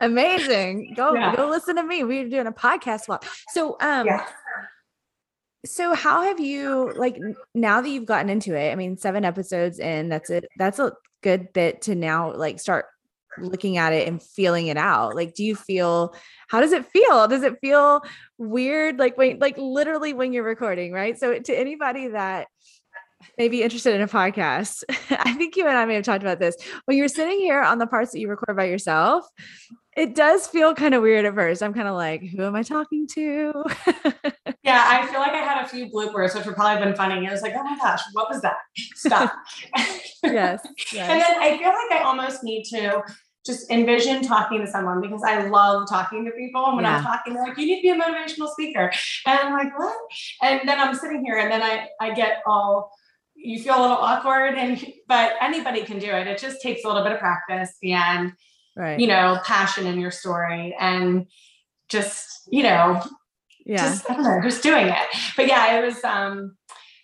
Amazing. 0.00 0.94
Go 0.94 1.14
yeah. 1.14 1.34
go 1.34 1.48
listen 1.48 1.76
to 1.76 1.82
me. 1.82 2.04
We're 2.04 2.28
doing 2.28 2.46
a 2.46 2.52
podcast 2.52 3.02
swap. 3.02 3.24
So 3.48 3.76
um 3.80 4.06
yeah. 4.06 4.26
so 5.64 5.94
how 5.94 6.22
have 6.22 6.40
you 6.40 6.92
like 6.96 7.18
now 7.54 7.80
that 7.80 7.88
you've 7.88 8.06
gotten 8.06 8.30
into 8.30 8.54
it? 8.54 8.70
I 8.70 8.74
mean, 8.74 8.96
seven 8.96 9.24
episodes 9.24 9.78
in, 9.78 10.08
that's 10.08 10.30
it. 10.30 10.46
That's 10.56 10.78
a 10.78 10.92
good 11.22 11.52
bit 11.52 11.82
to 11.82 11.94
now 11.94 12.32
like 12.34 12.60
start 12.60 12.86
looking 13.40 13.76
at 13.76 13.92
it 13.92 14.08
and 14.08 14.22
feeling 14.22 14.66
it 14.68 14.76
out. 14.76 15.14
Like, 15.14 15.34
do 15.34 15.44
you 15.44 15.54
feel 15.54 16.14
how 16.48 16.60
does 16.60 16.72
it 16.72 16.86
feel? 16.86 17.28
Does 17.28 17.42
it 17.42 17.58
feel 17.60 18.02
weird? 18.38 18.98
Like 18.98 19.16
when 19.16 19.38
like 19.38 19.56
literally 19.58 20.12
when 20.12 20.32
you're 20.32 20.44
recording, 20.44 20.92
right? 20.92 21.18
So 21.18 21.38
to 21.38 21.58
anybody 21.58 22.08
that 22.08 22.48
may 23.36 23.48
be 23.48 23.62
interested 23.62 23.94
in 23.94 24.00
a 24.00 24.08
podcast. 24.08 24.84
I 25.10 25.34
think 25.34 25.56
you 25.56 25.66
and 25.66 25.76
I 25.76 25.84
may 25.84 25.94
have 25.94 26.04
talked 26.04 26.22
about 26.22 26.38
this. 26.38 26.56
When 26.84 26.96
you're 26.96 27.08
sitting 27.08 27.38
here 27.38 27.62
on 27.62 27.78
the 27.78 27.86
parts 27.86 28.12
that 28.12 28.20
you 28.20 28.28
record 28.28 28.56
by 28.56 28.64
yourself, 28.64 29.26
it 29.96 30.14
does 30.14 30.46
feel 30.46 30.74
kind 30.74 30.94
of 30.94 31.02
weird 31.02 31.24
at 31.24 31.34
first. 31.34 31.62
I'm 31.62 31.74
kind 31.74 31.88
of 31.88 31.96
like, 31.96 32.22
who 32.22 32.44
am 32.44 32.54
I 32.54 32.62
talking 32.62 33.08
to? 33.14 33.64
yeah, 34.62 34.84
I 34.86 35.06
feel 35.10 35.18
like 35.18 35.32
I 35.32 35.42
had 35.42 35.64
a 35.64 35.68
few 35.68 35.90
bloopers, 35.90 36.36
which 36.36 36.46
would 36.46 36.54
probably 36.54 36.84
been 36.84 36.94
funny. 36.94 37.26
I 37.26 37.32
was 37.32 37.42
like, 37.42 37.54
oh 37.56 37.64
my 37.64 37.76
gosh, 37.76 38.00
what 38.12 38.28
was 38.30 38.40
that? 38.42 38.58
Stop. 38.94 39.32
yes, 40.22 40.60
yes. 40.92 40.94
And 40.94 41.20
then 41.20 41.42
I 41.42 41.58
feel 41.58 41.68
like 41.68 42.00
I 42.00 42.04
almost 42.04 42.44
need 42.44 42.64
to 42.66 43.02
just 43.44 43.70
envision 43.70 44.22
talking 44.22 44.60
to 44.60 44.70
someone 44.70 45.00
because 45.00 45.22
I 45.26 45.48
love 45.48 45.88
talking 45.88 46.24
to 46.26 46.30
people. 46.32 46.66
And 46.66 46.76
when 46.76 46.84
yeah. 46.84 46.98
I'm 46.98 47.02
talking, 47.02 47.34
they're 47.34 47.44
like, 47.44 47.58
you 47.58 47.66
need 47.66 47.76
to 47.76 47.82
be 47.82 47.88
a 47.88 48.00
motivational 48.00 48.52
speaker. 48.52 48.92
And 49.26 49.38
I'm 49.40 49.52
like, 49.52 49.76
what? 49.76 49.96
And 50.42 50.68
then 50.68 50.78
I'm 50.78 50.94
sitting 50.94 51.24
here 51.24 51.38
and 51.38 51.50
then 51.50 51.62
I, 51.62 51.88
I 52.00 52.12
get 52.12 52.42
all 52.46 52.92
you 53.48 53.58
feel 53.62 53.80
a 53.80 53.80
little 53.80 53.96
awkward 53.96 54.56
and 54.56 54.84
but 55.08 55.32
anybody 55.40 55.82
can 55.82 55.98
do 55.98 56.10
it. 56.10 56.26
It 56.26 56.38
just 56.38 56.60
takes 56.60 56.84
a 56.84 56.86
little 56.86 57.02
bit 57.02 57.12
of 57.12 57.18
practice 57.18 57.74
and 57.82 58.32
right. 58.76 59.00
you 59.00 59.06
know 59.06 59.38
passion 59.42 59.86
in 59.86 59.98
your 59.98 60.10
story 60.10 60.76
and 60.78 61.26
just 61.88 62.46
you 62.50 62.62
know 62.62 63.02
yeah. 63.64 63.76
just, 63.76 64.08
know, 64.10 64.40
just 64.42 64.62
doing 64.62 64.88
it. 64.88 65.06
But 65.34 65.46
yeah 65.46 65.78
it 65.78 65.84
was 65.84 66.04
um 66.04 66.56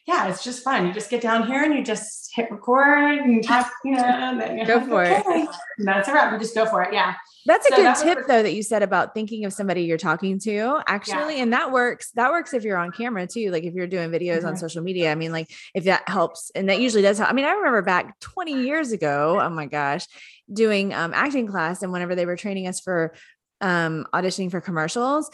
yeah 0.06 0.28
it's 0.28 0.44
just 0.44 0.62
fun 0.62 0.86
you 0.86 0.92
just 0.92 1.10
get 1.10 1.20
down 1.20 1.46
here 1.46 1.62
and 1.62 1.74
you 1.74 1.84
just 1.84 2.30
hit 2.34 2.50
record 2.50 3.18
and 3.18 3.44
talk 3.46 3.70
you 3.84 3.92
know 3.92 4.02
and 4.02 4.66
go 4.66 4.80
for 4.80 5.04
okay. 5.04 5.22
it 5.26 5.48
that's 5.78 6.08
a 6.08 6.12
wrap 6.12 6.32
you 6.32 6.38
just 6.38 6.54
go 6.54 6.66
for 6.66 6.82
it 6.82 6.92
yeah 6.92 7.14
that's 7.46 7.66
a 7.66 7.70
so 7.70 7.76
good 7.76 7.94
tip 7.96 8.26
though 8.26 8.42
that 8.42 8.54
you 8.54 8.62
said 8.62 8.82
about 8.82 9.12
thinking 9.12 9.44
of 9.44 9.52
somebody 9.52 9.82
you're 9.82 9.98
talking 9.98 10.38
to 10.40 10.80
actually. 10.86 11.36
Yeah. 11.36 11.42
And 11.42 11.52
that 11.52 11.72
works. 11.72 12.10
That 12.12 12.30
works 12.30 12.54
if 12.54 12.64
you're 12.64 12.78
on 12.78 12.90
camera 12.90 13.26
too. 13.26 13.50
Like 13.50 13.64
if 13.64 13.74
you're 13.74 13.86
doing 13.86 14.10
videos 14.10 14.38
mm-hmm. 14.38 14.48
on 14.48 14.56
social 14.56 14.82
media. 14.82 15.12
I 15.12 15.14
mean, 15.14 15.32
like 15.32 15.50
if 15.74 15.84
that 15.84 16.08
helps 16.08 16.50
and 16.54 16.68
that 16.70 16.80
usually 16.80 17.02
does 17.02 17.18
help. 17.18 17.30
I 17.30 17.34
mean, 17.34 17.44
I 17.44 17.52
remember 17.52 17.82
back 17.82 18.18
20 18.20 18.64
years 18.64 18.92
ago, 18.92 19.38
oh 19.40 19.50
my 19.50 19.66
gosh, 19.66 20.06
doing 20.50 20.94
um 20.94 21.12
acting 21.14 21.46
class 21.46 21.82
and 21.82 21.92
whenever 21.92 22.14
they 22.14 22.26
were 22.26 22.36
training 22.36 22.66
us 22.66 22.80
for 22.80 23.14
um 23.60 24.06
auditioning 24.14 24.50
for 24.50 24.60
commercials, 24.60 25.30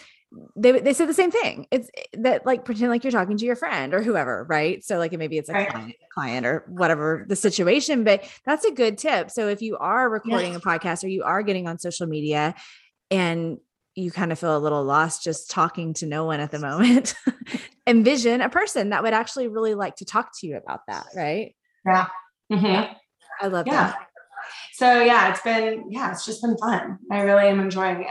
they 0.56 0.72
they 0.72 0.92
said 0.92 1.08
the 1.08 1.14
same 1.14 1.30
thing. 1.30 1.66
It's 1.70 1.90
eh, 1.96 2.02
that 2.18 2.46
like 2.46 2.64
pretend 2.64 2.90
like 2.90 3.04
you're 3.04 3.10
talking 3.10 3.36
to 3.36 3.44
your 3.44 3.56
friend 3.56 3.92
or 3.92 4.02
whoever, 4.02 4.46
right? 4.48 4.82
So 4.84 4.98
like 4.98 5.12
maybe 5.12 5.38
it's 5.38 5.48
a 5.48 5.52
right. 5.52 5.68
client, 5.68 5.94
client 6.12 6.46
or 6.46 6.64
whatever 6.68 7.24
the 7.28 7.36
situation, 7.36 8.04
but 8.04 8.24
that's 8.44 8.64
a 8.64 8.70
good 8.70 8.98
tip. 8.98 9.30
So 9.30 9.48
if 9.48 9.62
you 9.62 9.76
are 9.78 10.08
recording 10.08 10.52
yeah. 10.52 10.58
a 10.58 10.60
podcast 10.60 11.04
or 11.04 11.08
you 11.08 11.24
are 11.24 11.42
getting 11.42 11.66
on 11.66 11.78
social 11.78 12.06
media, 12.06 12.54
and 13.10 13.58
you 13.96 14.10
kind 14.10 14.30
of 14.30 14.38
feel 14.38 14.56
a 14.56 14.58
little 14.58 14.84
lost 14.84 15.24
just 15.24 15.50
talking 15.50 15.94
to 15.94 16.06
no 16.06 16.24
one 16.24 16.40
at 16.40 16.52
the 16.52 16.60
moment, 16.60 17.14
envision 17.86 18.40
a 18.40 18.48
person 18.48 18.90
that 18.90 19.02
would 19.02 19.14
actually 19.14 19.48
really 19.48 19.74
like 19.74 19.96
to 19.96 20.04
talk 20.04 20.30
to 20.40 20.46
you 20.46 20.56
about 20.56 20.80
that, 20.86 21.06
right? 21.16 21.54
Yeah. 21.84 22.06
Mm-hmm. 22.52 22.92
I 23.42 23.46
love 23.48 23.66
yeah. 23.66 23.88
that. 23.88 24.06
So 24.74 25.00
yeah, 25.00 25.30
it's 25.30 25.42
been 25.42 25.84
yeah, 25.90 26.12
it's 26.12 26.24
just 26.24 26.42
been 26.42 26.56
fun. 26.56 26.98
I 27.10 27.20
really 27.20 27.48
am 27.48 27.60
enjoying 27.60 28.02
it. 28.02 28.08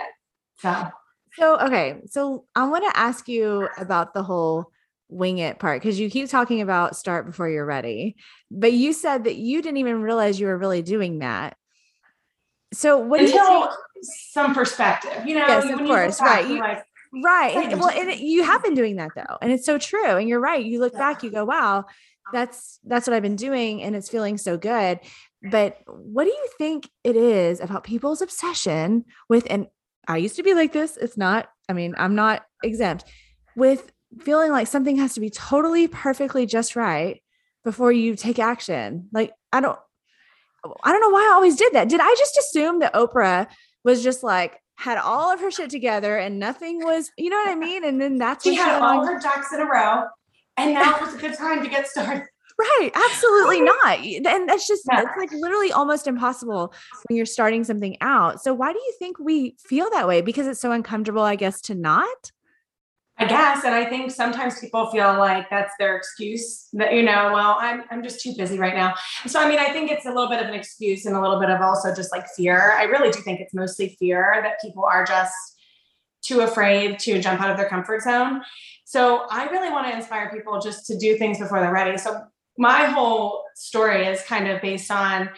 So 0.57 0.89
so 1.37 1.59
okay, 1.59 1.97
so 2.07 2.45
I 2.55 2.67
want 2.67 2.83
to 2.85 2.97
ask 2.97 3.27
you 3.27 3.69
about 3.77 4.13
the 4.13 4.23
whole 4.23 4.71
wing 5.09 5.39
it 5.39 5.59
part 5.59 5.81
because 5.81 5.99
you 5.99 6.09
keep 6.09 6.29
talking 6.29 6.61
about 6.61 6.95
start 6.95 7.25
before 7.25 7.49
you're 7.49 7.65
ready, 7.65 8.15
but 8.51 8.73
you 8.73 8.93
said 8.93 9.23
that 9.23 9.35
you 9.35 9.61
didn't 9.61 9.77
even 9.77 10.01
realize 10.01 10.39
you 10.39 10.47
were 10.47 10.57
really 10.57 10.81
doing 10.81 11.19
that. 11.19 11.55
So 12.73 12.99
what 12.99 13.21
Until 13.21 13.45
do 13.45 13.51
you 13.53 13.59
think? 13.63 13.73
some 14.31 14.53
perspective, 14.53 15.25
you 15.25 15.33
know? 15.35 15.47
Yes, 15.47 15.65
of 15.71 15.79
course, 15.79 16.21
right. 16.21 16.47
you're 16.47 16.59
like, 16.59 16.83
Right. 17.11 17.55
And, 17.71 17.79
well, 17.79 17.89
and 17.89 18.09
it- 18.09 18.19
you 18.19 18.43
have 18.43 18.61
been 18.63 18.75
doing 18.75 18.97
that 18.97 19.09
though. 19.15 19.37
And 19.41 19.51
it's 19.51 19.65
so 19.65 19.79
true. 19.79 20.17
And 20.17 20.29
you're 20.29 20.39
right. 20.39 20.63
You 20.63 20.79
look 20.79 20.93
back, 20.93 21.23
you 21.23 21.31
go, 21.31 21.43
wow, 21.43 21.85
that's 22.31 22.79
that's 22.85 23.07
what 23.07 23.15
I've 23.15 23.23
been 23.23 23.35
doing 23.35 23.81
and 23.81 23.95
it's 23.95 24.09
feeling 24.09 24.37
so 24.37 24.57
good. 24.57 24.99
But 25.41 25.77
what 25.87 26.25
do 26.25 26.29
you 26.29 26.47
think 26.57 26.87
it 27.03 27.15
is 27.15 27.61
about 27.61 27.83
people's 27.83 28.21
obsession 28.21 29.05
with 29.27 29.47
and 29.49 29.67
I 30.09 30.17
used 30.17 30.35
to 30.37 30.43
be 30.43 30.53
like 30.53 30.73
this. 30.73 30.97
It's 30.97 31.15
not, 31.15 31.49
I 31.69 31.73
mean, 31.73 31.93
I'm 31.97 32.15
not 32.15 32.43
exempt 32.63 33.05
with 33.55 33.91
feeling 34.19 34.51
like 34.51 34.67
something 34.67 34.97
has 34.97 35.13
to 35.13 35.19
be 35.19 35.29
totally 35.29 35.87
perfectly 35.87 36.45
just 36.45 36.75
right 36.75 37.21
before 37.63 37.91
you 37.91 38.15
take 38.15 38.39
action. 38.39 39.07
Like 39.13 39.31
I 39.53 39.61
don't 39.61 39.77
I 40.83 40.91
don't 40.91 41.01
know 41.01 41.09
why 41.09 41.29
I 41.29 41.33
always 41.33 41.55
did 41.55 41.73
that. 41.73 41.89
Did 41.89 42.01
I 42.01 42.15
just 42.17 42.37
assume 42.37 42.79
that 42.79 42.93
Oprah 42.93 43.47
was 43.83 44.03
just 44.03 44.23
like 44.23 44.59
had 44.77 44.97
all 44.97 45.31
of 45.31 45.39
her 45.39 45.51
shit 45.51 45.69
together 45.69 46.17
and 46.17 46.39
nothing 46.39 46.83
was, 46.83 47.11
you 47.17 47.29
know 47.29 47.37
what 47.37 47.49
I 47.49 47.55
mean? 47.55 47.85
And 47.85 48.01
then 48.01 48.17
that's 48.17 48.43
she 48.43 48.55
had 48.55 48.81
all 48.81 49.05
her 49.05 49.19
ducks 49.19 49.53
in 49.53 49.61
a 49.61 49.65
row, 49.65 50.05
and 50.57 50.73
now 50.73 50.95
it 50.97 51.01
was 51.01 51.13
a 51.13 51.17
good 51.17 51.37
time 51.37 51.63
to 51.63 51.69
get 51.69 51.87
started. 51.87 52.23
Right. 52.59 52.91
Absolutely 52.93 53.61
not. 53.61 53.99
And 53.99 54.49
that's 54.49 54.67
just 54.67 54.83
Yeah. 54.91 55.01
it's 55.01 55.17
like 55.17 55.31
literally 55.31 55.71
almost 55.71 56.07
impossible 56.07 56.73
when 57.07 57.17
you're 57.17 57.25
starting 57.25 57.63
something 57.63 57.97
out. 58.01 58.41
So 58.41 58.53
why 58.53 58.73
do 58.73 58.79
you 58.79 58.93
think 58.99 59.17
we 59.19 59.55
feel 59.59 59.89
that 59.91 60.07
way? 60.07 60.21
Because 60.21 60.47
it's 60.47 60.59
so 60.59 60.71
uncomfortable, 60.71 61.21
I 61.21 61.35
guess, 61.35 61.61
to 61.61 61.75
not? 61.75 62.31
I 63.21 63.25
guess, 63.25 63.65
and 63.65 63.75
I 63.75 63.83
think 63.83 64.11
sometimes 64.11 64.61
people 64.61 64.89
feel 64.91 65.17
like 65.17 65.49
that's 65.49 65.73
their 65.77 65.97
excuse 65.97 66.69
that 66.71 66.93
you 66.93 67.03
know, 67.03 67.31
well, 67.33 67.57
I'm 67.59 67.83
I'm 67.91 68.01
just 68.01 68.21
too 68.21 68.33
busy 68.37 68.57
right 68.57 68.73
now. 68.73 68.93
So 69.27 69.41
I 69.41 69.49
mean, 69.49 69.59
I 69.59 69.73
think 69.73 69.91
it's 69.91 70.05
a 70.05 70.09
little 70.09 70.29
bit 70.29 70.41
of 70.41 70.47
an 70.47 70.53
excuse 70.53 71.05
and 71.05 71.17
a 71.17 71.21
little 71.21 71.37
bit 71.37 71.49
of 71.49 71.59
also 71.59 71.93
just 71.93 72.13
like 72.13 72.27
fear. 72.29 72.71
I 72.77 72.83
really 72.83 73.11
do 73.11 73.19
think 73.19 73.41
it's 73.41 73.53
mostly 73.53 73.97
fear 73.99 74.39
that 74.41 74.61
people 74.61 74.85
are 74.85 75.05
just 75.05 75.35
too 76.21 76.41
afraid 76.41 76.97
to 76.99 77.19
jump 77.21 77.41
out 77.41 77.51
of 77.51 77.57
their 77.57 77.67
comfort 77.67 78.03
zone. 78.03 78.41
So 78.85 79.25
I 79.29 79.49
really 79.49 79.69
want 79.69 79.87
to 79.87 79.95
inspire 79.95 80.31
people 80.31 80.61
just 80.61 80.85
to 80.87 80.97
do 80.97 81.17
things 81.17 81.39
before 81.39 81.59
they're 81.59 81.73
ready. 81.73 81.97
So 81.97 82.21
my 82.59 82.85
whole 82.85 83.45
story 83.55 84.05
is 84.05 84.21
kind 84.23 84.47
of 84.47 84.61
based 84.61 84.91
on 84.91 85.29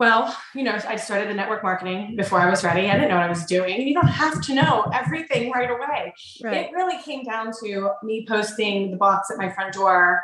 well, 0.00 0.36
you 0.54 0.62
know, 0.62 0.78
I 0.86 0.94
started 0.94 1.28
the 1.28 1.34
network 1.34 1.64
marketing 1.64 2.14
before 2.14 2.40
I 2.40 2.48
was 2.48 2.62
ready. 2.62 2.88
I 2.88 2.94
didn't 2.94 3.08
know 3.08 3.16
what 3.16 3.24
I 3.24 3.28
was 3.28 3.44
doing. 3.46 3.80
You 3.80 3.94
don't 3.94 4.06
have 4.06 4.40
to 4.42 4.54
know 4.54 4.84
everything 4.94 5.50
right 5.50 5.68
away 5.68 6.14
it 6.52 6.70
really 6.72 7.02
came 7.02 7.24
down 7.24 7.50
to 7.64 7.90
me 8.04 8.24
posting 8.28 8.92
the 8.92 8.96
box 8.96 9.28
at 9.32 9.38
my 9.38 9.50
front 9.50 9.74
door 9.74 10.22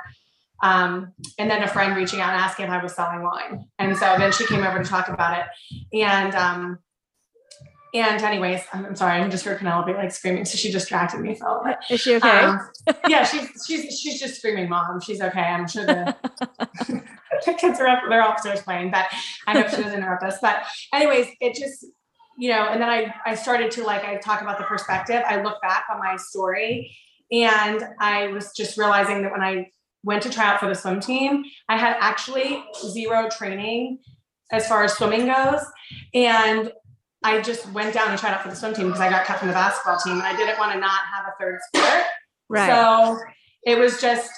um, 0.63 1.13
and 1.39 1.51
then 1.51 1.63
a 1.65 1.69
friend 1.69 1.97
reaching 1.97 2.21
out 2.21 2.35
and 2.35 2.41
asking 2.41 2.67
if 2.67 2.71
I 2.71 2.83
was 2.83 2.95
selling 2.95 3.23
wine. 3.23 3.67
And 3.81 3.97
so 3.97 4.15
then 4.17 4.31
she 4.31 4.47
came 4.47 4.63
over 4.63 4.81
to 4.81 4.89
talk 4.89 5.09
about 5.09 5.41
it. 5.41 5.99
And 6.01 6.35
um, 6.37 6.79
and 7.95 8.21
anyways, 8.23 8.61
I'm, 8.73 8.85
I'm 8.85 8.97
sorry, 8.97 9.21
I 9.21 9.29
just 9.29 9.45
heard 9.45 9.59
Penelope 9.59 9.93
like 9.93 10.11
screaming, 10.11 10.45
so 10.45 10.59
she 10.59 10.73
distracted 10.73 11.21
me 11.21 11.37
for 11.37 11.47
a 11.47 11.53
little 11.53 11.65
bit. 11.65 11.77
Is 11.89 12.01
she 12.01 12.17
okay? 12.17 12.29
Um, 12.29 12.61
yeah, 13.09 13.25
she's 13.25 13.49
she's 13.65 14.01
she's 14.01 14.19
just 14.19 14.35
screaming, 14.35 14.69
mom. 14.69 15.01
She's 15.01 15.21
okay. 15.21 15.41
I'm 15.41 15.69
sure 15.69 15.87
the, 15.87 16.17
the 17.47 17.55
kids 17.55 17.79
are 17.79 17.87
up, 17.87 18.03
they're 18.09 18.21
upstairs 18.21 18.63
playing, 18.63 18.91
but 18.91 19.07
I 19.47 19.55
know 19.55 19.69
she 19.69 19.77
doesn't 19.77 19.95
interrupt 19.95 20.25
us. 20.25 20.39
But 20.43 20.65
anyways, 20.93 21.29
it 21.41 21.55
just 21.55 21.87
you 22.37 22.51
know, 22.51 22.67
and 22.69 22.83
then 22.83 22.89
I 22.89 23.15
I 23.25 23.37
started 23.37 23.71
to 23.73 23.85
like 23.85 24.05
I 24.05 24.17
talk 24.17 24.43
about 24.43 24.59
the 24.59 24.65
perspective. 24.65 25.23
I 25.25 25.41
look 25.41 25.63
back 25.63 25.85
on 25.89 26.01
my 26.01 26.17
story, 26.17 26.97
and 27.31 27.85
I 28.01 28.27
was 28.29 28.51
just 28.57 28.77
realizing 28.77 29.23
that 29.23 29.31
when 29.31 29.41
I 29.43 29.71
went 30.03 30.25
to 30.25 30.31
try 30.31 30.47
out 30.47 30.59
for 30.59 30.67
the 30.67 30.75
swim 30.75 30.99
team, 30.99 31.45
I 31.69 31.79
had 31.79 31.97
actually 32.01 32.65
zero 32.91 33.29
training 33.31 34.01
as 34.51 34.67
far 34.67 34.83
as 34.83 34.95
swimming 34.95 35.27
goes, 35.27 35.65
and 36.13 36.73
I 37.25 37.41
just 37.41 37.69
went 37.73 37.95
down 37.95 38.11
and 38.11 38.19
tried 38.19 38.35
out 38.35 38.43
for 38.43 38.51
the 38.51 38.55
swim 38.55 38.75
team 38.75 38.87
because 38.87 39.01
I 39.01 39.09
got 39.09 39.25
cut 39.25 39.39
from 39.39 39.49
the 39.49 39.55
basketball 39.55 39.99
team, 39.99 40.15
and 40.15 40.23
I 40.23 40.37
didn't 40.37 40.59
want 40.59 40.73
to 40.73 40.79
not 40.79 41.01
have 41.13 41.25
a 41.27 41.33
third 41.41 41.59
sport. 41.75 42.05
right. 42.51 42.69
So 42.69 43.19
it 43.65 43.79
was 43.79 44.01
just, 44.01 44.31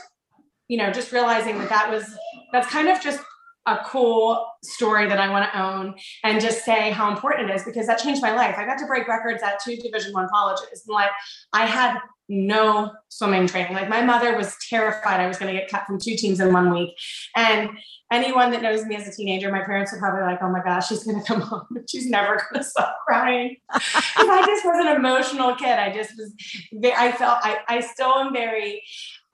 you 0.68 0.78
know, 0.78 0.93
just 0.93 1.11
realizing 1.11 1.59
that 1.59 1.68
that 1.68 1.91
was, 1.91 2.05
that's 2.53 2.68
kind 2.68 2.89
of 2.89 3.01
just 3.03 3.20
a 3.66 3.78
cool 3.84 4.46
story 4.62 5.08
that 5.08 5.18
I 5.18 5.28
want 5.28 5.50
to 5.50 5.60
own 5.60 5.94
and 6.24 6.40
just 6.40 6.64
say 6.64 6.90
how 6.90 7.10
important 7.10 7.50
it 7.50 7.54
is 7.54 7.64
because 7.64 7.86
that 7.86 7.98
changed 7.98 8.22
my 8.22 8.34
life. 8.34 8.56
I 8.56 8.64
got 8.64 8.78
to 8.78 8.86
break 8.86 9.08
records 9.08 9.42
at 9.42 9.60
two 9.62 9.76
division 9.76 10.12
one 10.12 10.28
colleges. 10.28 10.84
And 10.86 10.94
like 10.94 11.10
I 11.52 11.66
had 11.66 11.98
no 12.28 12.92
swimming 13.08 13.46
training. 13.46 13.74
Like 13.74 13.88
my 13.88 14.02
mother 14.02 14.36
was 14.36 14.56
terrified 14.68 15.20
I 15.20 15.28
was 15.28 15.38
going 15.38 15.52
to 15.52 15.58
get 15.58 15.70
cut 15.70 15.86
from 15.86 15.98
two 16.00 16.16
teams 16.16 16.40
in 16.40 16.52
one 16.52 16.72
week. 16.72 16.90
And 17.36 17.70
anyone 18.12 18.50
that 18.50 18.62
knows 18.62 18.84
me 18.84 18.96
as 18.96 19.06
a 19.06 19.12
teenager, 19.12 19.50
my 19.50 19.62
parents 19.62 19.92
are 19.92 19.98
probably 19.98 20.22
like, 20.22 20.42
oh 20.42 20.50
my 20.50 20.62
gosh, 20.62 20.88
she's 20.88 21.04
going 21.04 21.20
to 21.20 21.26
come 21.26 21.40
home 21.42 21.66
she's 21.88 22.06
never 22.06 22.36
going 22.36 22.62
to 22.62 22.64
stop 22.64 22.98
crying. 23.06 23.56
I 23.70 24.42
just 24.46 24.64
was 24.64 24.84
an 24.84 24.96
emotional 24.96 25.54
kid. 25.54 25.78
I 25.78 25.92
just 25.92 26.12
was, 26.16 26.32
I 26.96 27.12
felt, 27.12 27.38
I, 27.42 27.58
I 27.68 27.80
still 27.80 28.14
am 28.14 28.32
very 28.32 28.82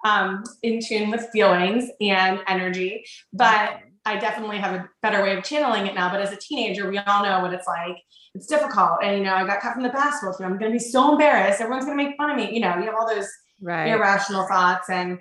um, 0.05 0.43
in 0.63 0.81
tune 0.81 1.11
with 1.11 1.29
feelings 1.33 1.89
and 2.01 2.41
energy, 2.47 3.05
but 3.33 3.81
I 4.05 4.19
definitely 4.19 4.59
have 4.59 4.75
a 4.75 4.89
better 5.01 5.23
way 5.23 5.37
of 5.37 5.45
channeling 5.45 5.87
it 5.87 5.95
now. 5.95 6.11
But 6.11 6.21
as 6.21 6.33
a 6.33 6.37
teenager, 6.37 6.89
we 6.89 6.99
all 6.99 7.23
know 7.23 7.41
what 7.41 7.53
it's 7.53 7.67
like. 7.67 7.97
It's 8.35 8.47
difficult. 8.47 8.99
And, 9.03 9.19
you 9.19 9.25
know, 9.25 9.35
I 9.35 9.47
got 9.47 9.61
cut 9.61 9.75
from 9.75 9.83
the 9.83 9.91
basketball 9.91 10.37
team. 10.37 10.47
I'm 10.47 10.59
going 10.59 10.73
to 10.73 10.79
be 10.79 10.83
so 10.83 11.13
embarrassed. 11.13 11.61
Everyone's 11.61 11.85
going 11.85 11.97
to 11.97 12.05
make 12.05 12.17
fun 12.17 12.31
of 12.31 12.37
me. 12.37 12.53
You 12.53 12.61
know, 12.61 12.77
you 12.79 12.85
have 12.85 12.95
all 12.95 13.07
those 13.07 13.29
right. 13.61 13.89
irrational 13.89 14.47
thoughts. 14.49 14.91
And 14.91 15.19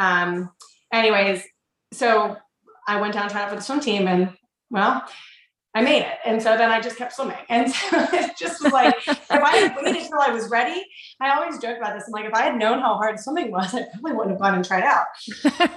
um, 0.00 0.50
anyways, 0.92 1.44
so 1.92 2.36
I 2.88 3.00
went 3.00 3.14
down 3.14 3.28
trying 3.28 3.44
out 3.44 3.50
for 3.50 3.56
the 3.56 3.62
swim 3.62 3.80
team 3.80 4.08
and 4.08 4.32
well, 4.70 5.04
I 5.76 5.82
made 5.82 6.02
it. 6.02 6.18
And 6.24 6.40
so 6.40 6.56
then 6.56 6.70
I 6.70 6.80
just 6.80 6.96
kept 6.96 7.14
swimming. 7.14 7.36
And 7.48 7.70
so 7.72 8.06
it 8.12 8.36
just 8.38 8.62
was 8.62 8.72
like, 8.72 8.94
if 9.06 9.30
I 9.30 9.56
had 9.56 9.76
waited 9.76 10.02
until 10.02 10.20
I 10.20 10.30
was 10.30 10.48
ready, 10.48 10.80
I 11.20 11.34
always 11.36 11.58
joke 11.58 11.78
about 11.78 11.94
this. 11.94 12.04
I'm 12.06 12.12
like, 12.12 12.26
if 12.26 12.32
I 12.32 12.42
had 12.42 12.56
known 12.56 12.78
how 12.78 12.94
hard 12.94 13.18
swimming 13.18 13.50
was, 13.50 13.74
I 13.74 13.84
probably 13.92 14.12
wouldn't 14.12 14.30
have 14.30 14.40
gone 14.40 14.54
and 14.54 14.64
tried 14.64 14.84
out. 14.84 15.06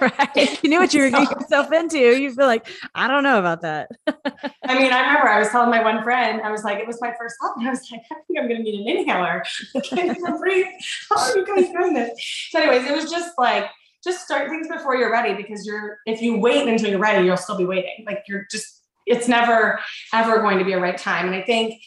right. 0.00 0.62
You 0.62 0.70
knew 0.70 0.78
what 0.78 0.94
you 0.94 1.02
were 1.02 1.10
getting 1.10 1.28
yourself 1.40 1.72
into. 1.72 1.98
You'd 1.98 2.36
be 2.36 2.44
like, 2.44 2.68
I 2.94 3.08
don't 3.08 3.24
know 3.24 3.40
about 3.40 3.62
that. 3.62 3.90
I 4.06 4.78
mean, 4.78 4.92
I 4.92 5.00
remember 5.00 5.28
I 5.28 5.40
was 5.40 5.48
telling 5.48 5.70
my 5.70 5.82
one 5.82 6.04
friend, 6.04 6.42
I 6.42 6.52
was 6.52 6.62
like, 6.62 6.78
it 6.78 6.86
was 6.86 7.00
my 7.00 7.12
first 7.18 7.34
thought. 7.42 7.56
And 7.56 7.66
I 7.66 7.70
was 7.70 7.90
like, 7.90 8.02
I 8.12 8.14
think 8.26 8.38
I'm 8.38 8.48
going 8.48 8.58
to 8.58 8.62
need 8.62 8.80
an 8.80 8.98
inhaler. 8.98 9.42
I 9.74 9.80
can't 9.80 10.16
even 10.16 10.38
breathe. 10.38 10.66
How 11.10 11.18
are 11.18 11.36
you 11.36 11.44
guys 11.44 11.70
doing 11.72 11.94
this? 11.94 12.48
So 12.50 12.60
anyways, 12.60 12.88
it 12.88 12.94
was 12.94 13.10
just 13.10 13.36
like, 13.36 13.68
just 14.04 14.24
start 14.24 14.48
things 14.48 14.68
before 14.68 14.94
you're 14.94 15.10
ready 15.10 15.34
because 15.34 15.66
you're, 15.66 15.98
if 16.06 16.22
you 16.22 16.38
wait 16.38 16.68
until 16.68 16.88
you're 16.88 17.00
ready, 17.00 17.26
you'll 17.26 17.36
still 17.36 17.58
be 17.58 17.64
waiting. 17.64 18.04
Like 18.06 18.22
you're 18.28 18.46
just, 18.48 18.77
it's 19.08 19.28
never 19.28 19.80
ever 20.12 20.38
going 20.40 20.58
to 20.58 20.64
be 20.64 20.72
a 20.72 20.80
right 20.80 20.96
time. 20.98 21.26
And 21.26 21.34
I 21.34 21.42
think, 21.42 21.80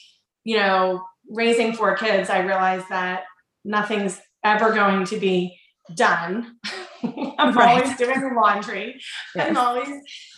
you 0.44 0.58
know, 0.58 1.04
raising 1.30 1.74
four 1.74 1.96
kids, 1.96 2.30
I 2.30 2.40
realized 2.40 2.86
that 2.90 3.24
nothing's 3.64 4.20
ever 4.44 4.74
going 4.74 5.06
to 5.06 5.18
be 5.18 5.58
done. 5.96 6.58
I'm 7.04 7.56
Right. 7.58 7.82
always 7.84 7.98
doing 7.98 8.36
laundry. 8.36 9.02
I'm 9.38 9.58
always 9.58 9.90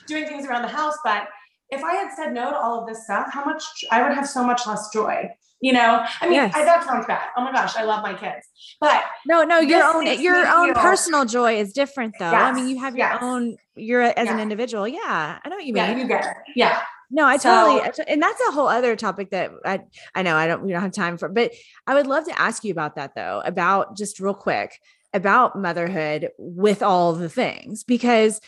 doing 0.08 0.26
things 0.28 0.46
around 0.46 0.62
the 0.62 0.68
house. 0.70 0.96
But 1.04 1.28
if 1.70 1.84
I 1.84 1.94
had 1.96 2.14
said 2.16 2.34
no 2.34 2.52
to 2.52 2.58
all 2.58 2.82
of 2.82 2.88
this 2.88 3.04
stuff, 3.04 3.28
how 3.32 3.44
much 3.44 3.64
I 3.92 4.02
would 4.02 4.14
have 4.14 4.28
so 4.28 4.44
much 4.46 4.66
less 4.68 4.90
joy. 4.94 5.30
You 5.64 5.72
know, 5.72 6.06
I 6.20 6.26
mean, 6.26 6.34
Yes. 6.34 6.54
I, 6.54 6.66
that 6.66 6.84
sounds 6.86 7.06
bad. 7.06 7.22
Oh 7.38 7.42
my 7.42 7.54
gosh, 7.54 7.78
I 7.78 7.84
love 7.84 8.04
my 8.04 8.14
kids, 8.14 8.46
but 8.82 9.02
No, 9.26 9.44
no, 9.44 9.60
your 9.60 9.82
own 9.82 10.06
your 10.20 10.46
own 10.46 10.74
feel- 10.74 10.82
personal 10.84 11.24
joy 11.24 11.58
is 11.58 11.72
different 11.72 12.16
though. 12.20 12.26
I 12.26 12.52
mean, 12.52 12.68
you 12.68 12.80
have 12.80 12.98
your 12.98 13.08
yes. 13.08 13.20
own 13.22 13.56
you're 13.76 14.02
as 14.02 14.28
an 14.30 14.40
individual. 14.42 14.86
Yeah, 14.88 15.40
I 15.44 15.50
know 15.50 15.56
what 15.56 15.66
you 15.66 15.74
yeah, 15.76 15.88
mean. 15.90 16.00
you 16.00 16.08
get 16.08 16.26
it. 16.26 16.36
Yeah, 16.56 16.82
No, 17.10 17.26
I 17.26 17.38
totally, 17.38 17.90
to- 17.94 18.10
and 18.10 18.22
that's 18.22 18.42
a 18.50 18.52
whole 18.52 18.68
other 18.68 18.96
topic 18.98 19.32
that 19.32 19.52
I, 19.66 19.80
I 20.14 20.22
know 20.24 20.36
I 20.36 20.48
don't, 20.48 20.64
we 20.64 20.72
don't 20.74 20.82
have 20.82 20.92
time 20.92 21.18
for, 21.18 21.30
but 21.30 21.54
I 21.88 21.94
would 21.96 22.08
love 22.08 22.26
to 22.26 22.38
ask 22.40 22.64
you 22.66 22.72
about 22.74 22.96
that 22.98 23.16
though, 23.16 23.42
about 23.46 23.96
just 23.96 24.20
real 24.20 24.34
quick 24.34 24.78
about 25.16 25.56
motherhood 25.58 26.30
with 26.40 26.82
all 26.84 27.14
the 27.14 27.30
things, 27.30 27.84
because 27.84 28.42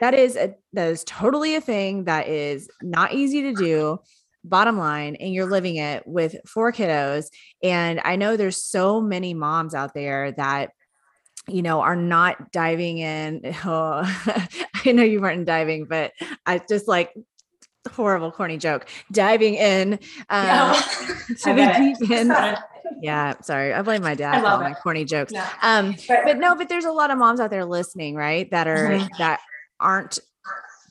that 0.00 0.14
is, 0.14 0.36
a, 0.36 0.54
that 0.72 0.88
is 0.88 1.02
totally 1.04 1.56
a 1.56 1.60
thing 1.60 2.04
that 2.04 2.28
is 2.28 2.70
not 2.80 3.12
easy 3.12 3.42
to 3.42 3.52
do 3.54 3.98
bottom 4.44 4.76
line 4.78 5.16
and 5.16 5.32
you're 5.32 5.50
living 5.50 5.76
it 5.76 6.06
with 6.06 6.36
four 6.46 6.72
kiddos 6.72 7.26
and 7.62 8.00
i 8.04 8.16
know 8.16 8.36
there's 8.36 8.62
so 8.62 9.00
many 9.00 9.34
moms 9.34 9.74
out 9.74 9.94
there 9.94 10.32
that 10.32 10.70
you 11.48 11.62
know 11.62 11.80
are 11.80 11.96
not 11.96 12.52
diving 12.52 12.98
in 12.98 13.40
oh, 13.64 14.02
i 14.84 14.92
know 14.92 15.02
you 15.02 15.20
weren't 15.20 15.44
diving 15.44 15.84
but 15.84 16.12
i 16.46 16.58
just 16.68 16.88
like 16.88 17.12
horrible 17.92 18.30
corny 18.30 18.56
joke 18.56 18.88
diving 19.10 19.54
in 19.54 19.98
um, 20.30 20.76
to 21.28 21.54
the 21.54 21.96
deep 22.00 22.10
end. 22.10 22.32
Yeah 23.00 23.34
sorry 23.40 23.72
i 23.72 23.82
blame 23.82 24.02
my 24.02 24.14
dad 24.14 24.42
for 24.42 24.62
my 24.62 24.74
corny 24.74 25.04
jokes. 25.04 25.32
Yeah. 25.32 25.48
um 25.62 25.96
but, 26.06 26.20
but 26.24 26.38
no 26.38 26.54
but 26.54 26.68
there's 26.68 26.84
a 26.84 26.92
lot 26.92 27.10
of 27.10 27.18
moms 27.18 27.40
out 27.40 27.50
there 27.50 27.64
listening 27.64 28.14
right 28.14 28.48
that 28.50 28.68
are 28.68 28.90
mm-hmm. 28.90 29.06
that 29.18 29.40
aren't 29.80 30.20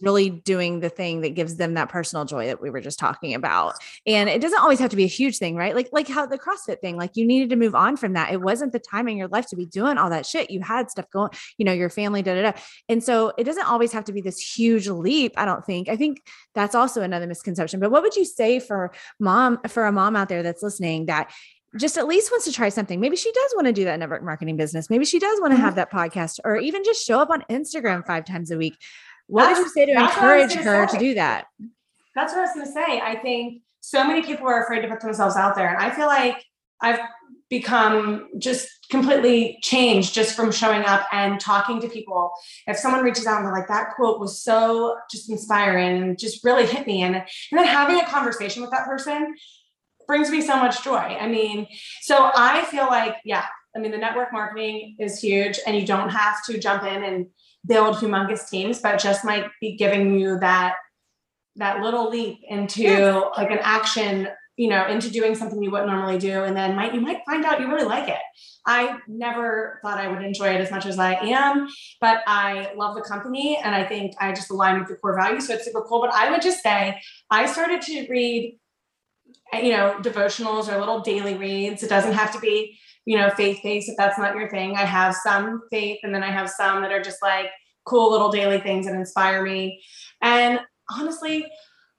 really 0.02 0.30
doing 0.30 0.80
the 0.80 0.90
thing 0.90 1.22
that 1.22 1.36
gives 1.36 1.56
them 1.56 1.76
that 1.76 1.90
personal 1.90 2.26
joy 2.26 2.48
that 2.48 2.62
we 2.62 2.70
were 2.70 2.82
just 2.82 3.00
talking 3.00 3.34
about. 3.34 3.76
And 4.06 4.30
it 4.30 4.42
doesn't 4.42 4.62
always 4.62 4.80
have 4.80 4.90
to 4.92 4.96
be 4.96 5.04
a 5.04 5.08
huge 5.08 5.38
thing, 5.38 5.56
right? 5.56 5.76
Like 5.76 5.90
like 5.92 6.08
how 6.08 6.26
the 6.26 6.38
CrossFit 6.38 6.80
thing, 6.80 6.98
like 6.98 7.12
you 7.16 7.26
needed 7.26 7.50
to 7.52 7.56
move 7.56 7.76
on 7.76 7.98
from 7.98 8.14
that. 8.14 8.32
It 8.32 8.42
wasn't 8.42 8.74
the 8.74 8.80
time 8.80 9.08
in 9.08 9.18
your 9.18 9.28
life 9.28 9.48
to 9.48 9.56
be 9.56 9.66
doing 9.66 9.98
all 9.98 10.10
that 10.10 10.26
shit. 10.26 10.52
You 10.52 10.62
had 10.62 10.90
stuff 10.90 11.10
going, 11.12 11.32
you 11.58 11.66
know, 11.66 11.74
your 11.74 11.90
family, 11.90 12.22
da 12.22 12.36
da 12.36 12.52
da. 12.52 12.60
And 12.90 13.04
so 13.04 13.34
it 13.38 13.44
doesn't 13.44 13.68
always 13.68 13.92
have 13.94 14.06
to 14.06 14.14
be 14.14 14.22
this 14.22 14.40
huge 14.40 14.88
leap. 14.88 15.34
I 15.38 15.46
don't 15.46 15.66
think. 15.66 15.90
I 15.90 15.96
think 15.96 16.22
that's 16.56 16.76
also 16.76 17.02
another 17.02 17.28
misconception. 17.28 17.80
But 17.80 17.92
what 17.92 18.04
would 18.04 18.16
you 18.16 18.26
say 18.26 18.60
for 18.60 18.92
mom 19.20 19.60
for 19.68 19.86
a 19.86 19.92
mom 19.92 20.16
out 20.16 20.30
there 20.30 20.44
that's 20.44 20.64
listening 20.64 21.06
that 21.08 21.32
just 21.78 21.98
at 21.98 22.08
least 22.08 22.32
wants 22.32 22.46
to 22.46 22.52
try 22.52 22.70
something. 22.70 23.00
Maybe 23.00 23.16
she 23.16 23.32
does 23.32 23.54
want 23.56 23.68
to 23.68 23.74
do 23.74 23.86
that 23.86 23.98
network 23.98 24.24
marketing 24.24 24.58
business. 24.58 24.90
Maybe 24.90 25.06
she 25.06 25.20
does 25.20 25.40
want 25.40 25.52
to 25.52 25.56
mm-hmm. 25.56 25.64
have 25.64 25.76
that 25.76 25.92
podcast 25.92 26.40
or 26.44 26.58
even 26.58 26.84
just 26.84 27.06
show 27.06 27.20
up 27.20 27.30
on 27.30 27.44
Instagram 27.50 28.06
five 28.06 28.26
times 28.26 28.52
a 28.52 28.58
week. 28.58 28.78
What 29.32 29.46
that's, 29.46 29.60
would 29.60 29.66
you 29.66 29.72
say 29.72 29.86
to 29.86 29.92
encourage 29.94 30.52
her 30.52 30.88
say. 30.90 30.94
to 30.94 31.00
do 31.00 31.14
that? 31.14 31.48
That's 32.16 32.34
what 32.34 32.40
I 32.40 32.42
was 32.42 32.54
going 32.54 32.66
to 32.66 32.72
say. 32.74 33.00
I 33.00 33.16
think 33.16 33.62
so 33.80 34.06
many 34.06 34.22
people 34.22 34.46
are 34.46 34.62
afraid 34.62 34.82
to 34.82 34.90
put 34.90 35.00
themselves 35.00 35.38
out 35.38 35.56
there. 35.56 35.70
And 35.70 35.78
I 35.82 35.90
feel 35.90 36.08
like 36.08 36.44
I've 36.82 37.00
become 37.50 38.28
just 38.40 38.68
completely 38.90 39.58
changed 39.62 40.14
just 40.14 40.36
from 40.36 40.52
showing 40.52 40.84
up 40.84 41.08
and 41.14 41.40
talking 41.40 41.80
to 41.80 41.88
people. 41.88 42.32
If 42.68 42.76
someone 42.76 43.06
reaches 43.06 43.26
out 43.26 43.38
and 43.38 43.46
they're 43.46 43.54
like, 43.54 43.70
that 43.70 43.92
quote 43.96 44.20
was 44.20 44.42
so 44.44 44.98
just 45.10 45.30
inspiring 45.30 46.04
and 46.04 46.20
just 46.20 46.44
really 46.44 46.66
hit 46.66 46.86
me. 46.86 47.04
And, 47.04 47.16
and 47.16 47.26
then 47.54 47.66
having 47.66 48.02
a 48.02 48.06
conversation 48.06 48.62
with 48.62 48.72
that 48.72 48.84
person 48.84 49.34
brings 50.08 50.30
me 50.30 50.42
so 50.42 50.58
much 50.58 50.84
joy. 50.84 50.98
I 50.98 51.30
mean, 51.30 51.68
so 52.02 52.32
I 52.36 52.66
feel 52.66 52.88
like, 52.88 53.16
yeah, 53.24 53.46
I 53.74 53.80
mean, 53.80 53.92
the 53.92 53.98
network 53.98 54.34
marketing 54.34 54.98
is 55.00 55.22
huge 55.22 55.58
and 55.66 55.78
you 55.78 55.86
don't 55.86 56.10
have 56.10 56.44
to 56.48 56.60
jump 56.60 56.84
in 56.84 57.04
and 57.04 57.28
build 57.66 57.98
humongous 57.98 58.50
teams, 58.50 58.80
but 58.80 59.00
just 59.00 59.24
might 59.24 59.46
be 59.60 59.76
giving 59.76 60.20
you 60.20 60.40
that 60.40 60.76
that 61.58 61.82
little 61.82 62.10
leap 62.10 62.40
into 62.48 62.82
yes. 62.84 63.24
like 63.38 63.52
an 63.52 63.60
action, 63.62 64.28
you 64.56 64.70
know, 64.70 64.88
into 64.88 65.10
doing 65.10 65.36
something 65.36 65.62
you 65.62 65.70
wouldn't 65.70 65.90
normally 65.90 66.18
do. 66.18 66.44
And 66.44 66.56
then 66.56 66.76
might 66.76 66.94
you 66.94 67.02
might 67.02 67.22
find 67.26 67.44
out 67.44 67.60
you 67.60 67.68
really 67.68 67.86
like 67.86 68.08
it. 68.08 68.22
I 68.66 69.00
never 69.08 69.80
thought 69.82 69.98
I 69.98 70.08
would 70.08 70.24
enjoy 70.24 70.50
it 70.50 70.62
as 70.62 70.72
much 70.72 70.86
as 70.86 70.98
I 70.98 71.16
am, 71.16 71.68
but 72.00 72.22
I 72.28 72.72
love 72.76 72.96
the 72.96 73.02
company 73.02 73.60
and 73.62 73.76
I 73.76 73.84
think 73.84 74.14
I 74.20 74.32
just 74.32 74.52
align 74.52 74.80
with 74.80 74.88
the 74.88 74.96
core 74.96 75.16
values. 75.16 75.48
So 75.48 75.56
it's 75.56 75.66
super 75.66 75.82
cool. 75.82 76.02
But 76.02 76.14
I 76.14 76.32
would 76.32 76.42
just 76.42 76.62
say 76.62 77.02
I 77.30 77.46
started 77.48 77.82
to 77.84 78.08
read, 78.10 78.58
you 79.54 79.72
know, 79.72 79.98
devotionals 80.02 80.72
or 80.72 80.80
little 80.80 81.02
daily 81.02 81.36
reads. 81.36 81.84
It 81.84 81.90
doesn't 81.90 82.14
have 82.14 82.32
to 82.34 82.40
be 82.40 82.78
you 83.06 83.18
know, 83.18 83.30
faith 83.32 83.60
based 83.64 83.90
if 83.90 83.98
that's 83.98 84.18
not 84.18 84.36
your 84.36 84.50
thing. 84.50 84.76
I 84.76 84.86
have 84.86 85.16
some 85.16 85.62
faith 85.72 86.00
and 86.04 86.14
then 86.14 86.24
I 86.24 86.32
have 86.32 86.50
some 86.50 86.82
that 86.82 86.92
are 86.92 87.02
just 87.02 87.22
like 87.22 87.48
cool 87.86 88.12
little 88.12 88.32
daily 88.32 88.60
things 88.60 88.86
that 88.86 88.96
inspire 88.96 89.44
me. 89.44 89.82
And 90.22 90.60
honestly, 90.92 91.46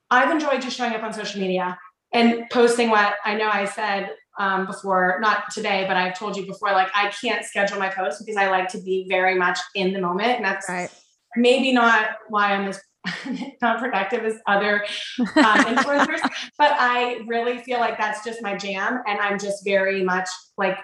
I've 0.09 0.31
enjoyed 0.31 0.61
just 0.61 0.77
showing 0.77 0.93
up 0.93 1.03
on 1.03 1.13
social 1.13 1.41
media 1.41 1.77
and 2.13 2.43
posting 2.51 2.89
what 2.89 3.15
I 3.25 3.35
know 3.35 3.49
I 3.51 3.65
said 3.65 4.11
um, 4.39 4.65
before, 4.65 5.17
not 5.21 5.51
today, 5.51 5.85
but 5.87 5.97
I've 5.97 6.17
told 6.17 6.37
you 6.37 6.45
before, 6.45 6.71
like 6.71 6.89
I 6.95 7.09
can't 7.09 7.45
schedule 7.45 7.79
my 7.79 7.89
posts 7.89 8.21
because 8.21 8.37
I 8.37 8.49
like 8.49 8.67
to 8.69 8.81
be 8.81 9.05
very 9.09 9.35
much 9.35 9.59
in 9.75 9.93
the 9.93 10.01
moment. 10.01 10.37
And 10.37 10.45
that's 10.45 10.69
right. 10.69 10.89
maybe 11.35 11.71
not 11.71 12.09
why 12.29 12.53
I'm 12.53 12.67
as 12.67 12.81
not 13.61 13.79
productive 13.79 14.23
as 14.23 14.39
other 14.47 14.85
um, 15.19 15.25
influencers, 15.35 16.21
but 16.57 16.71
I 16.79 17.21
really 17.27 17.57
feel 17.59 17.79
like 17.79 17.97
that's 17.97 18.23
just 18.23 18.41
my 18.41 18.55
jam. 18.55 19.01
And 19.07 19.19
I'm 19.19 19.37
just 19.37 19.63
very 19.65 20.03
much 20.03 20.29
like 20.57 20.77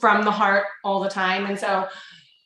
from 0.00 0.24
the 0.24 0.30
heart 0.30 0.64
all 0.84 1.00
the 1.00 1.10
time. 1.10 1.46
And 1.46 1.58
so 1.58 1.88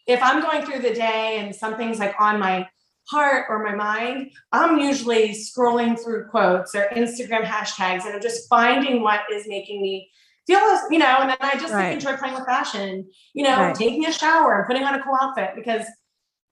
if 0.06 0.22
I'm 0.22 0.40
going 0.40 0.64
through 0.64 0.80
the 0.80 0.94
day 0.94 1.38
and 1.38 1.54
something's 1.54 1.98
like 1.98 2.14
on 2.18 2.38
my 2.38 2.68
heart 3.08 3.46
or 3.48 3.62
my 3.62 3.74
mind, 3.74 4.30
I'm 4.52 4.78
usually 4.78 5.30
scrolling 5.30 5.98
through 6.02 6.28
quotes 6.28 6.74
or 6.74 6.88
Instagram 6.92 7.44
hashtags 7.44 8.04
and 8.04 8.14
I'm 8.14 8.20
just 8.20 8.48
finding 8.48 9.02
what 9.02 9.20
is 9.32 9.46
making 9.46 9.82
me 9.82 10.10
feel 10.46 10.58
you 10.90 10.98
know, 10.98 11.16
and 11.20 11.30
then 11.30 11.36
I 11.40 11.54
just 11.58 11.72
right. 11.72 11.88
like, 11.88 11.94
enjoy 11.94 12.16
playing 12.16 12.34
with 12.34 12.46
fashion, 12.46 13.08
you 13.34 13.42
know, 13.42 13.56
right. 13.56 13.74
taking 13.74 14.06
a 14.06 14.12
shower 14.12 14.58
and 14.58 14.66
putting 14.66 14.84
on 14.84 14.94
a 14.94 15.02
cool 15.02 15.16
outfit 15.20 15.50
because 15.56 15.84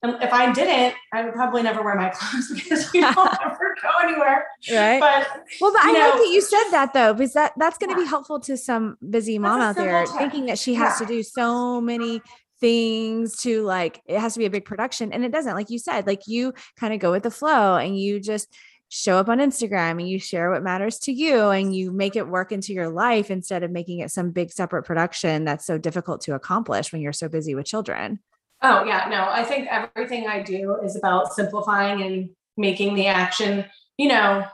Um, 0.04 0.18
if 0.20 0.32
I 0.32 0.52
didn't, 0.52 0.94
I 1.12 1.24
would 1.24 1.32
probably 1.32 1.62
never 1.62 1.82
wear 1.82 1.94
my 1.94 2.10
clothes 2.14 2.52
because 2.54 2.92
we 2.92 3.00
don't 3.14 3.16
ever 3.16 3.74
go 3.82 3.88
anywhere. 4.02 4.46
Right. 4.70 5.00
But 5.00 5.44
well, 5.60 5.72
but 5.72 5.82
I 5.82 5.92
know, 5.92 6.00
like 6.00 6.14
that 6.14 6.30
you 6.30 6.40
said 6.42 6.70
that 6.70 6.92
though, 6.92 7.14
because 7.14 7.32
that 7.32 7.52
that's 7.56 7.78
going 7.78 7.94
to 7.94 7.98
yeah. 7.98 8.04
be 8.04 8.08
helpful 8.08 8.40
to 8.40 8.56
some 8.56 8.96
busy 9.08 9.38
mom 9.38 9.60
out 9.60 9.76
there 9.76 10.06
thinking 10.06 10.46
that 10.46 10.58
she 10.58 10.74
has 10.74 11.00
yeah. 11.00 11.06
to 11.06 11.12
do 11.12 11.22
so 11.22 11.80
many 11.80 12.20
things 12.60 13.36
to 13.36 13.62
like 13.62 14.00
it 14.06 14.18
has 14.18 14.34
to 14.34 14.38
be 14.38 14.46
a 14.46 14.50
big 14.50 14.64
production 14.64 15.12
and 15.12 15.24
it 15.24 15.32
doesn't 15.32 15.54
like 15.54 15.70
you 15.70 15.78
said 15.78 16.06
like 16.06 16.22
you 16.26 16.54
kind 16.78 16.94
of 16.94 17.00
go 17.00 17.10
with 17.10 17.24
the 17.24 17.30
flow 17.30 17.76
and 17.76 17.98
you 17.98 18.20
just 18.20 18.48
show 18.88 19.16
up 19.16 19.28
on 19.28 19.38
Instagram 19.38 19.98
and 19.98 20.08
you 20.08 20.20
share 20.20 20.50
what 20.50 20.62
matters 20.62 20.98
to 21.00 21.12
you 21.12 21.48
and 21.48 21.74
you 21.74 21.90
make 21.90 22.14
it 22.14 22.28
work 22.28 22.52
into 22.52 22.72
your 22.72 22.88
life 22.88 23.28
instead 23.28 23.64
of 23.64 23.70
making 23.72 23.98
it 23.98 24.10
some 24.10 24.30
big 24.30 24.52
separate 24.52 24.84
production 24.84 25.44
that's 25.44 25.66
so 25.66 25.76
difficult 25.76 26.20
to 26.20 26.34
accomplish 26.34 26.92
when 26.92 27.02
you're 27.02 27.12
so 27.12 27.28
busy 27.28 27.56
with 27.56 27.66
children. 27.66 28.20
Oh, 28.66 28.82
yeah. 28.84 29.08
No, 29.10 29.28
I 29.28 29.44
think 29.44 29.68
everything 29.70 30.26
I 30.26 30.42
do 30.42 30.76
is 30.82 30.96
about 30.96 31.34
simplifying 31.34 32.00
and 32.00 32.30
making 32.56 32.94
the 32.94 33.08
action, 33.08 33.66
you 33.98 34.08
know, 34.08 34.46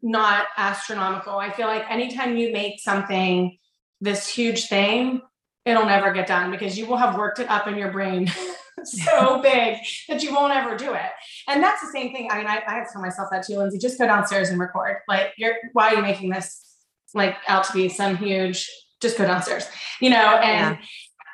not 0.00 0.46
astronomical. 0.56 1.36
I 1.36 1.50
feel 1.50 1.66
like 1.66 1.84
anytime 1.90 2.38
you 2.38 2.50
make 2.50 2.80
something 2.80 3.58
this 4.00 4.26
huge 4.26 4.68
thing, 4.68 5.20
it'll 5.66 5.84
never 5.84 6.14
get 6.14 6.26
done 6.26 6.50
because 6.50 6.78
you 6.78 6.86
will 6.86 6.96
have 6.96 7.18
worked 7.18 7.40
it 7.40 7.50
up 7.50 7.66
in 7.66 7.76
your 7.76 7.92
brain 7.92 8.30
so 8.84 9.42
big 9.42 9.76
that 10.08 10.22
you 10.22 10.32
won't 10.32 10.56
ever 10.56 10.74
do 10.74 10.94
it. 10.94 11.10
And 11.46 11.62
that's 11.62 11.82
the 11.82 11.88
same 11.88 12.14
thing. 12.14 12.30
I 12.30 12.38
mean, 12.38 12.46
I, 12.46 12.62
I 12.66 12.72
have 12.72 12.86
to 12.86 12.92
tell 12.94 13.02
myself 13.02 13.28
that 13.32 13.46
too, 13.46 13.58
Lindsey. 13.58 13.76
Just 13.76 13.98
go 13.98 14.06
downstairs 14.06 14.48
and 14.48 14.58
record. 14.58 14.96
Like, 15.08 15.34
you're 15.36 15.56
why 15.74 15.90
are 15.90 15.96
you 15.96 16.02
making 16.02 16.30
this 16.30 16.64
like 17.12 17.36
out 17.48 17.64
to 17.64 17.72
be 17.74 17.90
some 17.90 18.16
huge? 18.16 18.66
Just 19.02 19.18
go 19.18 19.26
downstairs, 19.26 19.68
you 20.00 20.08
know. 20.08 20.38
And 20.38 20.78
yeah. 20.80 20.86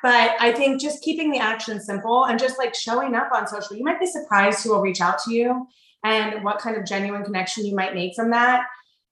But 0.04 0.32
I 0.38 0.52
think 0.52 0.82
just 0.82 1.02
keeping 1.02 1.30
the 1.30 1.38
action 1.38 1.80
simple 1.80 2.26
and 2.26 2.38
just 2.38 2.58
like 2.58 2.74
showing 2.74 3.14
up 3.14 3.30
on 3.32 3.48
social, 3.48 3.74
you 3.74 3.82
might 3.82 3.98
be 3.98 4.06
surprised 4.06 4.62
who 4.62 4.68
will 4.68 4.82
reach 4.82 5.00
out 5.00 5.18
to 5.20 5.32
you 5.32 5.66
and 6.04 6.44
what 6.44 6.58
kind 6.58 6.76
of 6.76 6.84
genuine 6.84 7.24
connection 7.24 7.64
you 7.64 7.74
might 7.74 7.94
make 7.94 8.14
from 8.14 8.30
that. 8.30 8.66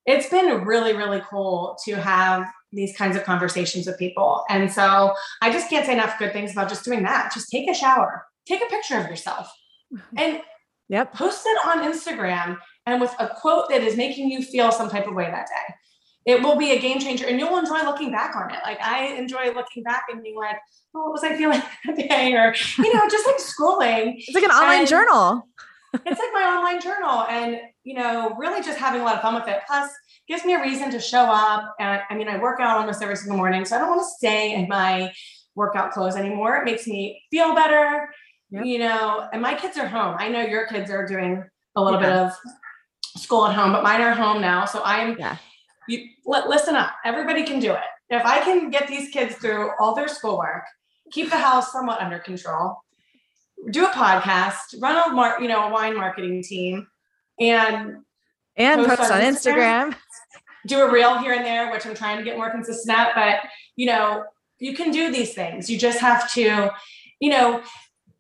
It's 0.05 0.29
been 0.29 0.67
really, 0.67 0.93
really 0.93 1.23
cool 1.31 1.79
to 1.87 1.95
have 1.95 2.47
these 2.73 2.95
kinds 2.95 3.17
of 3.17 3.25
conversations 3.25 3.87
with 3.87 3.99
people. 3.99 4.45
And 4.51 4.71
so 4.71 5.15
I 5.41 5.51
just 5.51 5.71
can't 5.71 5.87
say 5.87 5.95
enough 5.95 6.19
good 6.19 6.35
things 6.35 6.53
about 6.53 6.69
just 6.69 6.85
doing 6.85 7.05
that. 7.05 7.33
Just 7.33 7.51
take 7.51 7.71
a 7.71 7.75
shower, 7.75 8.27
take 8.47 8.63
a 8.63 8.69
picture 8.69 8.99
of 8.99 9.09
yourself 9.09 9.51
and 10.19 10.43
yep. 10.91 11.15
post 11.15 11.47
it 11.47 11.67
on 11.67 11.91
Instagram 11.91 12.59
and 12.85 13.01
with 13.01 13.15
a 13.19 13.29
quote 13.41 13.71
that 13.71 13.81
is 13.81 13.97
making 13.97 14.31
you 14.31 14.43
feel 14.43 14.71
some 14.71 14.91
type 14.91 15.07
of 15.07 15.15
way 15.15 15.25
that 15.25 15.47
day 15.47 15.75
it 16.25 16.43
will 16.43 16.57
be 16.57 16.73
a 16.73 16.81
game 16.81 17.01
changer 17.01 17.27
and 17.27 17.39
you'll 17.39 17.59
enjoy 17.59 17.83
looking 17.83 18.13
back 18.13 18.37
on 18.37 18.51
it. 18.51 18.59
Like 18.65 18.81
I 18.81 19.07
enjoy 19.15 19.53
looking 19.55 19.83
back 19.83 20.05
and 20.11 20.23
being 20.23 20.37
like, 20.37 20.57
oh, 20.95 21.05
what 21.05 21.13
was 21.13 21.25
I 21.25 21.37
feeling 21.37 21.63
that 21.87 21.97
day? 21.97 22.35
Or, 22.35 22.55
you 22.79 22.95
know, 22.95 23.09
just 23.09 23.27
like 23.27 23.37
scrolling. 23.37 24.15
It's 24.17 24.35
like 24.35 24.45
an 24.45 24.51
online 24.51 24.81
and 24.81 24.89
journal. 24.89 25.49
it's 25.95 26.19
like 26.19 26.31
my 26.33 26.43
online 26.43 26.81
journal. 26.81 27.25
And, 27.29 27.59
you 27.85 27.95
know, 27.95 28.35
really 28.39 28.63
just 28.63 28.79
having 28.79 29.01
a 29.01 29.05
lot 29.05 29.17
of 29.17 29.23
fun 29.23 29.35
with 29.35 29.49
it. 29.49 29.61
Plus, 29.67 29.91
gives 30.29 30.45
me 30.45 30.55
a 30.55 30.61
reason 30.61 30.91
to 30.91 31.01
show 31.01 31.25
up. 31.25 31.75
And 31.81 32.01
I 32.09 32.15
mean, 32.15 32.29
I 32.29 32.39
work 32.39 32.61
out 32.61 32.79
almost 32.79 33.03
every 33.03 33.17
single 33.17 33.37
morning. 33.37 33.65
So 33.65 33.77
I 33.77 33.81
don't 33.81 33.89
want 33.89 34.03
to 34.03 34.09
stay 34.17 34.55
in 34.55 34.69
my 34.69 35.13
workout 35.55 35.91
clothes 35.91 36.17
anymore. 36.17 36.57
It 36.57 36.65
makes 36.65 36.87
me 36.87 37.21
feel 37.31 37.55
better, 37.55 38.09
yep. 38.51 38.65
you 38.65 38.79
know, 38.79 39.29
and 39.33 39.43
my 39.43 39.55
kids 39.55 39.77
are 39.77 39.87
home. 39.87 40.17
I 40.19 40.29
know 40.29 40.41
your 40.41 40.67
kids 40.69 40.91
are 40.91 41.07
doing 41.07 41.45
a 41.77 41.83
little 41.83 42.01
yeah. 42.01 42.07
bit 42.07 42.17
of 42.19 43.21
school 43.21 43.47
at 43.47 43.55
home, 43.55 43.73
but 43.73 43.83
mine 43.83 44.01
are 44.01 44.15
home 44.15 44.41
now. 44.41 44.65
So 44.65 44.81
I'm 44.85 45.19
yeah 45.19 45.37
you 45.93 46.09
listen 46.27 46.75
up. 46.75 46.93
Everybody 47.05 47.45
can 47.45 47.61
do 47.61 47.73
it. 47.73 47.81
If 48.11 48.25
I 48.25 48.41
can 48.41 48.71
get 48.71 48.89
these 48.89 49.11
kids 49.11 49.37
through 49.37 49.71
all 49.79 49.95
their 49.95 50.09
schoolwork, 50.09 50.65
keep 51.11 51.31
the 51.31 51.37
house 51.37 51.73
somewhat 51.73 52.01
under 52.01 52.19
control, 52.19 52.77
do 53.71 53.87
a 53.87 53.91
podcast, 53.91 54.81
run 54.81 55.11
a 55.11 55.15
mar- 55.15 55.41
you 55.41 55.49
know 55.49 55.69
a 55.69 55.71
wine 55.71 55.97
marketing 55.97 56.43
team, 56.43 56.87
and 57.41 57.99
and 58.57 58.85
post, 58.85 58.99
post 58.99 59.13
on, 59.13 59.21
Instagram, 59.21 59.95
Instagram. 59.95 59.97
Do 60.67 60.81
a 60.81 60.93
reel 60.93 61.19
here 61.19 61.33
and 61.33 61.45
there, 61.45 61.71
which 61.73 61.87
I'm 61.87 61.95
trying 61.95 62.19
to 62.19 62.25
get 62.25 62.37
more 62.37 62.51
consistent 62.51 62.97
at. 62.97 63.15
But 63.15 63.51
you 63.77 63.87
know, 63.87 64.25
you 64.59 64.75
can 64.75 64.91
do 64.91 65.11
these 65.13 65.35
things. 65.35 65.71
You 65.71 65.79
just 65.79 66.01
have 66.01 66.31
to, 66.33 66.71
you 67.21 67.31
know, 67.31 67.63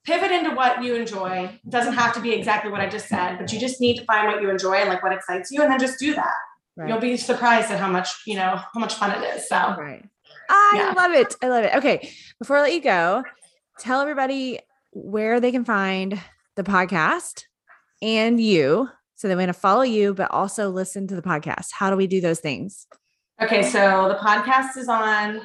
pivot 0.04 0.30
into 0.30 0.50
what 0.54 0.82
you 0.82 0.94
enjoy. 0.94 1.50
It 1.64 1.70
doesn't 1.70 1.94
have 1.94 2.14
to 2.14 2.20
be 2.20 2.32
exactly 2.32 2.70
what 2.70 2.80
I 2.80 2.88
just 2.88 3.08
said, 3.08 3.38
but 3.38 3.52
you 3.52 3.60
just 3.60 3.80
need 3.80 3.98
to 3.98 4.04
find 4.04 4.26
what 4.26 4.42
you 4.42 4.50
enjoy 4.50 4.74
and 4.74 4.88
like 4.88 5.02
what 5.02 5.12
excites 5.12 5.50
you, 5.50 5.62
and 5.62 5.70
then 5.70 5.78
just 5.78 5.98
do 5.98 6.14
that. 6.14 6.34
Right. 6.76 6.88
You'll 6.88 7.00
be 7.00 7.16
surprised 7.16 7.70
at 7.70 7.78
how 7.78 7.88
much, 7.90 8.08
you 8.26 8.36
know, 8.36 8.56
how 8.56 8.80
much 8.80 8.94
fun 8.94 9.10
it 9.10 9.24
is. 9.36 9.48
So, 9.48 9.56
right. 9.56 10.08
I 10.48 10.72
yeah. 10.74 10.92
love 10.96 11.12
it. 11.12 11.34
I 11.42 11.48
love 11.48 11.64
it. 11.64 11.74
Okay. 11.76 12.10
Before 12.38 12.56
I 12.56 12.62
let 12.62 12.72
you 12.72 12.80
go, 12.80 13.22
tell 13.78 14.00
everybody 14.00 14.58
where 14.92 15.40
they 15.40 15.50
can 15.52 15.64
find 15.64 16.20
the 16.56 16.62
podcast 16.62 17.44
and 18.02 18.40
you 18.40 18.88
So 19.22 19.28
they 19.28 19.36
want 19.36 19.50
to 19.50 19.52
follow 19.52 19.82
you, 19.82 20.14
but 20.14 20.32
also 20.32 20.68
listen 20.68 21.06
to 21.06 21.14
the 21.14 21.22
podcast. 21.22 21.68
How 21.72 21.90
do 21.90 21.96
we 21.96 22.08
do 22.08 22.20
those 22.20 22.40
things? 22.40 22.88
Okay, 23.40 23.62
so 23.62 24.08
the 24.08 24.16
podcast 24.16 24.76
is 24.76 24.88
on 24.88 25.40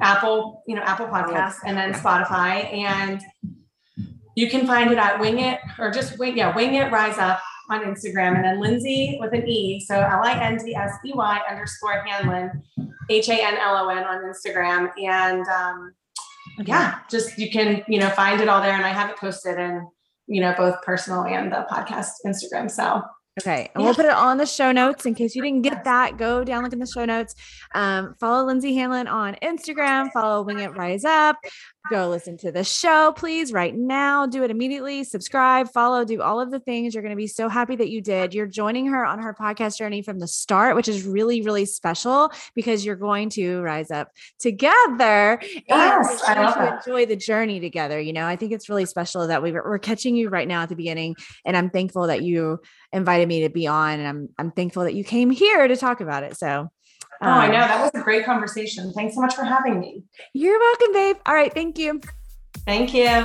Apple, 0.00 0.62
you 0.66 0.74
know, 0.74 0.80
Apple 0.80 1.06
Podcasts 1.06 1.58
and 1.66 1.76
then 1.76 1.92
Spotify. 1.92 2.72
And 2.72 3.20
you 4.34 4.48
can 4.48 4.66
find 4.66 4.90
it 4.90 4.96
at 4.96 5.20
Wing 5.20 5.40
It 5.40 5.60
or 5.78 5.90
just 5.90 6.18
wing, 6.18 6.38
yeah, 6.38 6.56
Wing 6.56 6.74
It 6.74 6.90
Rise 6.90 7.18
Up 7.18 7.42
on 7.70 7.82
Instagram. 7.82 8.36
And 8.36 8.44
then 8.44 8.60
Lindsey 8.60 9.18
with 9.20 9.32
an 9.32 9.48
E. 9.48 9.80
So 9.80 9.94
L 9.94 10.22
I 10.24 10.38
N 10.40 10.56
D 10.56 10.74
S 10.74 10.92
E 11.04 11.12
Y 11.14 11.40
underscore 11.50 12.04
Hanlon, 12.04 12.62
H 13.10 13.28
A 13.28 13.44
N 13.44 13.56
L 13.56 13.76
O 13.76 13.88
N 13.88 14.04
on 14.04 14.22
Instagram. 14.24 14.90
And 15.02 15.46
um, 15.48 15.94
okay. 16.60 16.68
yeah, 16.68 16.98
just 17.10 17.38
you 17.38 17.50
can, 17.50 17.82
you 17.88 17.98
know, 17.98 18.10
find 18.10 18.40
it 18.40 18.48
all 18.48 18.60
there. 18.60 18.74
And 18.74 18.84
I 18.84 18.90
have 18.90 19.10
it 19.10 19.16
posted 19.16 19.58
in, 19.58 19.86
you 20.26 20.40
know, 20.40 20.54
both 20.56 20.80
personal 20.82 21.24
and 21.24 21.52
the 21.52 21.66
podcast 21.70 22.10
Instagram. 22.26 22.70
So 22.70 23.02
Okay. 23.40 23.68
And 23.74 23.82
yeah. 23.82 23.86
we'll 23.86 23.94
put 23.94 24.04
it 24.04 24.12
on 24.12 24.36
the 24.36 24.46
show 24.46 24.70
notes 24.70 25.06
in 25.06 25.14
case 25.14 25.34
you 25.34 25.42
didn't 25.42 25.62
get 25.62 25.84
that. 25.84 26.16
Go 26.16 26.44
down, 26.44 26.62
look 26.62 26.72
in 26.72 26.78
the 26.78 26.86
show 26.86 27.04
notes. 27.04 27.34
Um, 27.74 28.14
follow 28.20 28.46
Lindsey 28.46 28.76
Hanlon 28.76 29.08
on 29.08 29.34
Instagram, 29.42 30.12
follow 30.12 30.42
Wing 30.42 30.60
It 30.60 30.76
Rise 30.76 31.04
Up. 31.04 31.36
Go 31.90 32.08
listen 32.08 32.38
to 32.38 32.50
the 32.50 32.64
show, 32.64 33.12
please, 33.14 33.52
right 33.52 33.74
now. 33.74 34.24
Do 34.24 34.42
it 34.42 34.50
immediately. 34.50 35.04
Subscribe, 35.04 35.70
follow, 35.70 36.02
do 36.02 36.22
all 36.22 36.40
of 36.40 36.50
the 36.50 36.58
things. 36.58 36.94
You're 36.94 37.02
going 37.02 37.12
to 37.12 37.16
be 37.16 37.26
so 37.26 37.46
happy 37.50 37.76
that 37.76 37.90
you 37.90 38.00
did. 38.00 38.32
You're 38.32 38.46
joining 38.46 38.86
her 38.86 39.04
on 39.04 39.18
her 39.18 39.34
podcast 39.34 39.76
journey 39.76 40.00
from 40.00 40.18
the 40.18 40.26
start, 40.26 40.76
which 40.76 40.88
is 40.88 41.04
really, 41.04 41.42
really 41.42 41.66
special 41.66 42.32
because 42.54 42.86
you're 42.86 42.96
going 42.96 43.28
to 43.30 43.60
rise 43.60 43.90
up 43.90 44.08
together. 44.38 45.38
Yes, 45.68 46.22
and 46.26 46.38
I 46.38 46.44
love 46.46 46.54
to 46.54 46.76
enjoy 46.90 47.04
the 47.04 47.16
journey 47.16 47.60
together. 47.60 48.00
You 48.00 48.14
know, 48.14 48.26
I 48.26 48.36
think 48.36 48.52
it's 48.52 48.70
really 48.70 48.86
special 48.86 49.26
that 49.26 49.42
we 49.42 49.52
we're 49.52 49.78
catching 49.78 50.16
you 50.16 50.30
right 50.30 50.48
now 50.48 50.62
at 50.62 50.70
the 50.70 50.76
beginning, 50.76 51.16
and 51.44 51.54
I'm 51.54 51.68
thankful 51.68 52.06
that 52.06 52.22
you 52.22 52.60
invited 52.94 53.28
me 53.28 53.42
to 53.42 53.50
be 53.50 53.66
on, 53.66 53.98
and 53.98 54.08
I'm 54.08 54.28
I'm 54.38 54.50
thankful 54.52 54.84
that 54.84 54.94
you 54.94 55.04
came 55.04 55.28
here 55.28 55.68
to 55.68 55.76
talk 55.76 56.00
about 56.00 56.22
it. 56.22 56.38
So 56.38 56.70
Oh, 57.22 57.26
I 57.26 57.48
know. 57.48 57.60
Um, 57.60 57.68
that 57.68 57.80
was 57.80 57.90
a 58.00 58.04
great 58.04 58.24
conversation. 58.24 58.92
Thanks 58.92 59.14
so 59.14 59.20
much 59.20 59.34
for 59.34 59.44
having 59.44 59.78
me. 59.80 60.02
You're 60.32 60.58
welcome, 60.58 60.92
babe. 60.92 61.16
All 61.26 61.34
right. 61.34 61.52
Thank 61.52 61.78
you. 61.78 62.00
Thank 62.66 62.94
you. 62.94 63.24